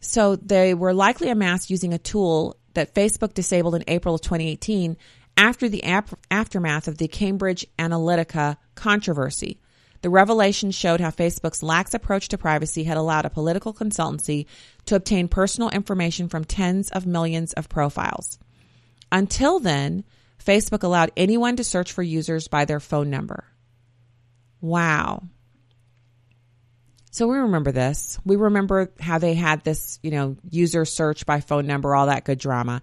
So 0.00 0.36
they 0.36 0.72
were 0.72 0.94
likely 0.94 1.28
amassed 1.28 1.68
using 1.68 1.92
a 1.92 1.98
tool 1.98 2.56
that 2.72 2.94
Facebook 2.94 3.34
disabled 3.34 3.74
in 3.74 3.84
April 3.88 4.14
of 4.14 4.22
2018 4.22 4.96
after 5.36 5.68
the 5.68 5.84
ap- 5.84 6.18
aftermath 6.30 6.88
of 6.88 6.96
the 6.96 7.08
Cambridge 7.08 7.66
Analytica 7.78 8.56
controversy. 8.74 9.60
The 10.02 10.10
revelation 10.10 10.70
showed 10.70 11.00
how 11.00 11.10
Facebook's 11.10 11.62
lax 11.62 11.92
approach 11.92 12.28
to 12.28 12.38
privacy 12.38 12.84
had 12.84 12.96
allowed 12.96 13.26
a 13.26 13.30
political 13.30 13.74
consultancy 13.74 14.46
to 14.86 14.96
obtain 14.96 15.28
personal 15.28 15.68
information 15.68 16.28
from 16.28 16.44
tens 16.44 16.90
of 16.90 17.06
millions 17.06 17.52
of 17.52 17.68
profiles. 17.68 18.38
Until 19.12 19.60
then, 19.60 20.04
Facebook 20.42 20.82
allowed 20.82 21.12
anyone 21.16 21.56
to 21.56 21.64
search 21.64 21.92
for 21.92 22.02
users 22.02 22.48
by 22.48 22.64
their 22.64 22.80
phone 22.80 23.10
number. 23.10 23.44
Wow. 24.62 25.24
So 27.10 27.26
we 27.26 27.38
remember 27.38 27.72
this. 27.72 28.18
We 28.24 28.36
remember 28.36 28.92
how 29.00 29.18
they 29.18 29.34
had 29.34 29.64
this, 29.64 29.98
you 30.02 30.12
know, 30.12 30.36
user 30.48 30.84
search 30.84 31.26
by 31.26 31.40
phone 31.40 31.66
number, 31.66 31.94
all 31.94 32.06
that 32.06 32.24
good 32.24 32.38
drama. 32.38 32.82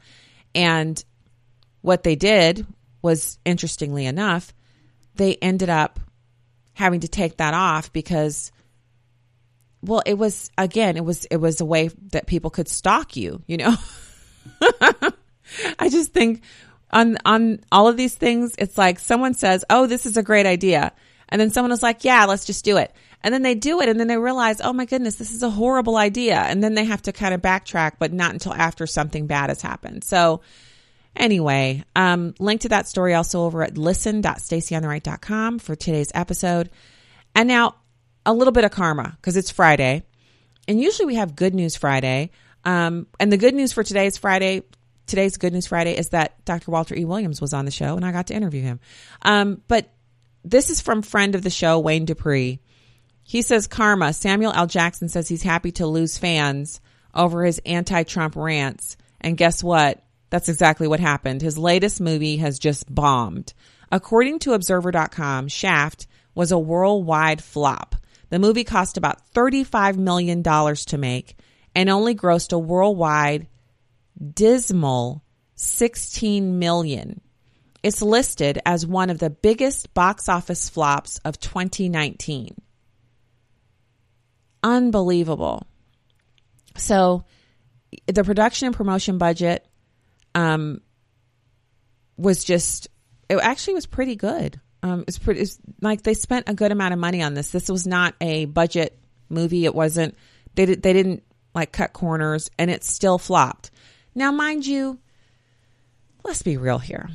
And 0.53 1.03
what 1.82 2.03
they 2.03 2.15
did 2.15 2.68
was, 3.01 3.39
interestingly 3.45 4.05
enough, 4.05 4.53
they 5.15 5.36
ended 5.36 5.70
up 5.70 5.99
having 6.78 6.99
to 6.99 7.07
take 7.07 7.38
that 7.38 7.55
off 7.55 7.91
because 7.91 8.51
well 9.82 10.03
it 10.05 10.13
was 10.13 10.51
again 10.59 10.95
it 10.95 11.03
was 11.03 11.25
it 11.25 11.38
was 11.38 11.59
a 11.59 11.65
way 11.65 11.89
that 12.11 12.28
people 12.28 12.51
could 12.51 12.67
stalk 12.67 13.15
you 13.15 13.41
you 13.47 13.57
know? 13.57 13.75
I 15.80 15.89
just 15.89 16.13
think 16.13 16.43
on 16.91 17.17
on 17.25 17.61
all 17.71 17.88
of 17.88 17.97
these 17.97 18.13
things 18.13 18.53
it's 18.59 18.78
like 18.78 18.99
someone 18.99 19.34
says 19.34 19.65
oh 19.71 19.88
this 19.88 20.05
is 20.05 20.17
a 20.17 20.23
great 20.23 20.45
idea. 20.45 20.93
And 21.30 21.41
then 21.41 21.49
someone 21.49 21.71
is 21.71 21.82
like 21.82 22.03
yeah 22.03 22.25
let's 22.25 22.45
just 22.45 22.63
do 22.63 22.78
it. 22.78 22.93
And 23.23 23.34
then 23.34 23.41
they 23.41 23.55
do 23.55 23.82
it 23.82 23.89
and 23.89 23.99
then 23.99 24.07
they 24.07 24.17
realize 24.17 24.61
oh 24.61 24.71
my 24.71 24.86
goodness 24.86 25.15
this 25.15 25.32
is 25.32 25.41
a 25.41 25.49
horrible 25.49 25.97
idea. 25.97 26.36
And 26.38 26.63
then 26.63 26.75
they 26.75 26.86
have 26.86 27.01
to 27.03 27.11
kind 27.11 27.34
of 27.34 27.41
backtrack 27.41 27.93
but 27.97 28.13
not 28.13 28.34
until 28.34 28.53
after 28.53 28.86
something 28.86 29.25
bad 29.25 29.49
has 29.49 29.63
happened. 29.63 30.03
So 30.03 30.41
Anyway, 31.18 31.84
um, 31.95 32.36
link 32.39 32.61
to 32.61 32.70
that 32.70 32.88
story 32.88 33.13
also 33.15 33.43
over 33.43 33.63
at 33.63 33.78
listen.stacyontheright.com 33.78 35.59
for 35.59 35.76
today's 35.76 36.11
episode. 36.13 36.70
And 37.36 37.47
now 37.47 37.76
a 38.26 38.34
little 38.34 38.51
bit 38.51 38.63
of 38.63 38.72
karma 38.72 39.18
because 39.20 39.36
it's 39.36 39.49
Friday. 39.49 40.03
And 40.68 40.80
usually 40.80 41.07
we 41.07 41.15
have 41.15 41.36
Good 41.36 41.55
News 41.55 41.76
Friday. 41.76 42.32
Um, 42.63 43.07
and 43.20 43.32
the 43.32 43.38
good 43.38 43.55
news 43.55 43.74
for 43.74 43.84
today's 43.84 44.18
Friday, 44.18 44.63
today's 45.07 45.38
Good 45.38 45.53
News 45.53 45.68
Friday 45.68 45.97
is 45.97 46.09
that 46.09 46.43
Dr. 46.45 46.70
Walter 46.70 46.95
E. 46.95 47.05
Williams 47.05 47.41
was 47.41 47.53
on 47.53 47.65
the 47.65 47.72
show 47.72 47.95
and 47.95 48.05
I 48.05 48.11
got 48.11 48.28
to 48.28 48.36
interview 48.36 48.61
him. 48.61 48.80
Um, 49.24 49.61
but 49.68 49.91
this 50.43 50.70
is 50.70 50.82
from 50.82 51.01
friend 51.01 51.34
of 51.34 51.41
the 51.41 51.49
show, 51.49 51.80
Wayne 51.80 52.05
Dupree. 52.05 52.59
He 53.24 53.41
says 53.41 53.68
karma. 53.68 54.13
Samuel 54.13 54.53
L. 54.53 54.68
Jackson 54.68 55.09
says 55.09 55.28
he's 55.28 55.43
happy 55.43 55.72
to 55.74 55.88
lose 55.88 56.18
fans 56.18 56.80
over 57.13 57.43
his 57.43 57.59
anti-Trump 57.65 58.36
rants. 58.36 58.97
And 59.20 59.36
guess 59.36 59.63
what? 59.63 60.03
That's 60.30 60.49
exactly 60.49 60.88
what 60.88 60.99
happened. 60.99 61.41
His 61.41 61.57
latest 61.57 62.01
movie 62.01 62.38
has 62.38 62.59
just 62.59 62.93
bombed. 62.93 63.53
According 63.91 64.39
to 64.39 64.53
Observer.com, 64.53 65.47
Shaft 65.47 66.07
was 66.36 66.51
a 66.51 66.59
worldwide 66.59 67.41
flop. 67.41 67.95
The 68.30 68.39
movie 68.39 68.65
cost 68.65 68.97
about 68.97 69.21
$35 69.34 69.97
million 69.97 70.43
to 70.43 70.97
make 70.97 71.38
and 71.73 71.89
only 71.89 72.13
grossed 72.13 72.51
a 72.51 72.59
worldwide 72.59 73.47
dismal 74.34 75.23
16 75.55 76.59
million. 76.59 77.21
It's 77.84 78.01
listed 78.01 78.59
as 78.65 78.86
one 78.86 79.09
of 79.09 79.19
the 79.19 79.30
biggest 79.30 79.93
box 79.93 80.28
office 80.28 80.69
flops 80.69 81.19
of 81.19 81.39
2019. 81.39 82.55
Unbelievable. 84.63 85.65
So, 86.75 87.23
the 88.07 88.23
production 88.23 88.67
and 88.67 88.75
promotion 88.75 89.17
budget 89.17 89.65
um, 90.38 90.81
was 92.15 92.43
just, 92.43 92.89
it 93.27 93.38
actually 93.38 93.73
was 93.73 93.88
pretty 93.88 94.15
good. 94.15 94.61
Um, 94.83 95.03
it's 95.07 95.17
pretty, 95.17 95.41
it's 95.41 95.57
like 95.81 96.03
they 96.03 96.13
spent 96.13 96.47
a 96.47 96.53
good 96.53 96.71
amount 96.71 96.93
of 96.93 96.99
money 96.99 97.23
on 97.23 97.33
this. 97.33 97.49
This 97.49 97.69
was 97.69 97.88
not 97.88 98.13
a 98.21 98.45
budget 98.45 98.97
movie. 99.29 99.65
It 99.65 99.73
wasn't, 99.73 100.15
they, 100.53 100.65
they 100.65 100.93
didn't 100.93 101.23
like 101.55 101.71
cut 101.71 101.91
corners 101.91 102.51
and 102.59 102.69
it 102.69 102.83
still 102.83 103.17
flopped. 103.17 103.71
Now, 104.13 104.31
mind 104.31 104.67
you, 104.67 104.99
let's 106.23 106.43
be 106.43 106.55
real 106.55 106.77
here. 106.77 107.09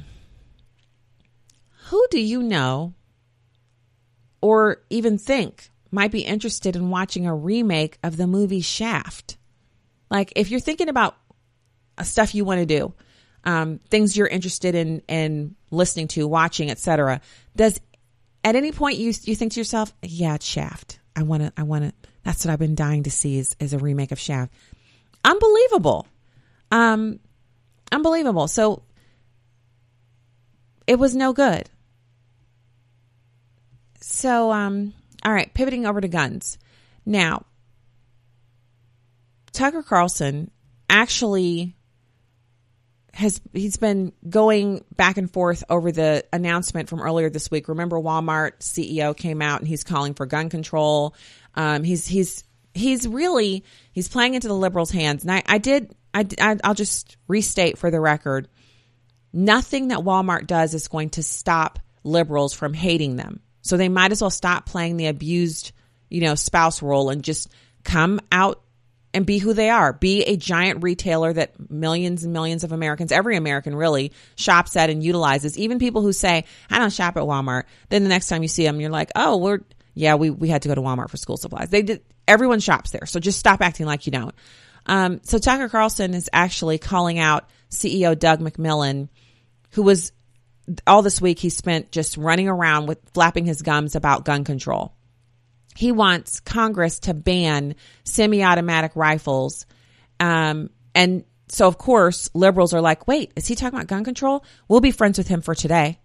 Who 1.90 2.04
do 2.10 2.20
you 2.20 2.42
know 2.42 2.94
or 4.40 4.82
even 4.90 5.16
think 5.16 5.70
might 5.92 6.10
be 6.10 6.22
interested 6.22 6.74
in 6.74 6.90
watching 6.90 7.26
a 7.26 7.34
remake 7.34 7.98
of 8.02 8.16
the 8.16 8.26
movie 8.26 8.62
Shaft? 8.62 9.36
Like, 10.10 10.32
if 10.34 10.50
you're 10.50 10.58
thinking 10.58 10.88
about 10.88 11.14
stuff 12.02 12.34
you 12.34 12.44
want 12.44 12.58
to 12.58 12.66
do, 12.66 12.94
um, 13.44 13.80
things 13.90 14.16
you're 14.16 14.26
interested 14.26 14.74
in 14.74 15.02
in 15.08 15.56
listening 15.70 16.08
to, 16.08 16.26
watching, 16.26 16.70
etc. 16.70 17.20
Does 17.56 17.80
at 18.44 18.56
any 18.56 18.72
point 18.72 18.98
you 18.98 19.12
you 19.22 19.34
think 19.34 19.52
to 19.52 19.60
yourself, 19.60 19.92
"Yeah, 20.02 20.34
it's 20.34 20.46
Shaft. 20.46 21.00
I 21.16 21.22
want 21.22 21.42
to. 21.42 21.52
I 21.56 21.62
want 21.62 21.84
to. 21.84 22.08
That's 22.22 22.44
what 22.44 22.52
I've 22.52 22.58
been 22.58 22.74
dying 22.74 23.02
to 23.04 23.10
see 23.10 23.38
is, 23.38 23.56
is 23.58 23.72
a 23.72 23.78
remake 23.78 24.12
of 24.12 24.18
Shaft." 24.18 24.52
Unbelievable, 25.24 26.06
um, 26.70 27.20
unbelievable. 27.90 28.48
So 28.48 28.82
it 30.86 30.98
was 30.98 31.14
no 31.14 31.32
good. 31.32 31.68
So, 34.00 34.50
um, 34.50 34.94
all 35.24 35.32
right, 35.32 35.52
pivoting 35.54 35.86
over 35.86 36.00
to 36.00 36.08
guns. 36.08 36.58
Now, 37.06 37.44
Tucker 39.52 39.82
Carlson 39.82 40.50
actually 40.88 41.76
has 43.14 43.40
he's 43.52 43.76
been 43.76 44.12
going 44.28 44.84
back 44.96 45.18
and 45.18 45.30
forth 45.30 45.64
over 45.68 45.92
the 45.92 46.24
announcement 46.32 46.88
from 46.88 47.00
earlier 47.00 47.28
this 47.28 47.50
week. 47.50 47.68
Remember, 47.68 47.98
Walmart 47.98 48.60
CEO 48.60 49.16
came 49.16 49.42
out 49.42 49.60
and 49.60 49.68
he's 49.68 49.84
calling 49.84 50.14
for 50.14 50.24
gun 50.26 50.48
control. 50.48 51.14
Um, 51.54 51.84
he's 51.84 52.06
he's 52.06 52.44
he's 52.74 53.06
really 53.06 53.64
he's 53.92 54.08
playing 54.08 54.34
into 54.34 54.48
the 54.48 54.56
liberals' 54.56 54.90
hands. 54.90 55.24
And 55.24 55.32
I, 55.32 55.42
I 55.46 55.58
did 55.58 55.94
I, 56.14 56.26
I 56.40 56.56
I'll 56.64 56.74
just 56.74 57.16
restate 57.28 57.76
for 57.76 57.90
the 57.90 58.00
record: 58.00 58.48
nothing 59.32 59.88
that 59.88 59.98
Walmart 59.98 60.46
does 60.46 60.72
is 60.72 60.88
going 60.88 61.10
to 61.10 61.22
stop 61.22 61.78
liberals 62.04 62.54
from 62.54 62.72
hating 62.72 63.16
them. 63.16 63.40
So 63.60 63.76
they 63.76 63.88
might 63.90 64.12
as 64.12 64.20
well 64.20 64.30
stop 64.30 64.66
playing 64.66 64.96
the 64.96 65.06
abused, 65.06 65.72
you 66.08 66.22
know, 66.22 66.34
spouse 66.34 66.82
role 66.82 67.10
and 67.10 67.22
just 67.22 67.48
come 67.84 68.20
out 68.32 68.62
and 69.14 69.26
be 69.26 69.38
who 69.38 69.52
they 69.52 69.70
are. 69.70 69.92
Be 69.92 70.22
a 70.22 70.36
giant 70.36 70.82
retailer 70.82 71.32
that 71.32 71.70
millions 71.70 72.24
and 72.24 72.32
millions 72.32 72.64
of 72.64 72.72
Americans, 72.72 73.12
every 73.12 73.36
American 73.36 73.74
really, 73.74 74.12
shops 74.36 74.76
at 74.76 74.90
and 74.90 75.02
utilizes. 75.02 75.58
Even 75.58 75.78
people 75.78 76.02
who 76.02 76.12
say, 76.12 76.44
I 76.70 76.78
don't 76.78 76.92
shop 76.92 77.16
at 77.16 77.22
Walmart. 77.22 77.64
Then 77.88 78.02
the 78.02 78.08
next 78.08 78.28
time 78.28 78.42
you 78.42 78.48
see 78.48 78.64
them, 78.64 78.80
you're 78.80 78.90
like, 78.90 79.10
oh, 79.14 79.36
we're, 79.36 79.60
yeah, 79.94 80.14
we, 80.14 80.30
we 80.30 80.48
had 80.48 80.62
to 80.62 80.68
go 80.68 80.74
to 80.74 80.80
Walmart 80.80 81.10
for 81.10 81.18
school 81.18 81.36
supplies. 81.36 81.68
They 81.68 81.82
did, 81.82 82.02
everyone 82.26 82.60
shops 82.60 82.90
there. 82.90 83.06
So 83.06 83.20
just 83.20 83.38
stop 83.38 83.60
acting 83.60 83.86
like 83.86 84.06
you 84.06 84.12
don't. 84.12 84.34
Um, 84.86 85.20
so 85.22 85.38
Tucker 85.38 85.68
Carlson 85.68 86.14
is 86.14 86.28
actually 86.32 86.78
calling 86.78 87.18
out 87.18 87.48
CEO 87.70 88.18
Doug 88.18 88.40
McMillon, 88.40 89.08
who 89.70 89.82
was 89.82 90.12
all 90.86 91.02
this 91.02 91.20
week 91.20 91.38
he 91.38 91.50
spent 91.50 91.90
just 91.90 92.16
running 92.16 92.48
around 92.48 92.86
with 92.86 92.98
flapping 93.12 93.44
his 93.44 93.62
gums 93.62 93.94
about 93.96 94.24
gun 94.24 94.44
control 94.44 94.94
he 95.74 95.92
wants 95.92 96.40
Congress 96.40 97.00
to 97.00 97.14
ban 97.14 97.74
semi-automatic 98.04 98.92
rifles. 98.94 99.66
Um, 100.20 100.70
and 100.94 101.24
so, 101.48 101.66
of 101.68 101.78
course, 101.78 102.30
liberals 102.34 102.72
are 102.72 102.80
like, 102.80 103.06
wait, 103.06 103.32
is 103.36 103.46
he 103.46 103.54
talking 103.54 103.78
about 103.78 103.88
gun 103.88 104.04
control? 104.04 104.44
We'll 104.68 104.80
be 104.80 104.90
friends 104.90 105.18
with 105.18 105.28
him 105.28 105.42
for 105.42 105.54
today. 105.54 105.98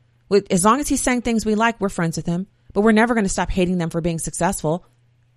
As 0.51 0.65
long 0.65 0.80
as 0.80 0.89
he's 0.89 1.01
saying 1.01 1.22
things 1.22 1.45
we 1.45 1.55
like, 1.55 1.80
we're 1.80 1.89
friends 1.89 2.18
with 2.18 2.26
him. 2.26 2.47
But 2.74 2.82
we're 2.82 2.91
never 2.91 3.13
going 3.13 3.26
to 3.26 3.30
stop 3.30 3.49
hating 3.49 3.78
them 3.78 3.89
for 3.89 4.01
being 4.01 4.20
successful. 4.20 4.86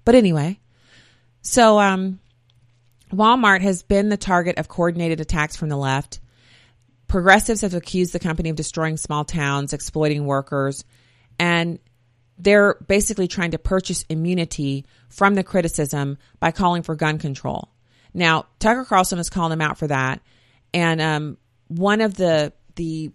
But 0.05 0.15
anyway, 0.15 0.59
so 1.43 1.79
um, 1.79 2.19
Walmart 3.13 3.61
has 3.61 3.83
been 3.83 4.09
the 4.09 4.17
target 4.17 4.59
of 4.59 4.69
coordinated 4.69 5.21
attacks 5.21 5.57
from 5.57 5.69
the 5.69 5.77
left. 5.77 6.21
Progressives 7.07 7.63
have 7.63 7.75
accused 7.75 8.13
the 8.13 8.19
company 8.19 8.51
of 8.51 8.57
destroying 8.57 8.97
small 8.97 9.25
towns, 9.25 9.73
exploiting 9.73 10.27
workers, 10.27 10.85
and 11.39 11.79
they're 12.43 12.75
basically 12.87 13.29
trying 13.29 13.53
to 13.53 13.59
purchase 13.59 14.05
immunity 14.09 14.87
from 15.09 15.35
the 15.35 15.45
criticism 15.45 16.19
by 16.39 16.51
calling 16.51 16.83
for 16.83 16.95
gun 16.95 17.19
control. 17.19 17.69
Now, 18.15 18.47
Tucker 18.59 18.85
Carlson 18.85 19.19
is 19.19 19.31
calling 19.31 19.53
him 19.53 19.61
out 19.61 19.79
for 19.79 19.87
that. 19.87 20.21
And 20.73 21.01
um, 21.01 21.39
one 21.69 22.01
of 22.01 22.15
the 22.15 22.53
the 22.77 23.13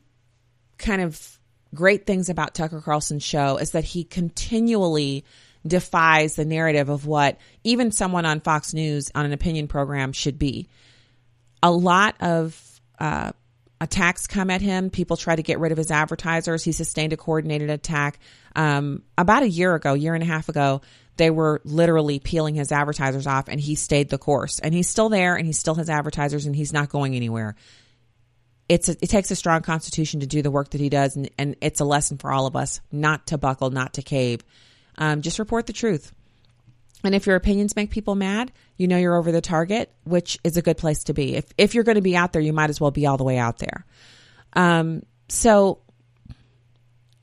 kind 0.78 1.01
of 1.01 1.39
great 1.73 2.05
things 2.05 2.30
about 2.30 2.53
Tucker 2.53 2.82
Carlson's 2.82 3.23
show 3.23 3.57
is 3.57 3.71
that 3.71 3.84
he 3.84 4.03
continually 4.03 5.26
defies 5.65 6.36
the 6.36 6.45
narrative 6.45 6.89
of 6.89 7.05
what 7.07 7.38
even 7.63 7.91
someone 7.91 8.26
on 8.26 8.39
Fox 8.39 8.73
News 8.73 9.11
on 9.15 9.26
an 9.26 9.34
opinion 9.34 9.67
program 9.67 10.13
should 10.13 10.38
be. 10.38 10.69
A 11.63 11.71
lot 11.71 12.15
of 12.19 12.82
uh, 12.99 13.32
attacks 13.82 14.28
come 14.28 14.49
at 14.49 14.61
him. 14.61 14.89
People 14.89 15.17
try 15.17 15.36
to 15.36 15.43
get 15.43 15.59
rid 15.59 15.71
of 15.71 15.78
his 15.78 15.91
advertisers. 15.91 16.63
He 16.63 16.71
sustained 16.71 17.13
a 17.13 17.17
coordinated 17.17 17.69
attack 17.69 18.19
um, 18.55 19.03
about 19.17 19.43
a 19.43 19.49
year 19.49 19.76
ago, 19.76 19.93
year 19.93 20.13
and 20.13 20.23
a 20.23 20.28
half 20.28 20.49
ago. 20.49 20.82
They 21.17 21.30
were 21.30 21.61
literally 21.63 22.19
peeling 22.19 22.55
his 22.55 22.71
advertisers 22.71 23.28
off, 23.28 23.47
and 23.47 23.59
he 23.59 23.76
stayed 23.76 24.09
the 24.09 24.17
course. 24.17 24.59
And 24.59 24.73
he's 24.73 24.89
still 24.89 25.09
there, 25.09 25.36
and 25.36 25.45
he 25.45 25.53
still 25.53 25.76
has 25.76 25.89
advertisers, 25.89 26.45
and 26.45 26.55
he's 26.55 26.73
not 26.73 26.89
going 26.89 27.15
anywhere. 27.15 27.55
It's 28.67 28.89
a, 28.89 28.93
it 28.93 29.09
takes 29.09 29.30
a 29.32 29.36
strong 29.36 29.61
constitution 29.61 30.21
to 30.21 30.28
do 30.28 30.41
the 30.41 30.51
work 30.51 30.71
that 30.71 30.82
he 30.82 30.89
does, 30.89 31.15
and, 31.15 31.30
and 31.38 31.55
it's 31.61 31.80
a 31.80 31.86
lesson 31.86 32.17
for 32.17 32.32
all 32.32 32.47
of 32.47 32.55
us 32.55 32.82
not 32.91 33.28
to 33.28 33.38
buckle, 33.38 33.69
not 33.69 33.93
to 33.93 34.01
cave. 34.01 34.41
Um, 34.97 35.21
just 35.21 35.39
report 35.39 35.67
the 35.67 35.73
truth. 35.73 36.11
And 37.06 37.16
if 37.16 37.28
your 37.28 37.36
opinions 37.36 37.76
make 37.76 37.91
people 37.91 38.16
mad, 38.16 38.51
you 38.78 38.88
know 38.88 38.97
you're 38.97 39.16
over 39.16 39.32
the 39.32 39.41
target, 39.41 39.91
which 40.03 40.39
is 40.43 40.58
a 40.58 40.62
good 40.62 40.78
place 40.78 41.03
to 41.06 41.14
be. 41.14 41.36
If 41.36 41.45
if 41.58 41.76
you're 41.76 41.84
going 41.84 41.95
to 41.95 42.01
be 42.01 42.16
out 42.16 42.34
there, 42.34 42.41
you 42.41 42.53
might 42.53 42.70
as 42.70 42.82
well 42.82 42.91
be 42.91 43.06
all 43.06 43.18
the 43.18 43.24
way 43.24 43.38
out 43.38 43.60
there. 43.60 43.86
Um, 44.53 45.03
so, 45.28 45.80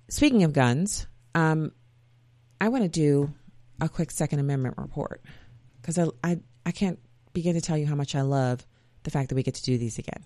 speaking 0.09 0.45
of 0.45 0.53
guns, 0.53 1.07
um, 1.35 1.73
I 2.61 2.69
want 2.69 2.85
to 2.85 2.89
do 2.89 3.33
a 3.81 3.89
quick 3.89 4.11
Second 4.11 4.39
Amendment 4.39 4.77
report 4.79 5.23
because 5.81 5.99
I, 5.99 6.07
I 6.23 6.41
I 6.65 6.73
can't 6.73 6.99
begin 7.33 7.55
to 7.55 7.61
tell 7.61 7.77
you 7.77 7.87
how 7.87 7.95
much 7.95 8.15
I 8.15 8.23
love 8.23 8.65
the 9.03 9.11
fact 9.11 9.31
that 9.31 9.35
we 9.35 9.43
get 9.43 9.55
to 9.55 9.63
do 9.63 9.79
these 9.79 9.99
again. 9.99 10.25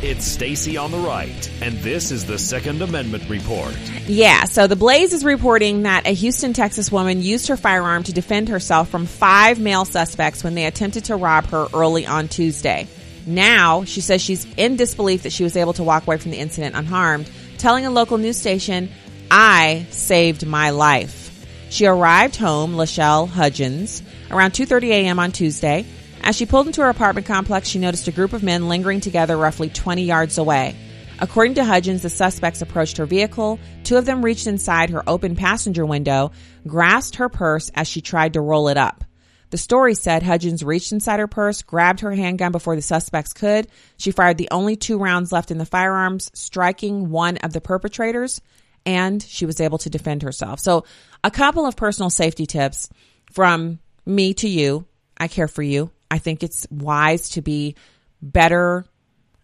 It's 0.00 0.24
Stacy 0.24 0.76
on 0.76 0.92
the 0.92 0.98
right, 0.98 1.50
and 1.60 1.76
this 1.78 2.12
is 2.12 2.24
the 2.24 2.38
Second 2.38 2.80
Amendment 2.82 3.28
Report. 3.28 3.76
Yeah, 4.06 4.44
so 4.44 4.68
the 4.68 4.76
Blaze 4.76 5.12
is 5.12 5.24
reporting 5.24 5.82
that 5.82 6.06
a 6.06 6.10
Houston, 6.10 6.52
Texas 6.52 6.92
woman 6.92 7.20
used 7.20 7.48
her 7.48 7.56
firearm 7.56 8.04
to 8.04 8.12
defend 8.12 8.48
herself 8.48 8.90
from 8.90 9.06
five 9.06 9.58
male 9.58 9.84
suspects 9.84 10.44
when 10.44 10.54
they 10.54 10.66
attempted 10.66 11.06
to 11.06 11.16
rob 11.16 11.46
her 11.46 11.66
early 11.74 12.06
on 12.06 12.28
Tuesday. 12.28 12.86
Now, 13.26 13.82
she 13.82 14.00
says 14.00 14.22
she's 14.22 14.46
in 14.54 14.76
disbelief 14.76 15.24
that 15.24 15.32
she 15.32 15.42
was 15.42 15.56
able 15.56 15.72
to 15.72 15.82
walk 15.82 16.06
away 16.06 16.18
from 16.18 16.30
the 16.30 16.38
incident 16.38 16.76
unharmed, 16.76 17.28
telling 17.58 17.84
a 17.84 17.90
local 17.90 18.18
news 18.18 18.36
station, 18.36 18.90
I 19.32 19.88
saved 19.90 20.46
my 20.46 20.70
life. 20.70 21.44
She 21.70 21.86
arrived 21.86 22.36
home, 22.36 22.74
Lachelle 22.74 23.28
Hudgens, 23.28 24.04
around 24.30 24.52
2.30 24.52 24.90
a.m. 24.90 25.18
on 25.18 25.32
Tuesday. 25.32 25.86
As 26.28 26.36
she 26.36 26.44
pulled 26.44 26.66
into 26.66 26.82
her 26.82 26.90
apartment 26.90 27.26
complex, 27.26 27.68
she 27.68 27.78
noticed 27.78 28.06
a 28.06 28.12
group 28.12 28.34
of 28.34 28.42
men 28.42 28.68
lingering 28.68 29.00
together 29.00 29.34
roughly 29.34 29.70
20 29.70 30.02
yards 30.02 30.36
away. 30.36 30.76
According 31.20 31.54
to 31.54 31.64
Hudgens, 31.64 32.02
the 32.02 32.10
suspects 32.10 32.60
approached 32.60 32.98
her 32.98 33.06
vehicle. 33.06 33.58
Two 33.82 33.96
of 33.96 34.04
them 34.04 34.22
reached 34.22 34.46
inside 34.46 34.90
her 34.90 35.02
open 35.08 35.36
passenger 35.36 35.86
window, 35.86 36.32
grasped 36.66 37.16
her 37.16 37.30
purse 37.30 37.70
as 37.74 37.88
she 37.88 38.02
tried 38.02 38.34
to 38.34 38.42
roll 38.42 38.68
it 38.68 38.76
up. 38.76 39.04
The 39.48 39.56
story 39.56 39.94
said 39.94 40.22
Hudgens 40.22 40.62
reached 40.62 40.92
inside 40.92 41.18
her 41.18 41.28
purse, 41.28 41.62
grabbed 41.62 42.00
her 42.00 42.12
handgun 42.12 42.52
before 42.52 42.76
the 42.76 42.82
suspects 42.82 43.32
could. 43.32 43.66
She 43.96 44.10
fired 44.10 44.36
the 44.36 44.50
only 44.50 44.76
two 44.76 44.98
rounds 44.98 45.32
left 45.32 45.50
in 45.50 45.56
the 45.56 45.64
firearms, 45.64 46.30
striking 46.34 47.08
one 47.08 47.38
of 47.38 47.54
the 47.54 47.62
perpetrators 47.62 48.42
and 48.84 49.22
she 49.22 49.46
was 49.46 49.62
able 49.62 49.78
to 49.78 49.88
defend 49.88 50.20
herself. 50.22 50.60
So, 50.60 50.84
a 51.24 51.30
couple 51.30 51.64
of 51.64 51.74
personal 51.74 52.10
safety 52.10 52.44
tips 52.44 52.90
from 53.32 53.78
me 54.04 54.34
to 54.34 54.48
you. 54.48 54.84
I 55.16 55.28
care 55.28 55.48
for 55.48 55.62
you. 55.62 55.90
I 56.10 56.18
think 56.18 56.42
it's 56.42 56.66
wise 56.70 57.30
to 57.30 57.42
be 57.42 57.76
better 58.22 58.84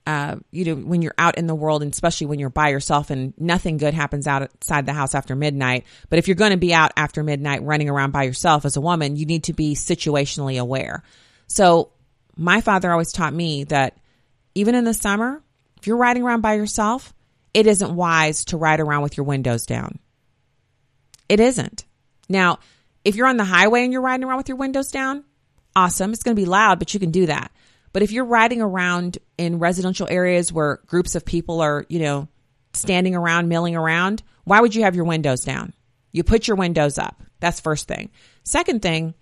uh, 0.06 0.36
you 0.50 0.64
know, 0.66 0.74
when 0.74 1.00
you're 1.00 1.14
out 1.16 1.38
in 1.38 1.46
the 1.46 1.54
world, 1.54 1.82
and 1.82 1.92
especially 1.92 2.26
when 2.26 2.38
you're 2.38 2.50
by 2.50 2.68
yourself 2.68 3.10
and 3.10 3.32
nothing 3.38 3.78
good 3.78 3.94
happens 3.94 4.26
outside 4.26 4.84
the 4.84 4.92
house 4.92 5.14
after 5.14 5.34
midnight. 5.34 5.86
But 6.10 6.18
if 6.18 6.28
you're 6.28 6.34
going 6.34 6.50
to 6.50 6.58
be 6.58 6.74
out 6.74 6.92
after 6.96 7.22
midnight 7.22 7.62
running 7.62 7.88
around 7.88 8.10
by 8.10 8.24
yourself 8.24 8.66
as 8.66 8.76
a 8.76 8.82
woman, 8.82 9.16
you 9.16 9.24
need 9.24 9.44
to 9.44 9.54
be 9.54 9.74
situationally 9.74 10.60
aware. 10.60 11.02
So 11.46 11.92
my 12.36 12.60
father 12.60 12.92
always 12.92 13.12
taught 13.12 13.32
me 13.32 13.64
that 13.64 13.96
even 14.54 14.74
in 14.74 14.84
the 14.84 14.94
summer, 14.94 15.42
if 15.78 15.86
you're 15.86 15.96
riding 15.96 16.22
around 16.22 16.42
by 16.42 16.54
yourself, 16.54 17.14
it 17.54 17.66
isn't 17.66 17.94
wise 17.94 18.44
to 18.46 18.58
ride 18.58 18.80
around 18.80 19.02
with 19.02 19.16
your 19.16 19.24
windows 19.24 19.64
down. 19.64 19.98
It 21.30 21.40
isn't. 21.40 21.84
Now, 22.28 22.58
if 23.04 23.16
you're 23.16 23.26
on 23.26 23.38
the 23.38 23.44
highway 23.44 23.84
and 23.84 23.92
you're 23.92 24.02
riding 24.02 24.24
around 24.24 24.36
with 24.36 24.48
your 24.48 24.58
windows 24.58 24.90
down, 24.90 25.24
awesome. 25.76 26.12
It's 26.12 26.22
going 26.22 26.36
to 26.36 26.40
be 26.40 26.46
loud, 26.46 26.78
but 26.78 26.94
you 26.94 27.00
can 27.00 27.10
do 27.10 27.26
that. 27.26 27.50
But 27.92 28.02
if 28.02 28.10
you're 28.10 28.24
riding 28.24 28.60
around 28.60 29.18
in 29.38 29.58
residential 29.58 30.08
areas 30.10 30.52
where 30.52 30.80
groups 30.86 31.14
of 31.14 31.24
people 31.24 31.60
are, 31.60 31.86
you 31.88 32.00
know, 32.00 32.28
standing 32.72 33.14
around, 33.14 33.48
milling 33.48 33.76
around, 33.76 34.22
why 34.44 34.60
would 34.60 34.74
you 34.74 34.82
have 34.82 34.96
your 34.96 35.04
windows 35.04 35.44
down? 35.44 35.72
You 36.12 36.24
put 36.24 36.48
your 36.48 36.56
windows 36.56 36.98
up. 36.98 37.22
That's 37.40 37.60
first 37.60 37.86
thing. 37.86 38.10
Second 38.42 38.82
thing, 38.82 39.14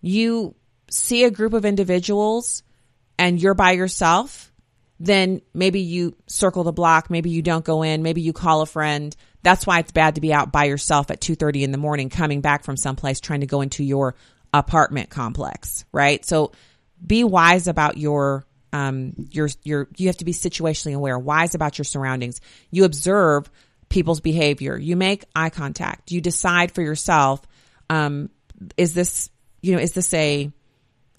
you 0.00 0.54
see 0.90 1.24
a 1.24 1.30
group 1.30 1.52
of 1.52 1.64
individuals 1.64 2.62
and 3.18 3.40
you're 3.40 3.54
by 3.54 3.72
yourself, 3.72 4.52
then 5.00 5.42
maybe 5.54 5.80
you 5.80 6.16
circle 6.26 6.64
the 6.64 6.72
block, 6.72 7.10
maybe 7.10 7.30
you 7.30 7.42
don't 7.42 7.64
go 7.64 7.82
in, 7.82 8.02
maybe 8.02 8.20
you 8.20 8.32
call 8.32 8.62
a 8.62 8.66
friend. 8.66 9.14
That's 9.42 9.66
why 9.66 9.80
it's 9.80 9.92
bad 9.92 10.16
to 10.16 10.20
be 10.20 10.32
out 10.32 10.50
by 10.50 10.64
yourself 10.64 11.10
at 11.10 11.20
2:30 11.20 11.62
in 11.62 11.72
the 11.72 11.78
morning 11.78 12.08
coming 12.08 12.40
back 12.40 12.64
from 12.64 12.76
someplace 12.76 13.20
trying 13.20 13.40
to 13.40 13.46
go 13.46 13.60
into 13.60 13.84
your 13.84 14.14
apartment 14.52 15.10
complex, 15.10 15.84
right? 15.92 16.24
So 16.24 16.52
be 17.04 17.24
wise 17.24 17.68
about 17.68 17.96
your 17.96 18.44
um 18.72 19.14
your 19.30 19.48
your 19.62 19.88
you 19.96 20.08
have 20.08 20.18
to 20.18 20.24
be 20.24 20.32
situationally 20.32 20.94
aware 20.94 21.18
wise 21.18 21.54
about 21.54 21.78
your 21.78 21.84
surroundings. 21.84 22.40
You 22.70 22.84
observe 22.84 23.50
people's 23.88 24.20
behavior. 24.20 24.76
You 24.76 24.96
make 24.96 25.24
eye 25.34 25.50
contact. 25.50 26.10
You 26.10 26.20
decide 26.20 26.72
for 26.72 26.82
yourself 26.82 27.40
um 27.88 28.30
is 28.76 28.94
this 28.94 29.30
you 29.62 29.74
know 29.74 29.80
is 29.80 29.92
this 29.92 30.12
a 30.12 30.52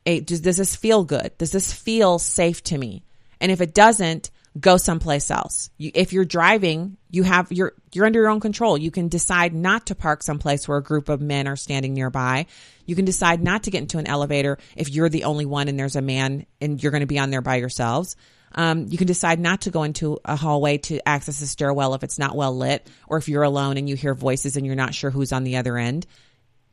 a 0.06 0.20
does, 0.22 0.42
does 0.42 0.58
this 0.58 0.76
feel 0.76 1.04
good? 1.04 1.38
Does 1.38 1.52
this 1.52 1.74
feel 1.74 2.20
safe 2.20 2.64
to 2.66 2.78
me? 2.78 3.04
And 3.42 3.52
if 3.52 3.62
it 3.62 3.74
doesn't 3.74 4.32
go 4.60 4.78
someplace 4.78 5.30
else. 5.30 5.70
You, 5.78 5.92
if 5.94 6.14
you're 6.14 6.26
driving, 6.26 6.98
you 7.10 7.24
have 7.24 7.52
you're 7.52 7.74
you're 7.92 8.06
under 8.06 8.20
your 8.20 8.30
own 8.30 8.40
control. 8.40 8.78
You 8.78 8.92
can 8.92 9.08
decide 9.08 9.54
not 9.54 9.88
to 9.88 9.96
park 9.96 10.24
someplace 10.24 10.68
where 10.68 10.78
a 10.78 10.84
group 10.84 11.10
of 11.10 11.22
men 11.22 11.48
are 11.48 11.56
standing 11.56 11.94
nearby. 11.94 12.46
You 12.86 12.96
can 12.96 13.06
decide 13.06 13.44
not 13.44 13.64
to 13.64 13.72
get 13.72 13.82
into 13.82 13.98
an 13.98 14.08
elevator 14.08 14.58
if 14.76 14.90
you're 14.90 15.10
the 15.10 15.26
only 15.26 15.46
one 15.46 15.68
and 15.68 15.78
there's 15.78 15.96
a 15.96 16.02
man 16.02 16.46
and 16.60 16.82
you're 16.82 16.92
going 16.92 17.02
to 17.02 17.08
be 17.08 17.20
on 17.20 17.30
there 17.30 17.42
by 17.42 17.58
yourselves. 17.58 18.16
Um, 18.54 18.88
you 18.90 18.98
can 18.98 19.08
decide 19.08 19.40
not 19.40 19.62
to 19.62 19.72
go 19.72 19.84
into 19.84 20.20
a 20.26 20.36
hallway 20.36 20.80
to 20.80 21.08
access 21.08 21.42
a 21.42 21.48
stairwell 21.48 21.94
if 21.94 22.04
it's 22.04 22.18
not 22.18 22.36
well 22.36 22.56
lit, 22.56 22.90
or 23.08 23.18
if 23.18 23.30
you're 23.30 23.44
alone 23.44 23.78
and 23.78 23.88
you 23.88 23.96
hear 23.96 24.16
voices 24.16 24.56
and 24.56 24.66
you're 24.66 24.76
not 24.76 24.96
sure 24.96 25.12
who's 25.12 25.32
on 25.32 25.44
the 25.44 25.58
other 25.58 25.78
end. 25.78 26.08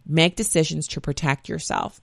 Make 0.06 0.36
decisions 0.36 0.88
to 0.88 1.00
protect 1.00 1.48
yourself. 1.48 2.00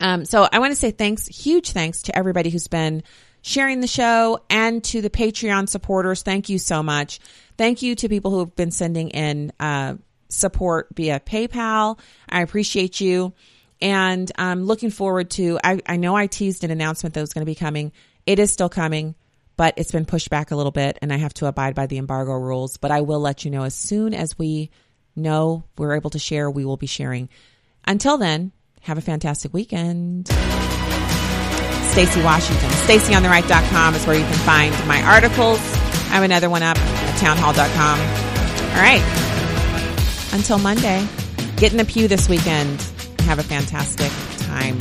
Um, 0.00 0.24
so 0.24 0.48
I 0.50 0.60
want 0.60 0.70
to 0.70 0.76
say 0.76 0.92
thanks, 0.92 1.26
huge 1.26 1.72
thanks 1.72 2.02
to 2.02 2.16
everybody 2.16 2.50
who's 2.50 2.68
been 2.68 3.02
sharing 3.42 3.80
the 3.80 3.86
show 3.86 4.40
and 4.50 4.82
to 4.84 5.00
the 5.00 5.10
Patreon 5.10 5.68
supporters. 5.68 6.22
Thank 6.22 6.48
you 6.48 6.58
so 6.58 6.82
much. 6.82 7.20
Thank 7.56 7.82
you 7.82 7.94
to 7.96 8.08
people 8.08 8.30
who 8.30 8.40
have 8.40 8.56
been 8.56 8.70
sending 8.70 9.10
in 9.10 9.52
uh, 9.58 9.94
support 10.28 10.88
via 10.94 11.20
PayPal. 11.20 11.98
I 12.28 12.42
appreciate 12.42 13.00
you. 13.00 13.32
And 13.80 14.30
I'm 14.36 14.64
looking 14.64 14.90
forward 14.90 15.30
to, 15.32 15.58
I, 15.62 15.80
I 15.86 15.96
know 15.96 16.16
I 16.16 16.26
teased 16.26 16.64
an 16.64 16.70
announcement 16.70 17.14
that 17.14 17.20
was 17.20 17.32
going 17.32 17.42
to 17.42 17.50
be 17.50 17.54
coming. 17.54 17.92
It 18.26 18.38
is 18.38 18.52
still 18.52 18.68
coming, 18.68 19.14
but 19.56 19.74
it's 19.76 19.92
been 19.92 20.04
pushed 20.04 20.30
back 20.30 20.50
a 20.50 20.56
little 20.56 20.72
bit 20.72 20.98
and 21.00 21.12
I 21.12 21.16
have 21.16 21.34
to 21.34 21.46
abide 21.46 21.74
by 21.74 21.86
the 21.86 21.98
embargo 21.98 22.32
rules. 22.32 22.76
But 22.76 22.90
I 22.90 23.02
will 23.02 23.20
let 23.20 23.44
you 23.44 23.50
know 23.50 23.62
as 23.62 23.74
soon 23.74 24.14
as 24.14 24.38
we 24.38 24.70
know 25.14 25.64
we're 25.76 25.96
able 25.96 26.10
to 26.10 26.18
share, 26.18 26.50
we 26.50 26.64
will 26.64 26.76
be 26.76 26.86
sharing. 26.86 27.28
Until 27.86 28.18
then, 28.18 28.52
have 28.82 28.98
a 28.98 29.02
fantastic 29.02 29.52
weekend. 29.54 30.28
Stacy 31.98 32.22
Washington. 32.22 32.70
StacyOnTheRight.com 32.86 33.96
is 33.96 34.06
where 34.06 34.16
you 34.16 34.24
can 34.24 34.38
find 34.46 34.72
my 34.86 35.02
articles. 35.02 35.58
I 35.58 36.14
have 36.14 36.22
another 36.22 36.48
one 36.48 36.62
up 36.62 36.78
at 36.78 37.18
townhall.com. 37.18 37.98
All 37.98 38.80
right. 38.80 39.02
Until 40.32 40.60
Monday, 40.60 41.04
get 41.56 41.72
in 41.72 41.76
the 41.76 41.84
pew 41.84 42.06
this 42.06 42.28
weekend. 42.28 42.80
And 43.18 43.22
have 43.22 43.40
a 43.40 43.42
fantastic 43.42 44.12
time. 44.46 44.78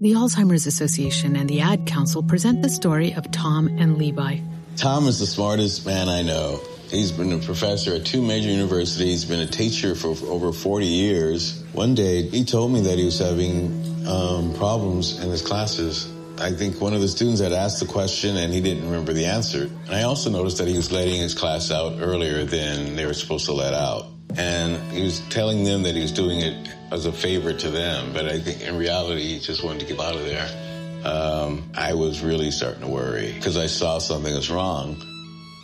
The 0.00 0.14
Alzheimer's 0.14 0.66
Association 0.66 1.36
and 1.36 1.48
the 1.48 1.60
Ad 1.60 1.86
Council 1.86 2.24
present 2.24 2.62
the 2.62 2.68
story 2.68 3.14
of 3.14 3.30
Tom 3.30 3.68
and 3.78 3.96
Levi. 3.96 4.40
Tom 4.76 5.06
is 5.06 5.20
the 5.20 5.26
smartest 5.26 5.86
man 5.86 6.08
I 6.08 6.22
know. 6.22 6.60
He's 6.90 7.10
been 7.10 7.32
a 7.32 7.38
professor 7.38 7.94
at 7.94 8.06
two 8.06 8.22
major 8.22 8.48
universities, 8.48 9.24
been 9.24 9.40
a 9.40 9.46
teacher 9.46 9.94
for 9.96 10.14
over 10.26 10.52
40 10.52 10.86
years. 10.86 11.62
One 11.72 11.94
day, 11.94 12.22
he 12.22 12.44
told 12.44 12.72
me 12.72 12.80
that 12.82 12.96
he 12.96 13.04
was 13.04 13.18
having 13.18 14.06
um, 14.06 14.54
problems 14.54 15.18
in 15.18 15.30
his 15.30 15.42
classes. 15.42 16.12
I 16.38 16.52
think 16.52 16.80
one 16.80 16.94
of 16.94 17.00
the 17.00 17.08
students 17.08 17.40
had 17.40 17.52
asked 17.52 17.80
the 17.80 17.86
question 17.86 18.36
and 18.36 18.52
he 18.52 18.60
didn't 18.60 18.84
remember 18.84 19.12
the 19.12 19.24
answer. 19.24 19.64
And 19.86 19.94
I 19.94 20.02
also 20.02 20.30
noticed 20.30 20.58
that 20.58 20.68
he 20.68 20.76
was 20.76 20.92
letting 20.92 21.20
his 21.20 21.34
class 21.34 21.72
out 21.72 21.94
earlier 22.00 22.44
than 22.44 22.94
they 22.94 23.04
were 23.04 23.14
supposed 23.14 23.46
to 23.46 23.52
let 23.52 23.74
out. 23.74 24.06
And 24.36 24.92
he 24.92 25.02
was 25.02 25.20
telling 25.28 25.64
them 25.64 25.82
that 25.84 25.94
he 25.94 26.02
was 26.02 26.12
doing 26.12 26.40
it 26.40 26.68
as 26.92 27.06
a 27.06 27.12
favor 27.12 27.52
to 27.52 27.70
them, 27.70 28.12
but 28.12 28.26
I 28.26 28.38
think 28.38 28.60
in 28.60 28.76
reality, 28.76 29.22
he 29.22 29.40
just 29.40 29.64
wanted 29.64 29.80
to 29.80 29.86
get 29.86 29.98
out 29.98 30.14
of 30.14 30.24
there. 30.24 31.02
Um, 31.04 31.70
I 31.74 31.94
was 31.94 32.20
really 32.20 32.50
starting 32.50 32.82
to 32.82 32.88
worry 32.88 33.32
because 33.32 33.56
I 33.56 33.66
saw 33.66 33.98
something 33.98 34.32
was 34.34 34.50
wrong. 34.50 35.02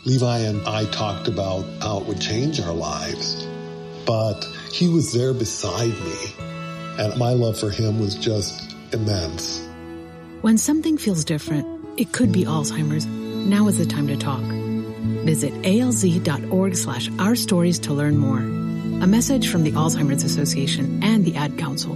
Levi 0.05 0.39
and 0.39 0.67
I 0.67 0.85
talked 0.87 1.29
about 1.29 1.65
how 1.81 1.99
it 1.99 2.07
would 2.07 2.21
change 2.21 2.61
our 2.61 2.75
lives, 2.75 3.47
but 4.05 4.45
he 4.73 4.89
was 4.89 5.13
there 5.13 5.33
beside 5.33 5.91
me, 5.91 6.17
and 6.99 7.17
my 7.17 7.35
love 7.35 7.57
for 7.57 7.71
him 7.71 8.01
was 8.01 8.17
just 8.17 8.75
immense. 8.93 9.65
When 10.41 10.59
something 10.59 10.99
feels 10.99 11.25
different, 11.25 11.69
it 11.97 12.11
could 12.11 12.33
be 12.33 12.45
Alzheimer's. 12.45 13.07
Now 13.07 13.69
is 13.69 13.79
the 13.79 13.87
time 13.87 14.09
to 14.09 14.17
talk. 14.17 14.43
Visit 15.25 15.53
alz.org 15.63 16.75
slash 16.75 17.09
our 17.21 17.37
stories 17.37 17.79
to 17.81 17.93
learn 17.93 18.17
more. 18.17 18.39
A 18.39 19.07
message 19.07 19.51
from 19.51 19.63
the 19.63 19.71
Alzheimer's 19.71 20.25
Association 20.25 21.01
and 21.05 21.25
the 21.25 21.37
Ad 21.37 21.57
Council. 21.59 21.95